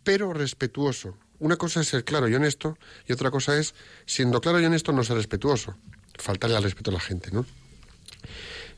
pero 0.04 0.32
respetuoso 0.32 1.16
una 1.40 1.56
cosa 1.56 1.80
es 1.80 1.88
ser 1.88 2.04
claro 2.04 2.28
y 2.28 2.34
honesto 2.34 2.78
y 3.08 3.12
otra 3.12 3.30
cosa 3.30 3.58
es, 3.58 3.74
siendo 4.06 4.40
claro 4.40 4.60
y 4.60 4.64
honesto, 4.66 4.92
no 4.92 5.02
ser 5.02 5.16
respetuoso. 5.16 5.74
Faltarle 6.18 6.56
al 6.56 6.62
respeto 6.62 6.90
a 6.90 6.94
la 6.94 7.00
gente, 7.00 7.30
¿no? 7.32 7.46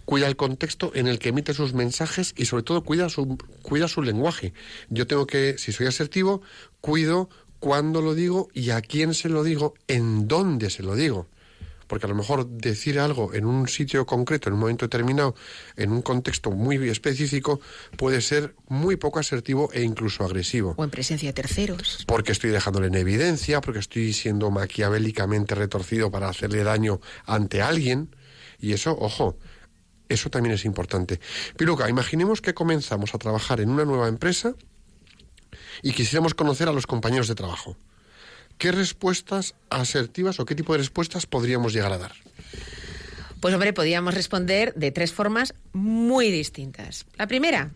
Cuida 0.05 0.29
el 0.29 0.37
contexto 0.37 0.93
en 0.95 1.09
el 1.09 1.19
que 1.19 1.31
emite 1.31 1.55
sus 1.55 1.75
mensajes 1.75 2.35
y 2.37 2.47
sobre 2.47 2.63
todo 2.63 2.83
cuida 2.83 3.09
su, 3.09 3.37
cuida 3.63 3.89
su 3.89 4.03
lenguaje. 4.03 4.53
Yo 4.91 5.07
tengo 5.07 5.27
que, 5.27 5.57
si 5.59 5.73
soy 5.73 5.87
asertivo, 5.87 6.41
cuido 6.81 7.29
cuándo 7.63 8.03
lo 8.03 8.17
digo 8.17 8.49
y 8.53 8.71
a 8.71 8.83
quién 8.83 9.15
se 9.15 9.29
lo 9.29 9.45
digo, 9.45 9.75
en 9.87 10.27
dónde 10.27 10.69
se 10.69 10.83
lo 10.83 10.97
digo 10.97 11.29
porque 11.93 12.07
a 12.07 12.09
lo 12.09 12.15
mejor 12.15 12.49
decir 12.49 12.99
algo 12.99 13.35
en 13.35 13.45
un 13.45 13.69
sitio 13.69 14.07
concreto, 14.07 14.49
en 14.49 14.55
un 14.55 14.61
momento 14.61 14.87
determinado, 14.87 15.35
en 15.77 15.93
un 15.93 16.01
contexto 16.01 16.51
muy 16.51 16.79
específico, 16.89 17.61
puede 17.99 18.23
ser 18.23 18.55
muy 18.67 18.97
poco 18.97 19.19
asertivo 19.19 19.69
e 19.75 19.83
incluso 19.83 20.25
agresivo. 20.25 20.75
O 20.79 20.85
en 20.85 20.89
presencia 20.89 21.29
de 21.29 21.35
terceros. 21.35 22.05
Porque 22.07 22.33
estoy 22.33 22.49
dejándole 22.49 22.87
en 22.87 22.95
evidencia, 22.95 23.61
porque 23.61 23.81
estoy 23.81 24.15
siendo 24.15 24.51
maquiavélicamente 24.51 25.55
retorcido 25.55 26.11
para 26.11 26.31
hacerle 26.31 26.65
daño 26.65 27.03
ante 27.27 27.61
alguien. 27.61 28.17
Y 28.59 28.73
eso, 28.73 28.97
ojo, 28.99 29.37
eso 30.09 30.31
también 30.31 30.55
es 30.55 30.65
importante. 30.65 31.21
Piluca, 31.59 31.91
imaginemos 31.91 32.41
que 32.41 32.55
comenzamos 32.55 33.15
a 33.15 33.19
trabajar 33.19 33.61
en 33.61 33.69
una 33.69 33.85
nueva 33.85 34.09
empresa 34.09 34.55
y 35.83 35.93
quisiéramos 35.93 36.35
conocer 36.35 36.69
a 36.69 36.73
los 36.73 36.87
compañeros 36.87 37.29
de 37.29 37.35
trabajo. 37.35 37.77
¿qué 38.63 38.71
respuestas 38.71 39.57
asertivas 39.71 40.39
o 40.39 40.47
qué 40.47 40.55
tipo 40.55 40.73
de 40.73 40.79
respuestas 40.79 41.27
podríamos 41.27 41.73
llegar 41.73 41.93
a 41.93 41.99
dar? 41.99 42.13
Pues 43.41 43.53
hombre, 43.53 43.73
podríamos 43.73 44.15
responder 44.15 44.73
de 44.75 44.93
tres 44.93 45.13
formas 45.13 45.53
muy 45.73 46.31
distintas. 46.31 47.07
La 47.17 47.27
primera, 47.27 47.73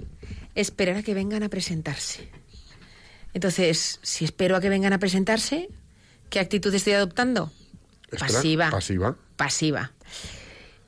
esperar 0.55 0.99
a 0.99 1.03
que 1.03 1.13
vengan 1.13 1.43
a 1.43 1.49
presentarse. 1.49 2.29
Entonces, 3.35 3.99
si 4.03 4.25
espero 4.25 4.55
a 4.55 4.61
que 4.61 4.69
vengan 4.69 4.93
a 4.93 5.01
presentarse, 5.01 5.69
¿qué 6.31 6.39
actitud 6.39 6.73
estoy 6.73 6.93
adoptando? 6.93 7.51
pasiva. 8.17 8.71
Pasiva. 8.71 9.17
Pasiva. 9.37 9.91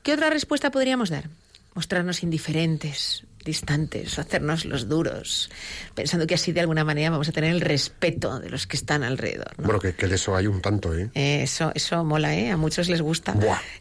¿Qué 0.01 0.13
otra 0.13 0.29
respuesta 0.29 0.71
podríamos 0.71 1.09
dar? 1.09 1.29
Mostrarnos 1.75 2.23
indiferentes, 2.23 3.25
distantes, 3.43 4.19
hacernos 4.19 4.65
los 4.65 4.87
duros, 4.87 5.49
pensando 5.95 6.27
que 6.27 6.35
así 6.35 6.51
de 6.51 6.61
alguna 6.61 6.83
manera 6.83 7.09
vamos 7.09 7.29
a 7.29 7.31
tener 7.31 7.51
el 7.51 7.61
respeto 7.61 8.39
de 8.39 8.49
los 8.49 8.67
que 8.67 8.77
están 8.77 9.03
alrededor. 9.03 9.53
Bueno, 9.57 9.79
que, 9.79 9.91
de 9.91 10.15
eso 10.15 10.35
hay 10.35 10.47
un 10.47 10.61
tanto, 10.61 10.95
¿eh? 10.95 11.09
Eso, 11.13 11.71
eso 11.75 12.03
mola, 12.03 12.35
¿eh? 12.35 12.51
A 12.51 12.57
muchos 12.57 12.89
les 12.89 13.01
gusta. 13.01 13.35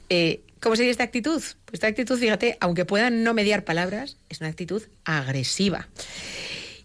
Eh, 0.09 0.43
¿Cómo 0.61 0.77
sería 0.77 0.91
esta 0.91 1.05
actitud? 1.05 1.43
Pues 1.65 1.75
esta 1.75 1.87
actitud, 1.87 2.19
fíjate, 2.19 2.57
aunque 2.61 2.85
puedan 2.85 3.23
no 3.23 3.35
mediar 3.35 3.65
palabras, 3.65 4.17
es 4.29 4.41
una 4.41 4.51
actitud 4.51 4.83
agresiva. 5.05 5.89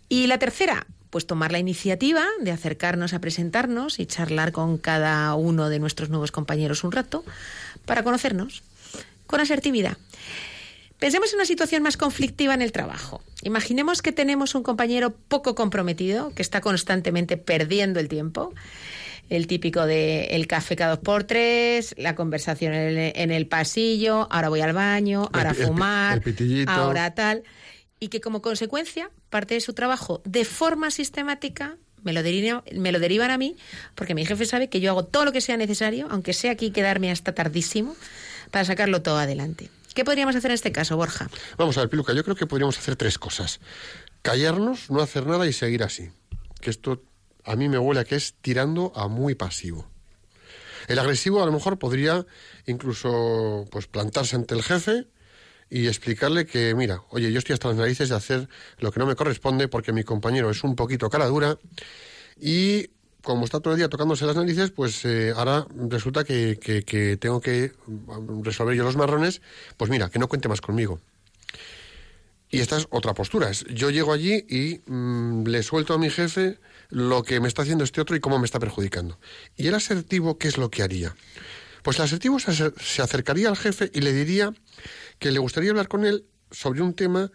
Y 0.09 0.27
la 0.27 0.37
tercera, 0.37 0.85
pues 1.09 1.25
tomar 1.25 1.51
la 1.51 1.59
iniciativa 1.59 2.25
de 2.39 2.51
acercarnos 2.51 3.13
a 3.13 3.19
presentarnos 3.19 3.99
y 3.99 4.05
charlar 4.05 4.51
con 4.51 4.77
cada 4.77 5.33
uno 5.35 5.69
de 5.69 5.79
nuestros 5.79 6.09
nuevos 6.09 6.31
compañeros 6.31 6.83
un 6.83 6.91
rato 6.91 7.23
para 7.85 8.03
conocernos 8.03 8.63
con 9.27 9.39
asertividad. 9.39 9.97
Pensemos 11.03 11.33
en 11.33 11.39
una 11.39 11.45
situación 11.45 11.83
más 11.83 11.97
conflictiva 11.97 12.53
en 12.53 12.61
el 12.61 12.71
trabajo. 12.71 13.21
Imaginemos 13.41 14.01
que 14.01 14.13
tenemos 14.13 14.55
un 14.55 14.63
compañero 14.63 15.09
poco 15.13 15.53
comprometido, 15.53 16.33
que 16.33 16.41
está 16.41 16.61
constantemente 16.61 17.35
perdiendo 17.35 17.99
el 17.99 18.07
tiempo. 18.07 18.53
El 19.27 19.45
típico 19.47 19.85
de 19.85 20.27
el 20.27 20.47
café 20.47 20.77
cada 20.77 20.91
dos 20.91 20.99
por 21.03 21.25
tres, 21.25 21.93
la 21.97 22.15
conversación 22.15 22.73
en 22.73 23.31
el, 23.31 23.47
pasillo, 23.47 24.29
ahora 24.31 24.47
voy 24.47 24.61
al 24.61 24.71
baño, 24.71 25.29
ahora 25.33 25.49
a 25.49 25.53
fumar, 25.53 26.21
ahora 26.67 27.13
tal. 27.13 27.43
Y 27.99 28.07
que 28.07 28.21
como 28.21 28.41
consecuencia, 28.41 29.11
parte 29.29 29.55
de 29.55 29.59
su 29.59 29.73
trabajo 29.73 30.21
de 30.23 30.45
forma 30.45 30.89
sistemática 30.89 31.75
me 32.01 32.13
lo, 32.13 32.23
derivan, 32.23 32.63
me 32.75 32.93
lo 32.93 32.99
derivan 32.99 33.29
a 33.29 33.37
mí, 33.37 33.57
porque 33.95 34.15
mi 34.15 34.25
jefe 34.25 34.45
sabe 34.45 34.69
que 34.69 34.79
yo 34.79 34.91
hago 34.91 35.03
todo 35.03 35.25
lo 35.25 35.33
que 35.33 35.41
sea 35.41 35.57
necesario, 35.57 36.07
aunque 36.11 36.31
sea 36.31 36.53
aquí 36.53 36.71
quedarme 36.71 37.11
hasta 37.11 37.35
tardísimo, 37.35 37.93
para 38.51 38.63
sacarlo 38.63 39.01
todo 39.01 39.17
adelante. 39.17 39.69
¿Qué 39.93 40.03
podríamos 40.03 40.35
hacer 40.35 40.51
en 40.51 40.55
este 40.55 40.71
caso, 40.71 40.97
Borja? 40.97 41.29
Vamos 41.57 41.77
a 41.77 41.81
ver, 41.81 41.89
Piluca, 41.89 42.13
yo 42.13 42.23
creo 42.23 42.35
que 42.35 42.47
podríamos 42.47 42.77
hacer 42.77 42.95
tres 42.95 43.19
cosas. 43.19 43.59
Callarnos, 44.21 44.89
no 44.89 45.01
hacer 45.01 45.27
nada 45.27 45.47
y 45.47 45.53
seguir 45.53 45.83
así. 45.83 46.11
Que 46.61 46.69
esto 46.69 47.03
a 47.43 47.55
mí 47.55 47.69
me 47.69 47.77
huele 47.77 48.01
a 48.01 48.03
que 48.03 48.15
es 48.15 48.35
tirando 48.41 48.91
a 48.95 49.07
muy 49.07 49.35
pasivo. 49.35 49.87
El 50.87 50.99
agresivo 50.99 51.41
a 51.41 51.45
lo 51.45 51.51
mejor 51.51 51.79
podría 51.79 52.25
incluso 52.65 53.65
pues 53.71 53.87
plantarse 53.87 54.35
ante 54.35 54.55
el 54.55 54.63
jefe 54.63 55.07
y 55.69 55.87
explicarle 55.87 56.45
que, 56.45 56.75
mira, 56.75 57.03
oye, 57.09 57.31
yo 57.31 57.39
estoy 57.39 57.53
hasta 57.53 57.69
las 57.69 57.77
narices 57.77 58.09
de 58.09 58.15
hacer 58.15 58.49
lo 58.79 58.91
que 58.91 58.99
no 58.99 59.05
me 59.05 59.15
corresponde 59.15 59.67
porque 59.67 59.93
mi 59.93 60.03
compañero 60.03 60.49
es 60.49 60.63
un 60.63 60.75
poquito 60.75 61.09
cara 61.09 61.25
dura 61.27 61.57
y 62.39 62.89
como 63.23 63.45
está 63.45 63.61
todo 63.61 63.73
el 63.73 63.77
día 63.79 63.89
tocándose 63.89 64.25
las 64.25 64.35
narices, 64.35 64.71
pues 64.71 65.05
eh, 65.05 65.33
ahora 65.35 65.65
resulta 65.89 66.23
que, 66.25 67.17
tengo 67.19 67.39
que 67.39 67.71
resolver 68.43 68.75
yo 68.75 68.83
los 68.83 68.97
marrones, 68.97 69.41
pues 69.77 69.89
mira, 69.89 70.09
que 70.09 70.19
no 70.19 70.27
cuente 70.27 70.49
más 70.49 70.61
conmigo. 70.61 70.99
Y 72.49 72.59
esta 72.59 72.77
es 72.77 72.85
otra 72.91 73.13
postura. 73.13 73.49
Yo 73.69 73.89
llego 73.89 74.13
allí 74.13 74.45
y 74.47 74.81
mm, 74.85 75.45
le 75.47 75.63
suelto 75.63 75.93
a 75.93 75.97
mi 75.97 76.09
jefe 76.09 76.59
lo 76.89 77.23
que 77.23 77.39
me 77.39 77.47
está 77.47 77.63
haciendo 77.63 77.83
este 77.83 78.01
otro 78.01 78.15
y 78.15 78.19
cómo 78.19 78.37
me 78.37 78.45
está 78.45 78.59
perjudicando. 78.59 79.17
¿Y 79.55 79.67
el 79.67 79.73
asertivo 79.73 80.37
qué 80.37 80.49
es 80.49 80.57
lo 80.57 80.69
que 80.69 80.83
haría? 80.83 81.15
Pues 81.81 81.97
el 81.97 82.05
asertivo 82.05 82.37
se 82.39 83.01
acercaría 83.01 83.49
al 83.49 83.57
jefe 83.57 83.89
y 83.93 84.01
le 84.01 84.13
diría 84.13 84.53
que 85.17 85.31
le 85.31 85.39
gustaría 85.39 85.71
hablar 85.71 85.87
con 85.87 86.05
él 86.05 86.25
sobre 86.51 86.81
un 86.81 86.93
tema 86.93 87.31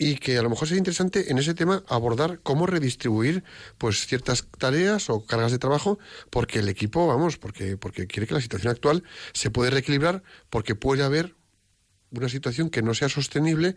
y 0.00 0.16
que 0.16 0.38
a 0.38 0.42
lo 0.42 0.48
mejor 0.48 0.66
sería 0.66 0.78
interesante 0.78 1.30
en 1.30 1.36
ese 1.36 1.52
tema 1.52 1.84
abordar 1.86 2.40
cómo 2.42 2.66
redistribuir 2.66 3.44
pues 3.76 4.06
ciertas 4.06 4.48
tareas 4.56 5.10
o 5.10 5.26
cargas 5.26 5.52
de 5.52 5.58
trabajo 5.58 5.98
porque 6.30 6.60
el 6.60 6.70
equipo 6.70 7.06
vamos 7.06 7.36
porque 7.36 7.76
porque 7.76 8.06
quiere 8.06 8.26
que 8.26 8.32
la 8.32 8.40
situación 8.40 8.70
actual 8.72 9.04
se 9.34 9.50
puede 9.50 9.70
reequilibrar 9.70 10.22
porque 10.48 10.74
puede 10.74 11.02
haber 11.02 11.36
una 12.12 12.30
situación 12.30 12.70
que 12.70 12.80
no 12.80 12.94
sea 12.94 13.10
sostenible 13.10 13.76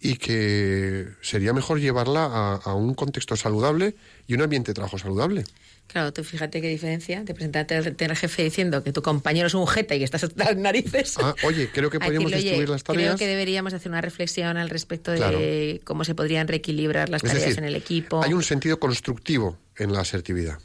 y 0.00 0.14
que 0.14 1.08
sería 1.22 1.52
mejor 1.52 1.80
llevarla 1.80 2.24
a, 2.24 2.54
a 2.54 2.74
un 2.74 2.94
contexto 2.94 3.34
saludable 3.34 3.96
y 4.28 4.34
un 4.34 4.42
ambiente 4.42 4.70
de 4.70 4.74
trabajo 4.74 4.96
saludable. 4.96 5.44
Claro, 5.86 6.12
tú 6.12 6.24
fíjate 6.24 6.60
qué 6.60 6.68
diferencia 6.68 7.22
de 7.22 7.34
presentarte 7.34 7.76
al 7.76 8.16
jefe 8.16 8.42
diciendo 8.42 8.82
que 8.82 8.92
tu 8.92 9.02
compañero 9.02 9.46
es 9.46 9.54
un 9.54 9.66
jeta 9.66 9.94
y 9.94 9.98
que 9.98 10.04
estás 10.04 10.24
hasta 10.24 10.44
las 10.44 10.56
narices. 10.56 11.16
Ah, 11.18 11.34
oye, 11.44 11.70
creo 11.72 11.90
que 11.90 12.00
podríamos 12.00 12.32
distribuir 12.32 12.68
las 12.68 12.82
tareas. 12.82 13.06
Creo 13.06 13.18
que 13.18 13.26
deberíamos 13.26 13.72
hacer 13.74 13.92
una 13.92 14.00
reflexión 14.00 14.56
al 14.56 14.70
respecto 14.70 15.12
de 15.12 15.80
cómo 15.84 16.04
se 16.04 16.14
podrían 16.14 16.48
reequilibrar 16.48 17.08
las 17.08 17.22
tareas 17.22 17.58
en 17.58 17.64
el 17.64 17.76
equipo. 17.76 18.22
Hay 18.22 18.32
un 18.32 18.42
sentido 18.42 18.80
constructivo 18.80 19.58
en 19.76 19.92
la 19.92 20.00
asertividad. 20.00 20.58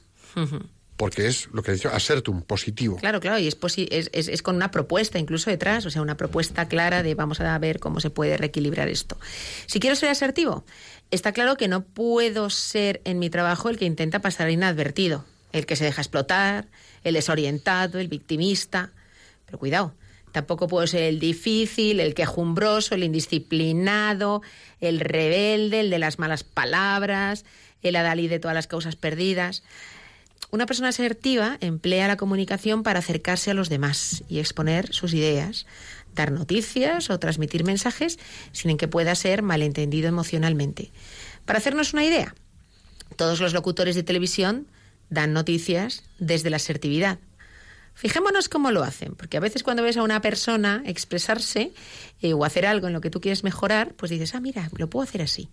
Porque 1.00 1.28
es 1.28 1.48
lo 1.54 1.64
que 1.64 1.72
he 1.72 1.74
dicho, 1.76 1.90
asertum, 1.90 2.42
positivo. 2.42 2.98
Claro, 2.98 3.22
claro, 3.22 3.40
y 3.40 3.48
es, 3.48 3.58
es, 3.90 4.10
es, 4.12 4.42
con 4.42 4.58
una 4.58 4.70
propuesta 4.70 5.18
incluso 5.18 5.50
detrás, 5.50 5.86
o 5.86 5.90
sea, 5.90 6.02
una 6.02 6.18
propuesta 6.18 6.68
clara 6.68 7.04
de 7.04 7.16
vamos 7.16 7.40
a 7.40 7.58
ver 7.58 7.80
cómo 7.80 8.02
se 8.02 8.10
puede 8.10 8.36
reequilibrar 8.36 8.90
esto. 8.90 9.18
Si 9.66 9.80
quiero 9.80 9.96
ser 9.96 10.10
asertivo, 10.10 10.66
Está 11.12 11.32
claro 11.32 11.56
que 11.56 11.68
no 11.68 11.84
puedo 11.84 12.52
ser 12.52 13.02
en 13.04 13.18
mi 13.18 13.32
trabajo 13.32 13.70
el 13.70 13.80
que 13.80 13.86
intenta 13.86 14.20
pasar 14.20 14.52
inadvertido, 14.52 15.26
el 15.52 15.66
que 15.66 15.76
se 15.76 15.84
deja 15.84 16.04
explotar, 16.04 16.68
el 17.04 17.16
desorientado, 17.16 17.98
el 17.98 18.08
victimista. 18.08 18.92
Pero 19.48 19.58
cuidado, 19.58 19.96
tampoco 20.32 20.68
puedo 20.68 20.86
ser 20.86 21.04
el 21.04 21.20
difícil, 21.20 22.00
el 22.00 22.14
quejumbroso, 22.14 22.94
el 22.94 23.04
indisciplinado, 23.04 24.44
el 24.82 25.00
rebelde, 25.00 25.80
el 25.80 25.90
de 25.90 25.98
las 25.98 26.20
malas 26.20 26.44
palabras, 26.44 27.44
el 27.82 27.96
adalí 27.96 28.28
de 28.28 28.38
todas 28.38 28.54
las 28.54 28.68
causas 28.68 28.96
perdidas. 28.96 29.64
Una 30.52 30.66
persona 30.66 30.90
asertiva 30.90 31.58
emplea 31.62 32.08
la 32.08 32.18
comunicación 32.18 32.82
para 32.82 33.00
acercarse 33.00 33.52
a 33.52 33.54
los 33.54 33.70
demás 33.70 34.24
y 34.28 34.40
exponer 34.40 34.94
sus 34.94 35.14
ideas, 35.14 35.68
dar 36.16 36.32
noticias 36.32 37.10
o 37.10 37.20
transmitir 37.20 37.64
mensajes 37.64 38.18
sin 38.52 38.78
que 38.78 38.88
pueda 38.88 39.14
ser 39.16 39.44
malentendido 39.44 40.08
emocionalmente. 40.08 40.92
Para 41.46 41.60
hacernos 41.60 41.94
una 41.94 42.04
idea, 42.04 42.34
todos 43.16 43.40
los 43.40 43.54
locutores 43.54 43.96
de 43.96 44.04
televisión 44.04 44.68
dan 45.10 45.34
noticias 45.34 46.04
desde 46.18 46.50
la 46.50 46.58
asertividad. 46.58 47.20
Fijémonos 47.94 48.48
cómo 48.48 48.72
lo 48.72 48.84
hacen, 48.84 49.16
porque 49.16 49.38
a 49.38 49.42
veces 49.42 49.62
cuando 49.62 49.84
ves 49.84 49.98
a 49.98 50.04
una 50.04 50.22
persona 50.22 50.82
expresarse 50.86 51.74
eh, 52.22 52.34
o 52.34 52.46
hacer 52.46 52.66
algo 52.66 52.88
en 52.88 52.94
lo 52.94 53.02
que 53.02 53.10
tú 53.10 53.20
quieres 53.20 53.44
mejorar, 53.44 53.94
pues 53.96 54.10
dices, 54.10 54.36
ah, 54.36 54.40
mira, 54.40 54.70
lo 54.78 54.90
puedo 54.90 55.04
hacer 55.04 55.22
así. 55.22 55.50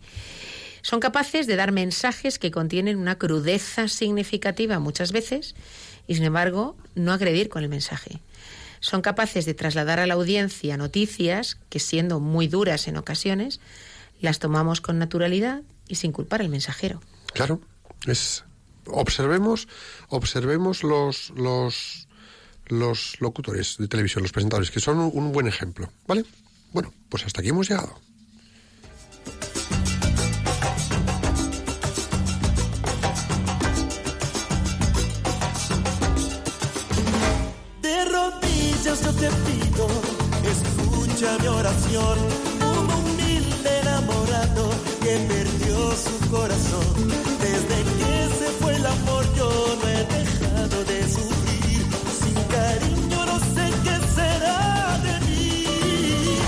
Son 0.86 1.00
capaces 1.00 1.48
de 1.48 1.56
dar 1.56 1.72
mensajes 1.72 2.38
que 2.38 2.52
contienen 2.52 2.96
una 2.96 3.18
crudeza 3.18 3.88
significativa 3.88 4.78
muchas 4.78 5.10
veces 5.10 5.56
y, 6.06 6.14
sin 6.14 6.22
embargo, 6.22 6.76
no 6.94 7.12
agredir 7.12 7.48
con 7.48 7.64
el 7.64 7.68
mensaje. 7.68 8.20
son 8.78 9.02
capaces 9.02 9.46
de 9.46 9.54
trasladar 9.54 9.98
a 9.98 10.06
la 10.06 10.14
audiencia 10.14 10.76
noticias 10.76 11.58
que, 11.70 11.80
siendo 11.80 12.20
muy 12.20 12.46
duras 12.46 12.86
en 12.86 12.98
ocasiones, 12.98 13.58
las 14.20 14.38
tomamos 14.38 14.80
con 14.80 15.00
naturalidad 15.00 15.62
y 15.88 15.96
sin 15.96 16.12
culpar 16.12 16.40
al 16.40 16.50
mensajero. 16.50 17.00
Claro, 17.34 17.60
es 18.06 18.44
observemos, 18.86 19.66
observemos 20.08 20.84
los 20.84 21.30
los 21.30 22.06
los 22.66 23.20
locutores 23.20 23.76
de 23.78 23.88
televisión, 23.88 24.22
los 24.22 24.30
presentadores, 24.30 24.70
que 24.70 24.78
son 24.78 25.00
un 25.00 25.32
buen 25.32 25.48
ejemplo, 25.48 25.90
¿vale? 26.06 26.24
Bueno, 26.72 26.94
pues 27.08 27.26
hasta 27.26 27.40
aquí 27.40 27.48
hemos 27.48 27.68
llegado. 27.68 28.00
Te 39.18 39.28
pido, 39.46 39.86
escucha 40.44 41.38
mi 41.38 41.46
oración. 41.46 42.18
Un 42.60 42.90
humilde 42.90 43.80
enamorado 43.80 44.70
que 45.00 45.18
perdió 45.28 45.92
su 45.96 46.30
corazón. 46.30 47.08
Desde 47.40 47.78
que 47.98 48.28
se 48.38 48.50
fue 48.60 48.76
el 48.76 48.86
amor, 48.86 49.24
yo 49.36 49.78
no 49.80 49.88
he 49.88 50.04
dejado 50.04 50.84
de 50.84 51.02
sufrir. 51.08 51.86
Sin 52.20 52.34
cariño, 52.56 53.26
no 53.26 53.38
sé 53.38 53.70
qué 53.84 53.96
será 54.14 55.00
de 55.02 55.20
mí. 55.26 56.38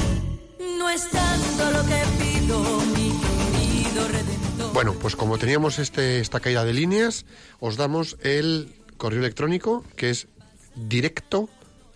No 0.78 0.90
es 0.90 1.08
tanto 1.10 1.70
lo 1.70 1.82
que 1.86 2.02
pido, 2.18 2.80
mi 2.94 3.12
querido 3.52 4.08
redentor. 4.08 4.72
Bueno, 4.74 4.92
pues 4.94 5.16
como 5.16 5.38
teníamos 5.38 5.78
este, 5.78 6.20
esta 6.20 6.40
caída 6.40 6.64
de 6.64 6.74
líneas, 6.74 7.24
os 7.60 7.76
damos 7.76 8.16
el 8.22 8.74
correo 8.96 9.20
electrónico 9.20 9.84
que 9.96 10.10
es 10.10 10.26
directo 10.74 11.48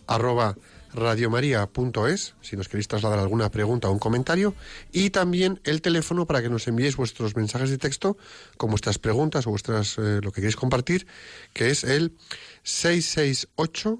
arroba 0.06 0.56
radiomaria.es, 0.94 2.34
si 2.42 2.56
nos 2.56 2.68
queréis 2.68 2.88
trasladar 2.88 3.18
alguna 3.18 3.50
pregunta 3.50 3.88
o 3.88 3.92
un 3.92 3.98
comentario, 3.98 4.54
y 4.92 5.10
también 5.10 5.60
el 5.64 5.80
teléfono 5.80 6.26
para 6.26 6.42
que 6.42 6.50
nos 6.50 6.68
enviéis 6.68 6.96
vuestros 6.96 7.34
mensajes 7.34 7.70
de 7.70 7.78
texto 7.78 8.16
con 8.56 8.70
vuestras 8.70 8.98
preguntas 8.98 9.46
o 9.46 9.50
vuestras 9.50 9.96
eh, 9.98 10.20
lo 10.22 10.32
que 10.32 10.42
queréis 10.42 10.56
compartir, 10.56 11.06
que 11.52 11.70
es 11.70 11.84
el 11.84 12.16
668 12.62 13.98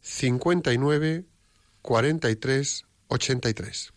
59 0.00 1.24
43 1.82 2.86
83. 3.08 3.92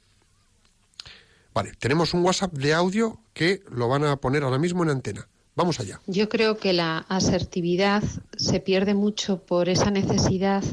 Vale, 1.54 1.72
tenemos 1.80 2.14
un 2.14 2.24
WhatsApp 2.24 2.54
de 2.54 2.74
audio 2.74 3.22
que 3.34 3.64
lo 3.72 3.88
van 3.88 4.04
a 4.04 4.18
poner 4.18 4.44
ahora 4.44 4.60
mismo 4.60 4.84
en 4.84 4.90
antena. 4.90 5.28
Vamos 5.56 5.80
allá. 5.80 6.00
Yo 6.08 6.30
creo 6.30 6.58
que 6.58 6.74
la 6.74 7.00
asertividad 7.10 8.04
se 8.38 8.60
pierde 8.60 8.94
mucho 8.94 9.46
por 9.46 9.68
esa 9.68 9.92
necesidad 9.92 10.64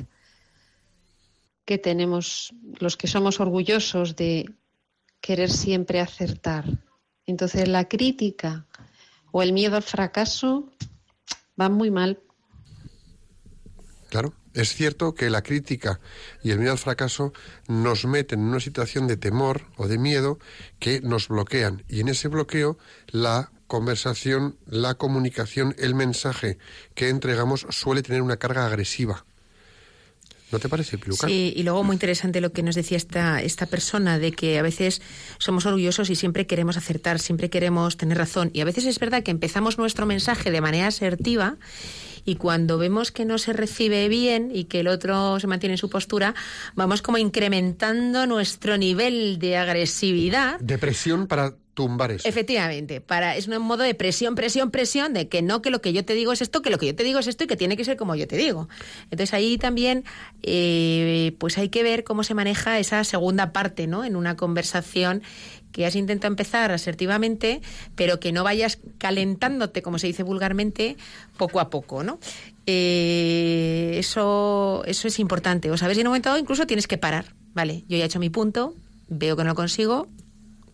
que 1.64 1.78
tenemos 1.78 2.54
los 2.78 2.96
que 2.96 3.08
somos 3.08 3.40
orgullosos 3.40 4.16
de 4.16 4.54
querer 5.20 5.50
siempre 5.50 6.00
acertar. 6.00 6.64
Entonces 7.26 7.68
la 7.68 7.88
crítica 7.88 8.66
o 9.32 9.42
el 9.42 9.52
miedo 9.52 9.76
al 9.76 9.82
fracaso 9.82 10.70
van 11.56 11.72
muy 11.72 11.90
mal. 11.90 12.20
Claro, 14.08 14.32
es 14.54 14.72
cierto 14.72 15.14
que 15.14 15.28
la 15.28 15.42
crítica 15.42 16.00
y 16.42 16.52
el 16.52 16.58
miedo 16.58 16.72
al 16.72 16.78
fracaso 16.78 17.32
nos 17.66 18.06
meten 18.06 18.40
en 18.40 18.46
una 18.46 18.60
situación 18.60 19.08
de 19.08 19.16
temor 19.16 19.66
o 19.76 19.88
de 19.88 19.98
miedo 19.98 20.38
que 20.78 21.00
nos 21.00 21.26
bloquean 21.28 21.82
y 21.88 22.00
en 22.00 22.08
ese 22.08 22.28
bloqueo 22.28 22.78
la 23.08 23.50
conversación, 23.66 24.56
la 24.66 24.94
comunicación, 24.94 25.74
el 25.78 25.94
mensaje 25.94 26.58
que 26.94 27.08
entregamos 27.08 27.66
suele 27.70 28.02
tener 28.02 28.22
una 28.22 28.36
carga 28.36 28.66
agresiva. 28.66 29.24
¿No 30.52 30.60
te 30.60 30.68
parece, 30.68 30.96
Piluca? 30.96 31.26
Sí, 31.26 31.52
y 31.56 31.64
luego 31.64 31.82
muy 31.82 31.94
interesante 31.94 32.40
lo 32.40 32.52
que 32.52 32.62
nos 32.62 32.76
decía 32.76 32.96
esta, 32.96 33.42
esta 33.42 33.66
persona 33.66 34.18
de 34.18 34.30
que 34.30 34.58
a 34.58 34.62
veces 34.62 35.02
somos 35.38 35.66
orgullosos 35.66 36.08
y 36.08 36.14
siempre 36.14 36.46
queremos 36.46 36.76
acertar, 36.76 37.18
siempre 37.18 37.50
queremos 37.50 37.96
tener 37.96 38.16
razón. 38.16 38.50
Y 38.52 38.60
a 38.60 38.64
veces 38.64 38.84
es 38.84 39.00
verdad 39.00 39.24
que 39.24 39.32
empezamos 39.32 39.76
nuestro 39.76 40.06
mensaje 40.06 40.52
de 40.52 40.60
manera 40.60 40.86
asertiva 40.86 41.56
y 42.26 42.34
cuando 42.34 42.76
vemos 42.76 43.12
que 43.12 43.24
no 43.24 43.38
se 43.38 43.54
recibe 43.54 44.08
bien 44.08 44.50
y 44.52 44.64
que 44.64 44.80
el 44.80 44.88
otro 44.88 45.40
se 45.40 45.46
mantiene 45.46 45.74
en 45.74 45.78
su 45.78 45.88
postura, 45.88 46.34
vamos 46.74 47.00
como 47.00 47.16
incrementando 47.16 48.26
nuestro 48.26 48.76
nivel 48.76 49.38
de 49.38 49.56
agresividad. 49.56 50.58
Depresión 50.60 51.28
para 51.28 51.54
tumbar 51.72 52.10
eso. 52.10 52.26
Efectivamente, 52.26 53.02
para, 53.02 53.36
es 53.36 53.48
un 53.48 53.58
modo 53.62 53.82
de 53.82 53.94
presión, 53.94 54.34
presión, 54.34 54.70
presión, 54.70 55.12
de 55.12 55.28
que 55.28 55.42
no, 55.42 55.60
que 55.60 55.70
lo 55.70 55.82
que 55.82 55.92
yo 55.92 56.04
te 56.04 56.14
digo 56.14 56.32
es 56.32 56.40
esto, 56.40 56.62
que 56.62 56.70
lo 56.70 56.78
que 56.78 56.86
yo 56.86 56.96
te 56.96 57.04
digo 57.04 57.18
es 57.18 57.26
esto 57.26 57.44
y 57.44 57.46
que 57.46 57.56
tiene 57.56 57.76
que 57.76 57.84
ser 57.84 57.98
como 57.98 58.16
yo 58.16 58.26
te 58.26 58.36
digo. 58.36 58.68
Entonces 59.04 59.34
ahí 59.34 59.58
también, 59.58 60.04
eh, 60.42 61.36
pues 61.38 61.58
hay 61.58 61.68
que 61.68 61.82
ver 61.82 62.02
cómo 62.02 62.24
se 62.24 62.32
maneja 62.32 62.78
esa 62.78 63.04
segunda 63.04 63.52
parte, 63.52 63.86
¿no? 63.86 64.04
En 64.04 64.16
una 64.16 64.36
conversación 64.36 65.22
que 65.76 65.84
has 65.84 65.94
intentado 65.94 66.32
empezar 66.32 66.72
asertivamente, 66.72 67.60
pero 67.96 68.18
que 68.18 68.32
no 68.32 68.44
vayas 68.44 68.78
calentándote, 68.96 69.82
como 69.82 69.98
se 69.98 70.06
dice 70.06 70.22
vulgarmente, 70.22 70.96
poco 71.36 71.60
a 71.60 71.68
poco, 71.68 72.02
¿no? 72.02 72.18
Eh, 72.64 73.96
eso, 73.98 74.82
eso 74.86 75.06
es 75.06 75.18
importante. 75.18 75.70
O 75.70 75.76
sabes, 75.76 75.98
en 75.98 76.06
un 76.06 76.12
momento 76.12 76.30
dado 76.30 76.40
incluso 76.40 76.66
tienes 76.66 76.86
que 76.86 76.96
parar. 76.96 77.34
Vale, 77.52 77.84
yo 77.88 77.98
ya 77.98 78.04
he 78.04 78.06
hecho 78.06 78.18
mi 78.18 78.30
punto, 78.30 78.74
veo 79.08 79.36
que 79.36 79.44
no 79.44 79.50
lo 79.50 79.54
consigo, 79.54 80.08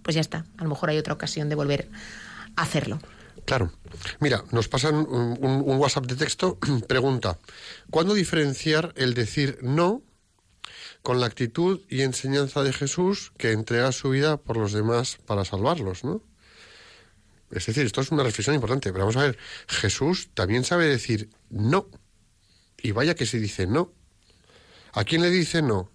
pues 0.04 0.14
ya 0.14 0.20
está. 0.20 0.46
A 0.56 0.62
lo 0.62 0.68
mejor 0.68 0.90
hay 0.90 0.98
otra 0.98 1.14
ocasión 1.14 1.48
de 1.48 1.56
volver 1.56 1.88
a 2.54 2.62
hacerlo. 2.62 3.00
Claro. 3.44 3.72
Mira, 4.20 4.44
nos 4.52 4.68
pasan 4.68 4.94
un, 4.94 5.36
un, 5.40 5.78
WhatsApp 5.78 6.06
de 6.06 6.14
texto, 6.14 6.58
pregunta, 6.86 7.40
¿cuándo 7.90 8.14
diferenciar 8.14 8.92
el 8.94 9.14
decir 9.14 9.58
no 9.62 10.02
con 11.02 11.20
la 11.20 11.26
actitud 11.26 11.80
y 11.88 12.02
enseñanza 12.02 12.62
de 12.62 12.72
Jesús 12.72 13.32
que 13.36 13.52
entrega 13.52 13.92
su 13.92 14.10
vida 14.10 14.36
por 14.36 14.56
los 14.56 14.72
demás 14.72 15.18
para 15.26 15.44
salvarlos, 15.44 16.04
¿no? 16.04 16.22
Es 17.50 17.66
decir, 17.66 17.84
esto 17.84 18.00
es 18.00 18.10
una 18.10 18.22
reflexión 18.22 18.54
importante, 18.54 18.92
pero 18.92 19.04
vamos 19.04 19.16
a 19.16 19.24
ver, 19.24 19.38
Jesús 19.68 20.30
también 20.32 20.64
sabe 20.64 20.86
decir 20.86 21.28
no. 21.50 21.86
Y 22.78 22.92
vaya 22.92 23.14
que 23.14 23.26
se 23.26 23.38
dice 23.38 23.66
no. 23.66 23.92
¿A 24.92 25.04
quién 25.04 25.22
le 25.22 25.30
dice 25.30 25.60
no? 25.60 25.90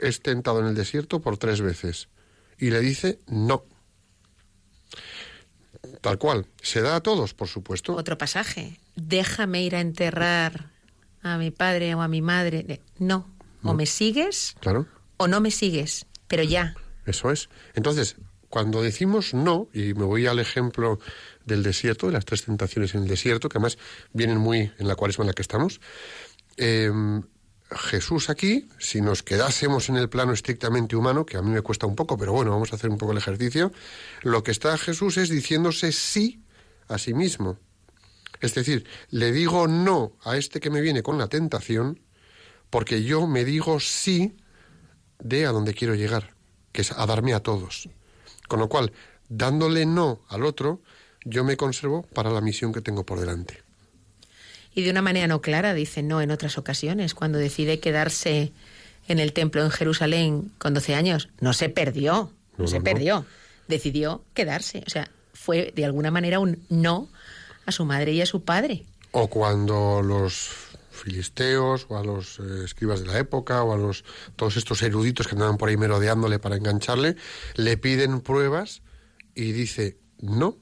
Es 0.00 0.20
tentado 0.20 0.60
en 0.60 0.66
el 0.66 0.74
desierto 0.74 1.20
por 1.20 1.38
tres 1.38 1.60
veces 1.60 2.08
y 2.58 2.70
le 2.70 2.80
dice 2.80 3.20
no. 3.28 3.64
Tal 6.00 6.18
cual. 6.18 6.46
¿Se 6.60 6.82
da 6.82 6.96
a 6.96 7.00
todos, 7.00 7.34
por 7.34 7.48
supuesto? 7.48 7.94
Otro 7.94 8.18
pasaje. 8.18 8.80
Déjame 8.96 9.62
ir 9.62 9.76
a 9.76 9.80
enterrar 9.80 10.70
a 11.22 11.38
mi 11.38 11.50
padre 11.50 11.94
o 11.94 12.02
a 12.02 12.08
mi 12.08 12.22
madre. 12.22 12.80
No. 12.98 13.35
O 13.68 13.74
me 13.74 13.86
sigues 13.86 14.54
claro. 14.60 14.86
o 15.16 15.28
no 15.28 15.40
me 15.40 15.50
sigues. 15.50 16.06
Pero 16.28 16.42
ya. 16.42 16.74
Eso 17.04 17.30
es. 17.30 17.48
Entonces, 17.74 18.16
cuando 18.48 18.82
decimos 18.82 19.34
no, 19.34 19.68
y 19.72 19.94
me 19.94 20.04
voy 20.04 20.26
al 20.26 20.38
ejemplo 20.38 20.98
del 21.44 21.62
desierto, 21.62 22.06
de 22.06 22.12
las 22.12 22.24
tres 22.24 22.44
tentaciones 22.44 22.94
en 22.94 23.02
el 23.02 23.08
desierto, 23.08 23.48
que 23.48 23.58
además 23.58 23.78
vienen 24.12 24.38
muy 24.38 24.72
en 24.78 24.88
la 24.88 24.96
cuaresma 24.96 25.22
en 25.22 25.28
la 25.28 25.34
que 25.34 25.42
estamos, 25.42 25.80
eh, 26.56 26.90
Jesús 27.70 28.30
aquí, 28.30 28.68
si 28.78 29.00
nos 29.00 29.22
quedásemos 29.22 29.88
en 29.88 29.96
el 29.96 30.08
plano 30.08 30.32
estrictamente 30.32 30.94
humano, 30.94 31.26
que 31.26 31.36
a 31.36 31.42
mí 31.42 31.50
me 31.50 31.62
cuesta 31.62 31.86
un 31.86 31.96
poco, 31.96 32.16
pero 32.16 32.32
bueno, 32.32 32.52
vamos 32.52 32.72
a 32.72 32.76
hacer 32.76 32.90
un 32.90 32.98
poco 32.98 33.12
el 33.12 33.18
ejercicio, 33.18 33.72
lo 34.22 34.42
que 34.44 34.52
está 34.52 34.78
Jesús 34.78 35.16
es 35.16 35.28
diciéndose 35.28 35.90
sí 35.90 36.44
a 36.88 36.98
sí 36.98 37.12
mismo. 37.12 37.58
Es 38.40 38.54
decir, 38.54 38.86
le 39.10 39.32
digo 39.32 39.66
no 39.66 40.12
a 40.22 40.36
este 40.36 40.60
que 40.60 40.70
me 40.70 40.80
viene 40.80 41.02
con 41.02 41.18
la 41.18 41.28
tentación, 41.28 42.00
porque 42.76 43.02
yo 43.02 43.26
me 43.26 43.46
digo 43.46 43.80
sí 43.80 44.36
de 45.18 45.46
a 45.46 45.50
donde 45.50 45.72
quiero 45.72 45.94
llegar, 45.94 46.34
que 46.72 46.82
es 46.82 46.92
a 46.92 47.06
darme 47.06 47.32
a 47.32 47.40
todos. 47.40 47.88
Con 48.48 48.60
lo 48.60 48.68
cual, 48.68 48.92
dándole 49.30 49.86
no 49.86 50.20
al 50.28 50.44
otro, 50.44 50.82
yo 51.24 51.42
me 51.42 51.56
conservo 51.56 52.02
para 52.02 52.28
la 52.28 52.42
misión 52.42 52.74
que 52.74 52.82
tengo 52.82 53.06
por 53.06 53.18
delante 53.18 53.62
y 54.74 54.82
de 54.82 54.90
una 54.90 55.00
manera 55.00 55.26
no 55.26 55.40
clara 55.40 55.72
dice 55.72 56.02
no 56.02 56.20
en 56.20 56.30
otras 56.30 56.58
ocasiones, 56.58 57.14
cuando 57.14 57.38
decide 57.38 57.80
quedarse 57.80 58.52
en 59.08 59.20
el 59.20 59.32
templo 59.32 59.64
en 59.64 59.70
Jerusalén 59.70 60.52
con 60.58 60.74
12 60.74 60.94
años, 60.94 61.30
no 61.40 61.54
se 61.54 61.70
perdió, 61.70 62.30
no, 62.58 62.66
se 62.66 62.82
perdió, 62.82 63.24
decidió 63.68 64.22
quedarse, 64.34 64.84
o 64.86 64.90
sea, 64.90 65.10
fue 65.32 65.72
de 65.74 65.86
alguna 65.86 66.10
manera 66.10 66.40
un 66.40 66.62
no 66.68 67.08
a 67.64 67.72
su 67.72 67.86
madre 67.86 68.12
y 68.12 68.20
a 68.20 68.26
su 68.26 68.42
padre. 68.44 68.84
O 69.12 69.28
cuando 69.28 70.02
los 70.02 70.50
filisteos 70.96 71.86
o 71.88 71.98
a 71.98 72.04
los 72.04 72.38
eh, 72.40 72.64
escribas 72.64 73.00
de 73.00 73.06
la 73.06 73.18
época 73.18 73.62
o 73.62 73.72
a 73.72 73.76
los 73.76 74.04
todos 74.36 74.56
estos 74.56 74.82
eruditos 74.82 75.26
que 75.28 75.34
andaban 75.34 75.58
por 75.58 75.68
ahí 75.68 75.76
merodeándole 75.76 76.38
para 76.38 76.56
engancharle, 76.56 77.16
le 77.54 77.76
piden 77.76 78.20
pruebas 78.20 78.82
y 79.34 79.52
dice 79.52 79.98
no, 80.20 80.58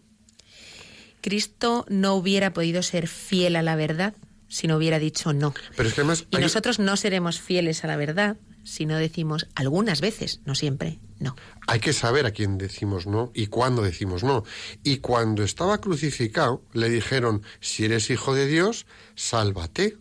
Cristo 1.21 1.87
no 1.89 2.15
hubiera 2.15 2.53
podido 2.53 2.83
ser 2.83 3.09
fiel 3.09 3.57
a 3.57 3.63
la 3.63 3.77
verdad 3.77 4.15
si 4.49 4.67
no 4.67 4.77
hubiera 4.77 4.99
dicho 4.99 5.33
no. 5.33 5.55
Pero 5.77 5.89
es 5.89 5.95
que 5.95 6.03
además 6.03 6.27
y 6.31 6.37
nosotros 6.37 6.79
no 6.79 6.97
seremos 6.97 7.41
fieles 7.41 7.83
a 7.85 7.87
la 7.87 7.97
verdad 7.97 8.37
si 8.65 8.87
no 8.87 8.97
decimos 8.97 9.47
algunas 9.55 10.01
veces, 10.01 10.41
no 10.45 10.55
siempre, 10.55 10.99
no. 11.21 11.37
Hay 11.67 11.81
que 11.81 11.93
saber 11.93 12.27
a 12.27 12.33
quién 12.33 12.59
decimos 12.59 13.07
no 13.07 13.31
y 13.35 13.47
cuándo 13.47 13.83
decimos 13.83 14.25
no. 14.25 14.45
Y 14.83 14.99
cuando 14.99 15.45
estaba 15.45 15.81
crucificado, 15.81 16.63
le 16.73 16.89
dijeron, 16.89 17.43
si 17.61 17.85
eres 17.85 18.11
hijo 18.11 18.35
de 18.35 18.47
Dios, 18.47 18.87
sálvate. 19.15 19.99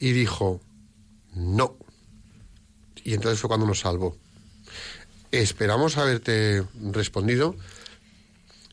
Y 0.00 0.12
dijo, 0.12 0.60
no. 1.34 1.76
Y 3.04 3.14
entonces 3.14 3.38
fue 3.38 3.48
cuando 3.48 3.66
nos 3.66 3.80
salvó. 3.80 4.16
Esperamos 5.30 5.96
haberte 5.96 6.64
respondido 6.90 7.54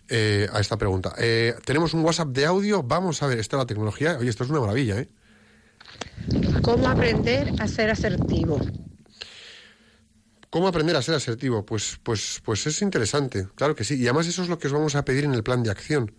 eh, 0.10 0.48
a 0.52 0.60
esta 0.60 0.78
pregunta. 0.78 1.14
Eh, 1.18 1.54
tenemos 1.66 1.94
un 1.94 2.04
WhatsApp 2.04 2.30
de 2.30 2.46
audio. 2.46 2.82
Vamos 2.82 3.22
a 3.22 3.28
ver, 3.28 3.40
esto 3.40 3.58
es 3.58 3.60
la 3.60 3.68
tecnología. 3.68 4.18
Oye, 4.18 4.30
esto 4.30 4.44
es 4.44 4.50
una 4.50 4.62
maravilla, 4.62 5.00
¿eh? 5.00 5.10
¿Cómo 6.62 6.88
aprender 6.88 7.54
a 7.60 7.68
ser 7.68 7.92
asertivo? 7.92 8.60
¿Cómo 10.50 10.68
aprender 10.68 10.96
a 10.96 11.02
ser 11.02 11.16
asertivo? 11.16 11.66
Pues, 11.66 12.00
pues, 12.02 12.42
pues 12.44 12.66
es 12.68 12.82
interesante, 12.82 13.48
claro 13.56 13.76
que 13.76 13.84
sí. 13.84 13.96
Y 13.96 14.06
además 14.06 14.28
eso 14.28 14.42
es 14.42 14.50
lo 14.50 14.58
que 14.58 14.68
os 14.68 14.74
vamos 14.74 14.96
a 14.96 15.04
pedir 15.04 15.26
en 15.26 15.34
el 15.34 15.44
plan 15.44 15.62
de 15.62 15.72
acción. 15.72 16.14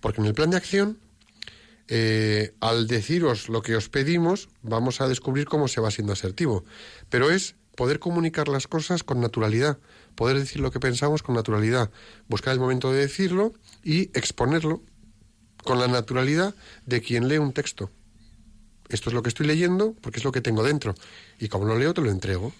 Porque 0.00 0.20
en 0.20 0.26
el 0.26 0.34
plan 0.34 0.50
de 0.50 0.56
acción, 0.56 0.98
eh, 1.92 2.54
al 2.60 2.86
deciros 2.86 3.48
lo 3.48 3.62
que 3.62 3.74
os 3.74 3.88
pedimos, 3.88 4.48
vamos 4.62 5.00
a 5.00 5.08
descubrir 5.08 5.46
cómo 5.46 5.66
se 5.66 5.80
va 5.80 5.90
siendo 5.90 6.12
asertivo. 6.12 6.64
Pero 7.08 7.32
es 7.32 7.56
poder 7.74 7.98
comunicar 7.98 8.46
las 8.46 8.68
cosas 8.68 9.02
con 9.02 9.20
naturalidad, 9.20 9.78
poder 10.14 10.38
decir 10.38 10.60
lo 10.60 10.70
que 10.70 10.78
pensamos 10.78 11.24
con 11.24 11.34
naturalidad, 11.34 11.90
buscar 12.28 12.54
el 12.54 12.60
momento 12.60 12.92
de 12.92 13.00
decirlo 13.00 13.54
y 13.82 14.02
exponerlo 14.16 14.82
con 15.64 15.80
la 15.80 15.88
naturalidad 15.88 16.54
de 16.86 17.00
quien 17.00 17.26
lee 17.26 17.38
un 17.38 17.52
texto. 17.52 17.90
Esto 18.88 19.10
es 19.10 19.14
lo 19.14 19.24
que 19.24 19.28
estoy 19.28 19.48
leyendo 19.48 19.96
porque 20.00 20.18
es 20.20 20.24
lo 20.24 20.30
que 20.30 20.40
tengo 20.40 20.62
dentro. 20.62 20.94
Y 21.40 21.48
como 21.48 21.64
lo 21.64 21.76
leo, 21.76 21.92
te 21.92 22.02
lo 22.02 22.10
entrego. 22.10 22.52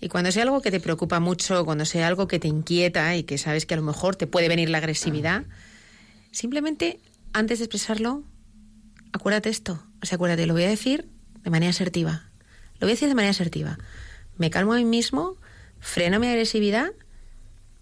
Y 0.00 0.08
cuando 0.08 0.32
sea 0.32 0.44
algo 0.44 0.62
que 0.62 0.70
te 0.70 0.80
preocupa 0.80 1.20
mucho, 1.20 1.66
cuando 1.66 1.84
sea 1.84 2.08
algo 2.08 2.28
que 2.28 2.38
te 2.38 2.48
inquieta 2.48 3.14
y 3.14 3.24
que 3.24 3.36
sabes 3.36 3.66
que 3.66 3.74
a 3.74 3.76
lo 3.76 3.82
mejor 3.82 4.16
te 4.16 4.26
puede 4.26 4.48
venir 4.48 4.70
la 4.70 4.78
agresividad, 4.78 5.44
simplemente 6.30 6.98
antes 7.32 7.58
de 7.58 7.64
expresarlo, 7.64 8.24
acuérdate 9.12 9.50
esto. 9.50 9.82
O 10.02 10.06
sea, 10.06 10.16
acuérdate, 10.16 10.46
lo 10.46 10.54
voy 10.54 10.64
a 10.64 10.68
decir 10.68 11.08
de 11.42 11.50
manera 11.50 11.70
asertiva. 11.70 12.30
Lo 12.74 12.86
voy 12.86 12.90
a 12.90 12.94
decir 12.94 13.08
de 13.08 13.14
manera 13.14 13.30
asertiva. 13.30 13.78
Me 14.36 14.50
calmo 14.50 14.72
a 14.72 14.76
mí 14.76 14.84
mismo, 14.84 15.36
freno 15.78 16.18
mi 16.18 16.26
agresividad 16.26 16.92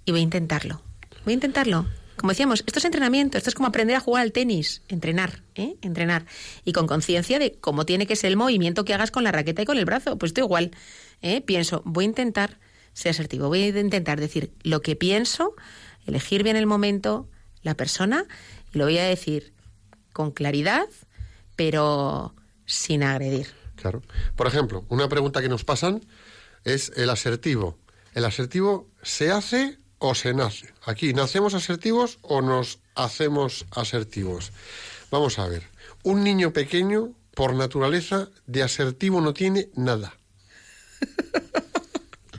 y 0.05 0.13
voy 0.13 0.21
a 0.21 0.25
intentarlo. 0.25 0.83
Voy 1.25 1.33
a 1.33 1.35
intentarlo. 1.35 1.87
Como 2.17 2.33
decíamos, 2.33 2.63
esto 2.67 2.79
es 2.79 2.85
entrenamiento, 2.85 3.39
esto 3.39 3.49
es 3.49 3.55
como 3.55 3.69
aprender 3.69 3.97
a 3.97 4.01
jugar 4.01 4.23
al 4.23 4.33
tenis, 4.33 4.83
entrenar, 4.89 5.43
¿eh? 5.55 5.77
entrenar. 5.81 6.27
Y 6.67 6.73
con 6.73 6.87
conciencia 6.87 7.39
de 7.39 7.53
cómo 7.53 7.87
tiene 7.87 8.07
que 8.07 8.15
ser 8.15 8.29
el 8.29 8.37
movimiento 8.37 8.85
que 8.85 8.93
hagas 8.93 9.11
con 9.11 9.25
la 9.25 9.33
raqueta 9.33 9.63
y 9.63 9.65
con 9.65 9.79
el 9.79 9.87
brazo. 9.87 10.19
Pues 10.19 10.31
esto 10.31 10.43
igual. 10.43 10.73
¿eh? 11.23 11.41
Pienso, 11.41 11.81
voy 11.87 12.05
a 12.05 12.09
intentar 12.09 12.59
ser 12.93 13.11
asertivo, 13.11 13.49
voy 13.49 13.63
a 13.63 13.69
intentar 13.69 14.21
decir 14.21 14.53
lo 14.63 14.83
que 14.83 14.97
pienso, 14.97 15.55
elegir 16.07 16.43
bien 16.43 16.57
el 16.57 16.67
momento, 16.67 17.27
la 17.63 17.75
persona, 17.75 18.27
y 18.73 18.79
lo 18.79 18.85
voy 18.85 18.99
a 18.99 19.05
decir 19.05 19.53
con 20.13 20.31
claridad, 20.31 20.89
pero 21.57 22.35
sin 22.67 23.03
agredir. 23.03 23.49
Claro. 23.77 24.03
Por 24.37 24.47
ejemplo, 24.47 24.85
una 24.89 25.09
pregunta 25.09 25.41
que 25.41 25.49
nos 25.49 25.65
pasan 25.65 26.05
es 26.65 26.93
el 26.97 27.11
asertivo. 27.11 27.79
¿El 28.15 28.25
asertivo 28.25 28.89
se 29.03 29.31
hace 29.31 29.79
o 29.99 30.15
se 30.15 30.35
nace? 30.35 30.73
Aquí, 30.85 31.15
¿nacemos 31.15 31.55
asertivos 31.55 32.19
o 32.23 32.43
nos 32.43 32.81
hacemos 32.95 33.67
asertivos? 33.71 34.53
Vamos 35.11 35.39
a 35.39 35.49
ver. 35.49 35.63
Un 36.03 36.25
niño 36.25 36.53
pequeño, 36.53 37.13
por 37.35 37.55
naturaleza, 37.55 38.29
de 38.47 38.63
asertivo 38.63 39.21
no 39.21 39.35
tiene 39.35 39.69
nada. 39.75 40.15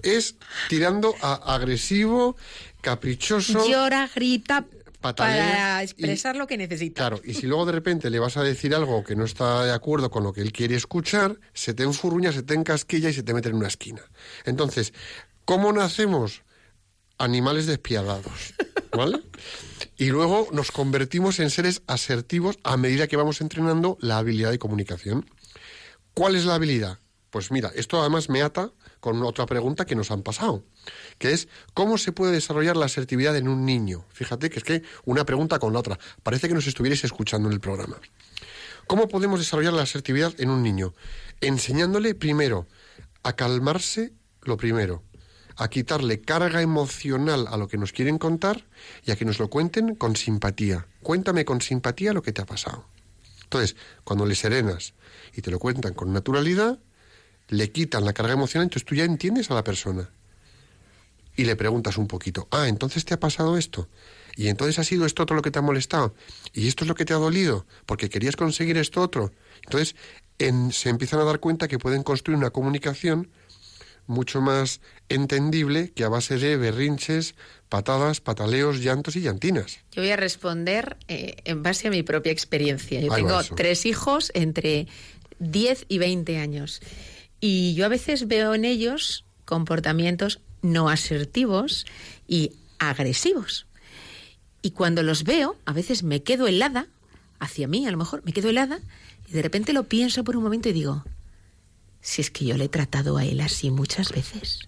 Es 0.04 0.36
tirando 0.68 1.14
a 1.22 1.54
agresivo, 1.54 2.36
caprichoso. 2.82 3.68
Llora, 3.68 4.10
grita 4.16 4.66
para 5.02 5.82
y- 5.82 5.86
expresar 5.86 6.36
lo 6.36 6.48
que 6.48 6.58
necesita. 6.58 7.02
Claro, 7.02 7.22
y 7.24 7.34
si 7.34 7.48
luego 7.48 7.66
de 7.66 7.72
repente 7.74 8.10
le 8.10 8.20
vas 8.20 8.38
a 8.38 8.44
decir 8.44 8.74
algo 8.76 9.04
que 9.04 9.16
no 9.16 9.26
está 9.26 9.66
de 9.66 9.74
acuerdo 9.74 10.10
con 10.12 10.24
lo 10.24 10.32
que 10.32 10.42
él 10.42 10.52
quiere 10.54 10.76
escuchar, 10.76 11.40
se 11.54 11.74
te 11.74 11.84
enfurruña, 11.84 12.32
se 12.32 12.44
te 12.44 12.54
encasquilla 12.54 13.10
y 13.10 13.14
se 13.14 13.24
te 13.24 13.34
mete 13.34 13.50
en 13.50 13.56
una 13.56 13.68
esquina. 13.68 14.02
Entonces, 14.46 14.94
¿cómo 15.46 15.74
nacemos? 15.74 16.44
Animales 17.18 17.68
despiadados, 17.68 18.54
¿vale? 18.96 19.22
Y 19.98 20.06
luego 20.08 20.48
nos 20.52 20.72
convertimos 20.72 21.40
en 21.40 21.50
seres 21.52 21.84
asertivos 21.86 22.58
a 22.64 22.78
medida 22.78 23.08
que 23.08 23.16
vamos 23.18 23.42
entrenando 23.42 23.98
la 24.02 24.18
habilidad 24.18 24.50
de 24.52 24.58
comunicación. 24.60 25.30
¿Cuál 26.14 26.36
es 26.36 26.46
la 26.46 26.56
habilidad? 26.56 26.98
Pues 27.30 27.52
mira, 27.52 27.72
esto 27.76 28.02
además 28.02 28.30
me 28.30 28.42
ata 28.42 28.72
con 29.02 29.22
otra 29.24 29.46
pregunta 29.46 29.86
que 29.86 29.96
nos 29.96 30.12
han 30.12 30.22
pasado, 30.22 30.64
que 31.18 31.34
es 31.34 31.50
¿cómo 31.74 31.98
se 31.98 32.14
puede 32.14 32.32
desarrollar 32.32 32.78
la 32.78 32.86
asertividad 32.86 33.36
en 33.36 33.50
un 33.50 33.66
niño? 33.66 34.06
Fíjate 34.14 34.50
que 34.50 34.60
es 34.60 34.64
que 34.64 34.84
una 35.04 35.26
pregunta 35.26 35.60
con 35.60 35.74
la 35.74 35.80
otra. 35.80 36.00
Parece 36.24 36.48
que 36.48 36.54
nos 36.54 36.68
estuvierais 36.68 37.04
escuchando 37.04 37.50
en 37.50 37.54
el 37.54 37.60
programa. 37.60 38.00
¿Cómo 38.88 39.08
podemos 39.08 39.40
desarrollar 39.40 39.74
la 39.74 39.82
asertividad 39.82 40.34
en 40.38 40.50
un 40.50 40.64
niño? 40.64 40.94
Enseñándole 41.42 42.16
primero 42.16 42.68
a 43.24 43.34
calmarse, 43.34 44.14
lo 44.44 44.56
primero, 44.58 45.04
a 45.56 45.70
quitarle 45.70 46.22
carga 46.22 46.62
emocional 46.62 47.48
a 47.48 47.58
lo 47.58 47.68
que 47.68 47.78
nos 47.78 47.92
quieren 47.92 48.18
contar 48.18 48.66
y 49.04 49.12
a 49.12 49.16
que 49.16 49.26
nos 49.26 49.40
lo 49.40 49.50
cuenten 49.50 49.96
con 49.96 50.16
simpatía. 50.16 50.88
Cuéntame 51.02 51.44
con 51.44 51.62
simpatía 51.62 52.14
lo 52.14 52.22
que 52.22 52.34
te 52.34 52.42
ha 52.42 52.46
pasado. 52.46 52.86
Entonces, 53.44 53.76
cuando 54.04 54.26
le 54.26 54.36
serenas 54.36 54.94
y 55.34 55.42
te 55.42 55.52
lo 55.52 55.60
cuentan 55.60 55.94
con 55.94 56.14
naturalidad, 56.14 56.80
le 57.52 57.72
quitan 57.72 58.04
la 58.06 58.14
carga 58.14 58.34
emocional, 58.34 58.64
entonces 58.66 58.86
tú 58.86 58.96
ya 58.96 59.04
entiendes 59.06 59.52
a 59.52 59.54
la 59.54 59.64
persona. 59.64 60.10
Y 61.36 61.46
le 61.46 61.56
preguntas 61.56 61.98
un 61.98 62.08
poquito, 62.08 62.48
ah, 62.52 62.68
entonces 62.68 63.06
te 63.06 63.14
ha 63.14 63.20
pasado 63.20 63.58
esto. 63.58 63.88
Y 64.36 64.48
entonces 64.48 64.80
ha 64.80 64.84
sido 64.84 65.06
esto 65.06 65.24
otro 65.24 65.36
lo 65.36 65.42
que 65.42 65.52
te 65.52 65.60
ha 65.60 65.62
molestado. 65.62 66.14
Y 66.54 66.68
esto 66.68 66.84
es 66.84 66.88
lo 66.88 66.96
que 66.96 67.06
te 67.06 67.14
ha 67.14 67.18
dolido, 67.18 67.66
porque 67.86 68.10
querías 68.10 68.36
conseguir 68.36 68.78
esto 68.78 69.02
otro. 69.02 69.32
Entonces 69.64 69.96
en- 70.40 70.72
se 70.72 70.90
empiezan 70.90 71.20
a 71.20 71.24
dar 71.26 71.40
cuenta 71.40 71.68
que 71.68 71.78
pueden 71.78 72.04
construir 72.04 72.38
una 72.38 72.50
comunicación 72.50 73.30
mucho 74.08 74.42
más 74.42 74.82
entendible 75.10 75.92
que 75.94 76.04
a 76.04 76.10
base 76.10 76.38
de 76.38 76.58
berrinches, 76.58 77.36
patadas, 77.70 78.20
pataleos, 78.20 78.80
llantos 78.80 79.16
y 79.16 79.22
llantinas. 79.22 79.80
Yo 79.92 80.02
voy 80.02 80.12
a 80.12 80.18
responder 80.18 80.98
eh, 81.08 81.36
en 81.46 81.64
base 81.64 81.88
a 81.88 81.92
mi 81.92 82.04
propia 82.04 82.32
experiencia. 82.32 83.00
Yo 83.00 83.14
Ahí 83.14 83.24
tengo 83.24 83.42
tres 83.56 83.86
hijos 83.86 84.32
entre 84.34 84.88
10 85.40 85.86
y 85.88 85.98
20 86.00 86.38
años. 86.40 86.82
Y 87.42 87.74
yo 87.74 87.86
a 87.86 87.90
veces 87.90 88.28
veo 88.28 88.54
en 88.54 88.64
ellos 88.64 89.26
comportamientos 89.46 90.40
no 90.62 90.90
asertivos 90.90 91.86
y 92.28 92.54
agresivos. 92.80 93.66
Y 94.62 94.72
cuando 94.72 95.04
los 95.04 95.24
veo, 95.24 95.58
a 95.66 95.74
veces 95.74 96.04
me 96.04 96.22
quedo 96.24 96.48
helada, 96.48 96.88
hacia 97.40 97.68
mí 97.68 97.86
a 97.88 97.92
lo 97.92 97.98
mejor, 97.98 98.24
me 98.24 98.32
quedo 98.32 98.50
helada, 98.50 98.80
y 99.28 99.34
de 99.34 99.42
repente 99.42 99.74
lo 99.74 99.84
pienso 99.86 100.24
por 100.24 100.38
un 100.38 100.44
momento 100.44 100.70
y 100.70 100.74
digo, 100.74 101.04
si 102.00 102.22
es 102.22 102.30
que 102.30 102.46
yo 102.46 102.58
le 102.58 102.66
he 102.66 102.70
tratado 102.70 103.18
a 103.18 103.26
él 103.26 103.42
así 103.42 103.72
muchas 103.72 104.12
veces 104.12 104.68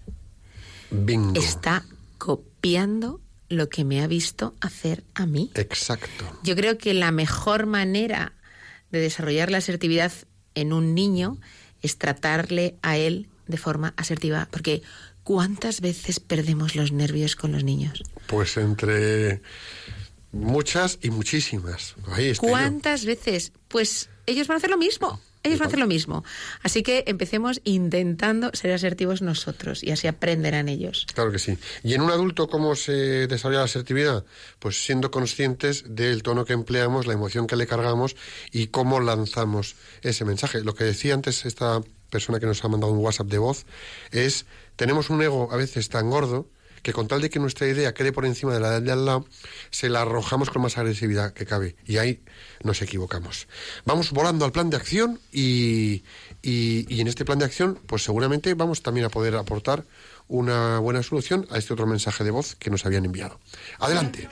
Bingo. 0.90 1.40
está 1.40 1.84
copiando 2.18 3.20
lo 3.48 3.68
que 3.68 3.84
me 3.84 4.02
ha 4.02 4.06
visto 4.06 4.54
hacer 4.60 5.04
a 5.14 5.26
mí. 5.26 5.50
Exacto. 5.54 6.24
Yo 6.42 6.56
creo 6.56 6.78
que 6.78 6.94
la 6.94 7.12
mejor 7.12 7.66
manera 7.66 8.32
de 8.90 9.00
desarrollar 9.00 9.50
la 9.50 9.58
asertividad 9.58 10.12
en 10.54 10.72
un 10.72 10.94
niño 10.94 11.38
es 11.84 11.98
tratarle 11.98 12.76
a 12.82 12.96
él 12.96 13.28
de 13.46 13.58
forma 13.58 13.92
asertiva, 13.96 14.48
porque 14.50 14.82
¿cuántas 15.22 15.80
veces 15.80 16.18
perdemos 16.18 16.74
los 16.74 16.92
nervios 16.92 17.36
con 17.36 17.52
los 17.52 17.62
niños? 17.62 18.02
Pues 18.26 18.56
entre 18.56 19.42
muchas 20.32 20.98
y 21.02 21.10
muchísimas. 21.10 21.94
Ahí 22.08 22.28
estoy 22.28 22.48
yo. 22.48 22.52
¿Cuántas 22.52 23.04
veces? 23.04 23.52
Pues 23.68 24.08
ellos 24.26 24.46
van 24.46 24.56
a 24.56 24.58
hacer 24.58 24.70
lo 24.70 24.78
mismo. 24.78 25.20
Ellos 25.44 25.58
van 25.58 25.66
a 25.66 25.68
hacer 25.68 25.78
lo 25.78 25.86
mismo. 25.86 26.24
Así 26.62 26.82
que 26.82 27.04
empecemos 27.06 27.60
intentando 27.64 28.50
ser 28.54 28.72
asertivos 28.72 29.20
nosotros 29.20 29.84
y 29.84 29.90
así 29.90 30.06
aprenderán 30.06 30.70
ellos. 30.70 31.06
Claro 31.12 31.30
que 31.30 31.38
sí. 31.38 31.58
¿Y 31.82 31.92
en 31.92 32.00
un 32.00 32.10
adulto 32.10 32.48
cómo 32.48 32.74
se 32.74 33.26
desarrolla 33.26 33.58
la 33.58 33.66
asertividad? 33.66 34.24
Pues 34.58 34.82
siendo 34.82 35.10
conscientes 35.10 35.84
del 35.86 36.22
tono 36.22 36.46
que 36.46 36.54
empleamos, 36.54 37.06
la 37.06 37.12
emoción 37.12 37.46
que 37.46 37.56
le 37.56 37.66
cargamos 37.66 38.16
y 38.52 38.68
cómo 38.68 39.00
lanzamos 39.00 39.76
ese 40.00 40.24
mensaje. 40.24 40.64
Lo 40.64 40.74
que 40.74 40.84
decía 40.84 41.12
antes 41.12 41.44
esta 41.44 41.82
persona 42.08 42.40
que 42.40 42.46
nos 42.46 42.64
ha 42.64 42.68
mandado 42.68 42.92
un 42.92 43.00
WhatsApp 43.00 43.26
de 43.26 43.38
voz 43.38 43.66
es, 44.12 44.46
tenemos 44.76 45.10
un 45.10 45.20
ego 45.20 45.52
a 45.52 45.56
veces 45.56 45.90
tan 45.90 46.08
gordo 46.08 46.48
que 46.84 46.92
con 46.92 47.08
tal 47.08 47.22
de 47.22 47.30
que 47.30 47.40
nuestra 47.40 47.66
idea 47.66 47.94
quede 47.94 48.12
por 48.12 48.26
encima 48.26 48.52
de 48.52 48.60
la 48.60 48.78
de 48.78 48.92
al 48.92 49.06
lado, 49.06 49.26
se 49.70 49.88
la 49.88 50.02
arrojamos 50.02 50.50
con 50.50 50.62
más 50.62 50.76
agresividad 50.76 51.32
que 51.32 51.46
cabe. 51.46 51.76
Y 51.86 51.96
ahí 51.96 52.22
nos 52.62 52.82
equivocamos. 52.82 53.48
Vamos 53.86 54.12
volando 54.12 54.44
al 54.44 54.52
plan 54.52 54.68
de 54.68 54.76
acción 54.76 55.18
y, 55.32 56.04
y, 56.42 56.86
y 56.94 57.00
en 57.00 57.08
este 57.08 57.24
plan 57.24 57.38
de 57.38 57.46
acción, 57.46 57.80
pues 57.86 58.04
seguramente 58.04 58.52
vamos 58.52 58.82
también 58.82 59.06
a 59.06 59.08
poder 59.08 59.34
aportar 59.34 59.84
una 60.28 60.78
buena 60.78 61.02
solución 61.02 61.46
a 61.50 61.56
este 61.56 61.72
otro 61.72 61.86
mensaje 61.86 62.22
de 62.22 62.30
voz 62.30 62.54
que 62.54 62.70
nos 62.70 62.84
habían 62.84 63.06
enviado. 63.06 63.40
Adelante. 63.78 64.28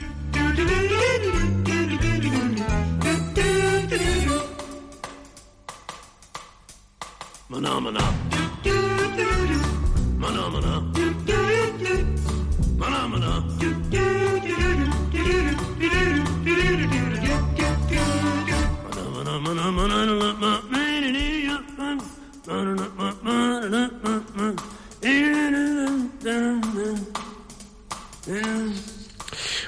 Mana. 7.48 8.31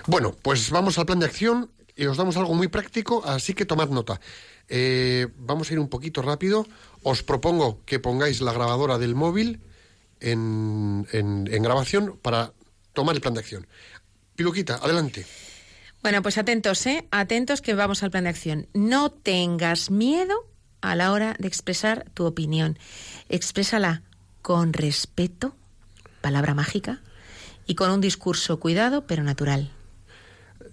Bueno, 0.07 0.37
pues 0.43 0.71
vamos 0.71 0.99
al 0.99 1.07
plan 1.07 1.19
de 1.21 1.27
acción 1.27 1.71
y 1.97 2.07
os 2.07 2.17
damos 2.17 2.37
algo 2.37 2.55
muy 2.55 2.69
práctico, 2.69 3.23
así 3.25 3.55
que 3.55 3.65
tomad 3.65 3.89
nota. 3.89 4.21
Eh, 4.69 5.29
vamos 5.37 5.71
a 5.71 5.75
ir 5.75 5.79
un 5.79 5.89
poquito 5.89 6.23
rápido. 6.23 6.67
Os 7.03 7.23
propongo 7.23 7.83
que 7.85 7.99
pongáis 8.01 8.41
la 8.41 8.53
grabadora 8.53 8.99
del 8.99 9.15
móvil 9.15 9.61
en, 10.21 11.07
en- 11.13 11.63
grabación 11.63 12.19
para 12.21 12.53
tomar 12.93 13.15
el 13.15 13.21
plan 13.21 13.35
de 13.35 13.41
acción. 13.41 13.67
Piluquita, 14.37 14.77
adelante. 14.77 15.27
Bueno, 16.03 16.21
pues 16.23 16.37
atentos, 16.39 16.85
¿eh? 16.87 17.07
Atentos 17.11 17.63
que 17.63 17.75
vamos 17.75 18.03
al 18.03 18.11
plan 18.11 18.25
de 18.25 18.31
acción. 18.31 18.69
No 18.75 19.11
tengas 19.11 19.91
miedo 19.91 20.35
a 20.81 20.97
la 20.97 21.13
hora 21.13 21.35
de 21.39 21.49
expresar 21.49 22.05
tu 22.13 22.27
opinión. 22.27 22.79
Exprésala 23.29 24.03
con 24.43 24.73
respeto, 24.75 25.55
palabra 26.21 26.53
mágica, 26.53 27.01
y 27.67 27.75
con 27.75 27.91
un 27.91 28.01
discurso 28.03 28.61
cuidado 28.61 29.07
pero 29.07 29.23
natural. 29.23 29.71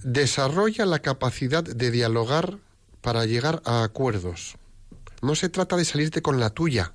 Desarrolla 0.04 0.86
la 0.86 1.00
capacidad 1.00 1.64
de 1.64 1.92
dialogar 1.92 2.58
para 3.02 3.26
llegar 3.26 3.62
a 3.66 3.84
acuerdos. 3.84 4.56
No 5.22 5.36
se 5.36 5.50
trata 5.50 5.78
de 5.78 5.86
salirte 5.86 6.22
con 6.22 6.40
la 6.40 6.50
tuya, 6.50 6.94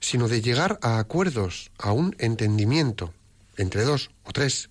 sino 0.00 0.28
de 0.28 0.42
llegar 0.42 0.78
a 0.82 0.98
acuerdos, 0.98 1.70
a 1.78 1.92
un 1.92 2.14
entendimiento, 2.18 3.14
entre 3.56 3.82
dos 3.84 4.10
o 4.24 4.32
tres. 4.32 4.70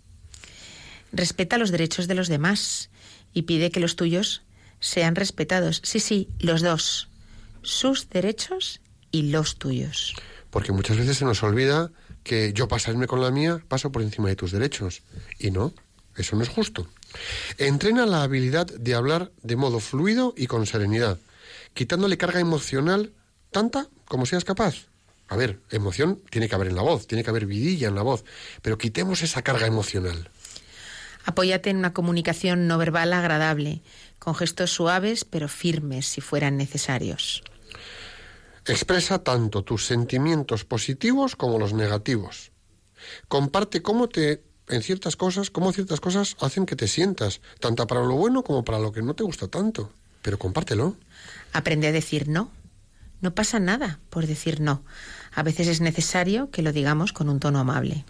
Respeta 1.12 1.58
los 1.58 1.72
derechos 1.72 2.08
de 2.08 2.16
los 2.16 2.28
demás 2.28 2.90
y 3.34 3.44
pide 3.44 3.72
que 3.72 3.80
los 3.80 3.96
tuyos 3.96 4.44
sean 4.80 5.16
respetados. 5.16 5.82
Sí, 5.84 6.00
sí, 6.00 6.30
los 6.40 6.62
dos. 6.62 7.10
Sus 7.64 8.10
derechos 8.10 8.82
y 9.12 9.32
los 9.32 9.58
tuyos. 9.58 10.16
Porque 10.50 10.72
muchas 10.72 10.98
veces 10.98 11.18
se 11.18 11.26
nos 11.26 11.44
olvida 11.44 11.92
que 12.24 12.54
yo 12.54 12.68
pasarme 12.68 13.08
con 13.08 13.22
la 13.22 13.32
mía 13.32 13.64
paso 13.68 13.92
por 13.92 14.02
encima 14.02 14.30
de 14.30 14.36
tus 14.36 14.52
derechos. 14.52 15.02
Y 15.40 15.52
no, 15.52 15.74
eso 16.16 16.36
no 16.36 16.44
es 16.44 16.50
justo. 16.50 16.88
Entrena 17.58 18.06
la 18.06 18.24
habilidad 18.24 18.68
de 18.68 18.96
hablar 18.96 19.32
de 19.44 19.56
modo 19.56 19.80
fluido 19.80 20.34
y 20.38 20.48
con 20.48 20.66
serenidad, 20.66 21.18
quitándole 21.74 22.18
carga 22.18 22.40
emocional 22.40 23.14
tanta 23.52 23.88
como 24.06 24.26
seas 24.26 24.44
capaz. 24.44 24.88
A 25.30 25.36
ver, 25.36 25.60
emoción 25.72 26.22
tiene 26.30 26.48
que 26.48 26.56
haber 26.56 26.70
en 26.70 26.76
la 26.76 26.82
voz, 26.82 27.08
tiene 27.08 27.24
que 27.24 27.30
haber 27.30 27.46
vidilla 27.46 27.90
en 27.90 27.96
la 27.96 28.02
voz, 28.02 28.24
pero 28.62 28.78
quitemos 28.78 29.22
esa 29.22 29.42
carga 29.42 29.68
emocional. 29.68 30.30
Apóyate 31.26 31.70
en 31.70 31.78
una 31.78 31.94
comunicación 31.94 32.68
no 32.68 32.78
verbal 32.78 33.12
agradable, 33.12 33.82
con 34.20 34.34
gestos 34.36 34.72
suaves 34.72 35.26
pero 35.26 35.50
firmes 35.50 36.08
si 36.08 36.22
fueran 36.22 36.56
necesarios. 36.56 37.44
Expresa 38.66 39.20
tanto 39.20 39.64
tus 39.64 39.86
sentimientos 39.86 40.64
positivos 40.64 41.36
como 41.36 41.60
los 41.60 41.74
negativos. 41.74 42.52
Comparte 43.28 43.82
cómo 43.82 44.08
te 44.08 44.44
en 44.70 44.82
ciertas 44.82 45.16
cosas, 45.16 45.50
cómo 45.50 45.72
ciertas 45.72 46.00
cosas 46.00 46.36
hacen 46.40 46.66
que 46.66 46.76
te 46.76 46.88
sientas, 46.88 47.42
tanto 47.60 47.88
para 47.88 48.02
lo 48.02 48.16
bueno 48.16 48.44
como 48.44 48.64
para 48.64 48.80
lo 48.80 48.92
que 48.92 49.02
no 49.02 49.14
te 49.14 49.24
gusta 49.24 49.48
tanto. 49.48 49.92
Pero 50.22 50.38
compártelo. 50.38 50.96
Aprende 51.54 51.88
a 51.88 51.92
decir 51.92 52.28
no. 52.28 52.52
No 53.22 53.34
pasa 53.34 53.60
nada 53.60 54.00
por 54.10 54.28
decir 54.28 54.60
no. 54.60 54.84
A 55.34 55.44
veces 55.44 55.68
es 55.68 55.82
necesario 55.82 56.52
que 56.52 56.62
lo 56.62 56.72
digamos 56.74 57.14
con 57.14 57.30
un 57.30 57.40
tono 57.40 57.60
amable. 57.60 58.06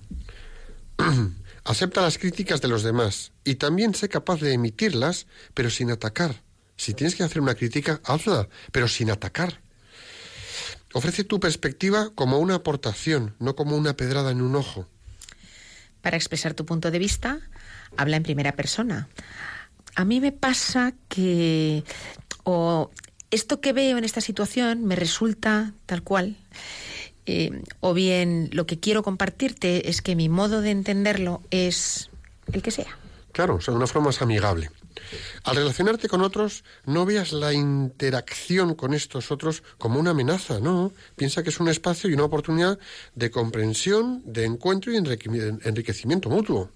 Acepta 1.63 2.01
las 2.01 2.17
críticas 2.17 2.61
de 2.61 2.69
los 2.69 2.83
demás 2.83 3.33
y 3.43 3.55
también 3.55 3.93
sé 3.93 4.09
capaz 4.09 4.39
de 4.39 4.53
emitirlas, 4.53 5.27
pero 5.53 5.69
sin 5.69 5.91
atacar. 5.91 6.41
Si 6.77 6.93
tienes 6.93 7.15
que 7.15 7.23
hacer 7.23 7.41
una 7.41 7.55
crítica, 7.55 7.99
hazla, 8.05 8.47
pero 8.71 8.87
sin 8.87 9.11
atacar. 9.11 9.61
Ofrece 10.93 11.23
tu 11.23 11.39
perspectiva 11.39 12.11
como 12.15 12.39
una 12.39 12.55
aportación, 12.55 13.35
no 13.39 13.55
como 13.55 13.75
una 13.75 13.97
pedrada 13.97 14.31
en 14.31 14.41
un 14.41 14.55
ojo. 14.55 14.87
Para 16.07 16.15
expresar 16.15 16.53
tu 16.53 16.65
punto 16.65 16.89
de 16.89 16.99
vista, 16.99 17.41
habla 17.97 18.15
en 18.15 18.23
primera 18.23 18.53
persona. 18.53 19.09
A 19.93 20.05
mí 20.05 20.21
me 20.21 20.31
pasa 20.31 20.93
que 21.09 21.83
o 22.45 22.91
esto 23.29 23.59
que 23.59 23.73
veo 23.73 23.97
en 23.97 24.05
esta 24.05 24.21
situación 24.21 24.85
me 24.85 24.95
resulta 24.95 25.73
tal 25.85 26.03
cual, 26.03 26.37
eh, 27.25 27.61
o 27.81 27.93
bien 27.93 28.47
lo 28.53 28.65
que 28.65 28.79
quiero 28.79 29.03
compartirte 29.03 29.89
es 29.89 30.01
que 30.01 30.15
mi 30.15 30.29
modo 30.29 30.61
de 30.61 30.71
entenderlo 30.71 31.41
es 31.51 32.09
el 32.53 32.61
que 32.61 32.71
sea. 32.71 32.97
Claro, 33.33 33.55
o 33.55 33.59
sea, 33.59 33.73
una 33.73 33.85
forma 33.85 34.05
más 34.05 34.21
amigable. 34.21 34.71
Al 35.43 35.55
relacionarte 35.55 36.07
con 36.09 36.21
otros, 36.21 36.63
no 36.85 37.05
veas 37.05 37.31
la 37.31 37.53
interacción 37.53 38.75
con 38.75 38.93
estos 38.93 39.31
otros 39.31 39.63
como 39.77 39.99
una 39.99 40.11
amenaza, 40.11 40.59
no. 40.59 40.91
Piensa 41.15 41.43
que 41.43 41.49
es 41.49 41.59
un 41.59 41.69
espacio 41.69 42.09
y 42.09 42.13
una 42.13 42.23
oportunidad 42.25 42.77
de 43.15 43.31
comprensión, 43.31 44.21
de 44.25 44.45
encuentro 44.45 44.91
y 44.91 44.97
enrique- 44.97 45.59
enriquecimiento 45.63 46.29
mutuo. 46.29 46.71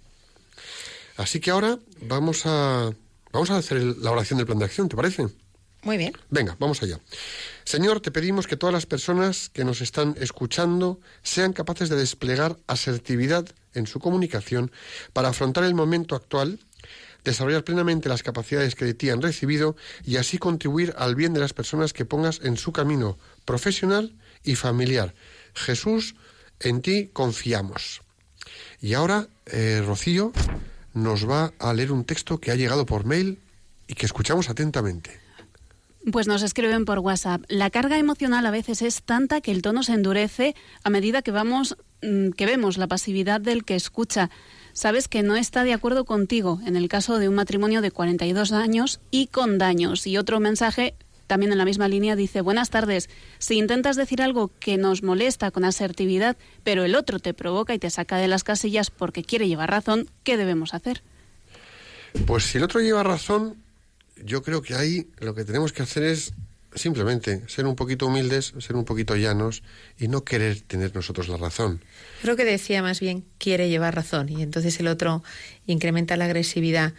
Así 1.18 1.40
que 1.40 1.52
ahora 1.52 1.78
vamos 2.02 2.46
a, 2.46 2.92
vamos 3.32 3.50
a 3.52 3.58
hacer 3.58 3.82
la 3.82 4.12
oración 4.12 4.38
del 4.38 4.46
plan 4.46 4.60
de 4.60 4.66
acción, 4.66 4.90
¿te 4.90 4.96
parece? 4.96 5.28
Muy 5.84 5.98
bien. 5.98 6.14
Venga, 6.30 6.56
vamos 6.60 6.84
allá. 6.84 7.00
Señor, 7.64 8.02
te 8.02 8.12
pedimos 8.12 8.46
que 8.46 8.56
todas 8.56 8.72
las 8.74 8.86
personas 8.86 9.50
que 9.50 9.66
nos 9.66 9.82
están 9.82 10.16
escuchando 10.20 11.00
sean 11.24 11.54
capaces 11.54 11.90
de 11.90 11.96
desplegar 11.96 12.58
asertividad 12.68 13.48
en 13.74 13.88
su 13.88 14.00
comunicación 14.00 14.72
para 15.14 15.30
afrontar 15.30 15.64
el 15.64 15.74
momento 15.74 16.16
actual, 16.16 16.60
desarrollar 17.24 17.64
plenamente 17.64 18.10
las 18.10 18.24
capacidades 18.24 18.76
que 18.76 18.86
de 18.86 18.94
ti 18.94 19.10
han 19.10 19.22
recibido 19.22 19.76
y 20.04 20.18
así 20.18 20.38
contribuir 20.38 20.94
al 20.98 21.16
bien 21.16 21.34
de 21.34 21.40
las 21.40 21.54
personas 21.54 21.94
que 21.94 22.06
pongas 22.06 22.42
en 22.44 22.58
su 22.58 22.72
camino 22.72 23.18
profesional 23.46 24.14
y 24.44 24.56
familiar. 24.56 25.14
Jesús, 25.54 26.16
en 26.60 26.82
ti 26.82 27.10
confiamos. 27.14 28.02
Y 28.82 28.94
ahora, 28.94 29.28
eh, 29.46 29.84
Rocío 29.86 30.32
nos 30.94 31.30
va 31.30 31.54
a 31.60 31.74
leer 31.74 31.92
un 31.92 32.06
texto 32.06 32.40
que 32.40 32.52
ha 32.52 32.56
llegado 32.56 32.86
por 32.86 33.06
mail 33.06 33.40
y 33.88 33.94
que 33.94 34.06
escuchamos 34.06 34.50
atentamente. 34.50 35.20
Pues 36.12 36.28
nos 36.28 36.42
escriben 36.42 36.86
por 36.86 37.00
WhatsApp. 37.00 37.44
La 37.48 37.70
carga 37.70 38.00
emocional 38.00 38.46
a 38.46 38.52
veces 38.52 38.82
es 38.82 39.04
tanta 39.04 39.40
que 39.40 39.52
el 39.52 39.62
tono 39.62 39.84
se 39.84 39.94
endurece 39.94 40.56
a 40.84 40.90
medida 40.90 41.22
que 41.22 41.30
vamos 41.30 41.78
mm, 42.02 42.32
que 42.32 42.48
vemos 42.48 42.78
la 42.78 42.88
pasividad 42.88 43.40
del 43.40 43.64
que 43.64 43.76
escucha. 43.76 44.32
Sabes 44.74 45.08
que 45.08 45.24
no 45.24 45.36
está 45.36 45.64
de 45.64 45.74
acuerdo 45.74 46.06
contigo 46.06 46.60
en 46.66 46.76
el 46.76 46.88
caso 46.88 47.20
de 47.20 47.30
un 47.30 47.36
matrimonio 47.36 47.82
de 47.82 47.92
42 47.92 48.52
años 48.52 49.00
y 49.12 49.28
con 49.28 49.58
daños. 49.58 50.08
Y 50.08 50.18
otro 50.18 50.40
mensaje 50.40 50.96
también 51.32 51.54
en 51.54 51.58
la 51.58 51.64
misma 51.66 51.88
línea 51.88 52.18
dice, 52.18 52.42
buenas 52.42 52.70
tardes, 52.70 53.10
si 53.40 53.58
intentas 53.58 53.96
decir 53.96 54.22
algo 54.22 54.52
que 54.60 54.76
nos 54.76 55.02
molesta 55.02 55.50
con 55.50 55.64
asertividad, 55.64 56.36
pero 56.66 56.84
el 56.84 56.94
otro 56.94 57.20
te 57.20 57.34
provoca 57.34 57.74
y 57.74 57.80
te 57.80 57.90
saca 57.90 58.18
de 58.18 58.28
las 58.28 58.44
casillas 58.44 58.92
porque 58.92 59.24
quiere 59.24 59.48
llevar 59.48 59.72
razón, 59.72 60.10
¿qué 60.24 60.36
debemos 60.36 60.74
hacer? 60.74 61.04
Pues 62.26 62.44
si 62.44 62.58
el 62.58 62.66
otro 62.66 62.82
lleva 62.82 63.04
razón, 63.04 63.56
yo 64.22 64.44
creo 64.44 64.62
que 64.62 64.76
ahí 64.76 65.08
lo 65.20 65.34
que 65.34 65.46
tenemos 65.46 65.72
que 65.72 65.84
hacer 65.84 66.04
es 66.04 66.34
simplemente 66.76 67.44
ser 67.48 67.66
un 67.66 67.76
poquito 67.76 68.08
humildes, 68.08 68.54
ser 68.60 68.76
un 68.76 68.86
poquito 68.86 69.16
llanos 69.16 69.64
y 69.98 70.08
no 70.08 70.24
querer 70.24 70.62
tener 70.62 70.94
nosotros 70.96 71.28
la 71.28 71.38
razón. 71.38 71.84
Creo 72.22 72.36
que 72.36 72.46
decía 72.46 72.82
más 72.82 73.00
bien 73.00 73.26
quiere 73.38 73.70
llevar 73.70 73.96
razón 73.96 74.30
y 74.30 74.42
entonces 74.42 74.80
el 74.80 74.88
otro 74.88 75.24
incrementa 75.66 76.18
la 76.18 76.26
agresividad. 76.26 76.94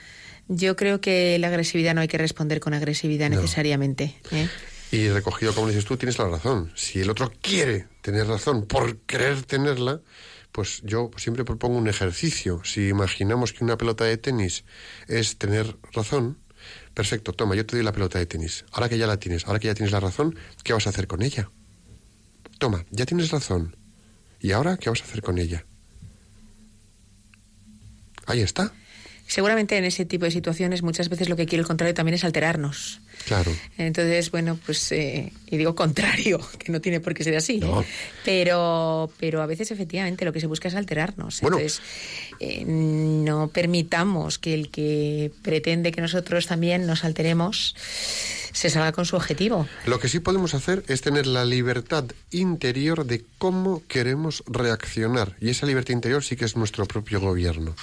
Yo 0.48 0.76
creo 0.76 1.00
que 1.00 1.38
la 1.38 1.48
agresividad 1.48 1.94
no 1.94 2.00
hay 2.00 2.08
que 2.08 2.18
responder 2.18 2.60
con 2.60 2.74
agresividad 2.74 3.30
No. 3.30 3.36
necesariamente. 3.36 4.14
¿eh? 4.32 4.48
Y 4.90 5.08
recogido, 5.08 5.54
como 5.54 5.68
dices 5.68 5.84
tú, 5.86 5.96
tienes 5.96 6.18
la 6.18 6.28
razón. 6.28 6.70
Si 6.74 7.00
el 7.00 7.08
otro 7.08 7.32
quiere 7.40 7.86
tener 8.02 8.26
razón 8.26 8.66
por 8.66 8.98
querer 8.98 9.42
tenerla, 9.42 10.02
pues 10.50 10.82
yo 10.84 11.10
siempre 11.16 11.46
propongo 11.46 11.78
un 11.78 11.88
ejercicio. 11.88 12.60
Si 12.62 12.88
imaginamos 12.88 13.54
que 13.54 13.64
una 13.64 13.78
pelota 13.78 14.04
de 14.04 14.18
tenis 14.18 14.64
es 15.08 15.38
tener 15.38 15.78
razón, 15.92 16.36
perfecto, 16.94 17.32
toma, 17.32 17.54
yo 17.54 17.66
te 17.66 17.76
doy 17.76 17.84
la 17.84 17.92
pelota 17.92 18.18
de 18.18 18.26
tenis. 18.26 18.64
Ahora 18.72 18.88
que 18.88 18.98
ya 18.98 19.06
la 19.06 19.18
tienes, 19.18 19.46
ahora 19.46 19.58
que 19.58 19.68
ya 19.68 19.74
tienes 19.74 19.92
la 19.92 20.00
razón, 20.00 20.36
¿qué 20.62 20.72
vas 20.72 20.86
a 20.86 20.90
hacer 20.90 21.06
con 21.06 21.22
ella? 21.22 21.50
Toma, 22.58 22.84
ya 22.90 23.06
tienes 23.06 23.30
razón. 23.30 23.76
¿Y 24.40 24.52
ahora 24.52 24.76
qué 24.76 24.90
vas 24.90 25.00
a 25.00 25.04
hacer 25.04 25.22
con 25.22 25.38
ella? 25.38 25.64
Ahí 28.26 28.40
está. 28.40 28.72
Seguramente 29.26 29.76
en 29.78 29.84
ese 29.84 30.04
tipo 30.04 30.24
de 30.24 30.30
situaciones 30.30 30.82
muchas 30.82 31.08
veces 31.08 31.28
lo 31.28 31.36
que 31.36 31.46
quiere 31.46 31.60
el 31.60 31.66
contrario 31.66 31.94
también 31.94 32.14
es 32.14 32.24
alterarnos. 32.24 33.00
Claro. 33.26 33.50
Entonces, 33.78 34.30
bueno, 34.30 34.58
pues, 34.66 34.92
eh, 34.92 35.32
y 35.46 35.56
digo 35.56 35.74
contrario, 35.74 36.40
que 36.58 36.72
no 36.72 36.80
tiene 36.80 37.00
por 37.00 37.14
qué 37.14 37.24
ser 37.24 37.36
así. 37.36 37.58
No. 37.58 37.84
Pero, 38.24 39.10
pero 39.18 39.42
a 39.42 39.46
veces 39.46 39.70
efectivamente 39.70 40.24
lo 40.24 40.32
que 40.32 40.40
se 40.40 40.46
busca 40.46 40.68
es 40.68 40.74
alterarnos. 40.74 41.40
Bueno. 41.40 41.56
Entonces, 41.56 41.80
eh, 42.40 42.64
no 42.66 43.48
permitamos 43.48 44.38
que 44.38 44.54
el 44.54 44.70
que 44.70 45.30
pretende 45.42 45.92
que 45.92 46.00
nosotros 46.00 46.46
también 46.46 46.86
nos 46.86 47.04
alteremos 47.04 47.74
se 48.52 48.70
salga 48.70 48.92
con 48.92 49.06
su 49.06 49.16
objetivo. 49.16 49.66
Lo 49.86 49.98
que 49.98 50.08
sí 50.08 50.20
podemos 50.20 50.54
hacer 50.54 50.84
es 50.88 51.00
tener 51.00 51.26
la 51.26 51.44
libertad 51.44 52.04
interior 52.30 53.06
de 53.06 53.24
cómo 53.38 53.82
queremos 53.88 54.44
reaccionar. 54.46 55.36
Y 55.40 55.50
esa 55.50 55.66
libertad 55.66 55.94
interior 55.94 56.22
sí 56.22 56.36
que 56.36 56.44
es 56.44 56.56
nuestro 56.56 56.86
propio 56.86 57.20
gobierno. 57.20 57.74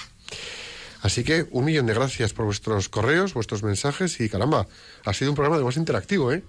Así 1.02 1.24
que 1.24 1.46
un 1.50 1.64
millón 1.64 1.86
de 1.86 1.94
gracias 1.94 2.32
por 2.32 2.44
vuestros 2.44 2.88
correos, 2.88 3.34
vuestros 3.34 3.62
mensajes 3.62 4.20
y 4.20 4.28
caramba, 4.28 4.66
ha 5.04 5.14
sido 5.14 5.30
un 5.30 5.34
programa 5.34 5.58
de 5.58 5.64
más 5.64 5.76
interactivo, 5.76 6.32
¿eh? 6.32 6.42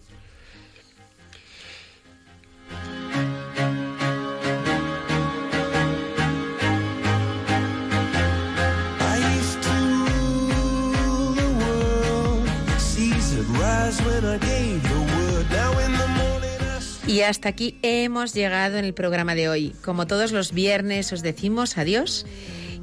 Y 17.08 17.24
hasta 17.24 17.50
aquí 17.50 17.78
hemos 17.82 18.34
llegado 18.34 18.78
en 18.78 18.86
el 18.86 18.94
programa 18.94 19.36
de 19.36 19.50
hoy. 19.50 19.76
Como 19.84 20.08
todos 20.08 20.32
los 20.32 20.54
viernes 20.54 21.12
os 21.12 21.22
decimos 21.22 21.78
adiós 21.78 22.26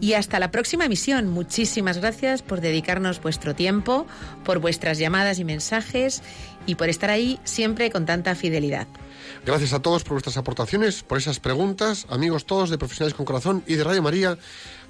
y 0.01 0.14
hasta 0.14 0.38
la 0.38 0.51
próxima 0.51 0.84
emisión. 0.84 1.28
Muchísimas 1.28 1.99
gracias 1.99 2.42
por 2.42 2.61
dedicarnos 2.61 3.20
vuestro 3.20 3.55
tiempo, 3.55 4.07
por 4.44 4.59
vuestras 4.59 4.99
llamadas 4.99 5.38
y 5.38 5.44
mensajes 5.44 6.22
y 6.66 6.74
por 6.74 6.88
estar 6.88 7.11
ahí 7.11 7.40
siempre 7.44 7.90
con 7.90 8.07
tanta 8.07 8.34
fidelidad. 8.34 8.86
Gracias 9.44 9.72
a 9.72 9.80
todos 9.80 10.05
por 10.05 10.12
vuestras 10.12 10.36
aportaciones, 10.36 11.03
por 11.03 11.18
esas 11.18 11.40
preguntas, 11.40 12.07
amigos 12.11 12.44
todos 12.44 12.70
de 12.70 12.78
Profesionales 12.78 13.14
con 13.14 13.26
Corazón 13.26 13.62
y 13.66 13.74
de 13.74 13.84
Radio 13.84 14.03
María. 14.03 14.38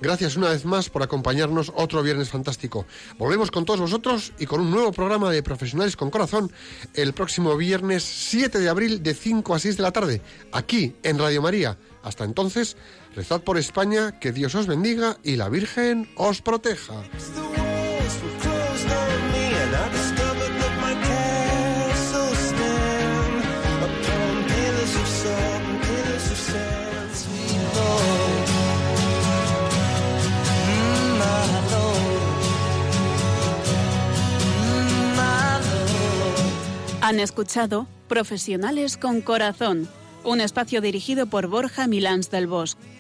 Gracias 0.00 0.36
una 0.36 0.50
vez 0.50 0.64
más 0.64 0.90
por 0.90 1.02
acompañarnos 1.02 1.72
otro 1.74 2.02
viernes 2.02 2.28
fantástico. 2.28 2.86
Volvemos 3.18 3.50
con 3.50 3.64
todos 3.64 3.80
vosotros 3.80 4.32
y 4.38 4.46
con 4.46 4.60
un 4.60 4.70
nuevo 4.70 4.92
programa 4.92 5.30
de 5.30 5.42
Profesionales 5.42 5.96
con 5.96 6.10
Corazón 6.10 6.52
el 6.94 7.12
próximo 7.12 7.56
viernes 7.56 8.04
7 8.04 8.58
de 8.58 8.68
abril 8.68 9.02
de 9.02 9.14
5 9.14 9.54
a 9.54 9.58
6 9.58 9.76
de 9.76 9.82
la 9.82 9.92
tarde, 9.92 10.22
aquí 10.52 10.94
en 11.02 11.18
Radio 11.18 11.42
María. 11.42 11.78
Hasta 12.02 12.24
entonces, 12.24 12.76
rezad 13.18 13.40
por 13.40 13.58
España, 13.58 14.20
que 14.20 14.30
Dios 14.30 14.54
os 14.54 14.68
bendiga 14.68 15.16
y 15.24 15.34
la 15.34 15.48
Virgen 15.48 16.08
os 16.14 16.40
proteja. 16.40 17.02
Han 37.00 37.18
escuchado 37.18 37.88
Profesionales 38.06 38.96
con 38.96 39.22
Corazón, 39.22 39.88
un 40.22 40.40
espacio 40.40 40.80
dirigido 40.80 41.26
por 41.26 41.48
Borja 41.48 41.88
Milans 41.88 42.30
del 42.30 42.46
Bosque. 42.46 42.97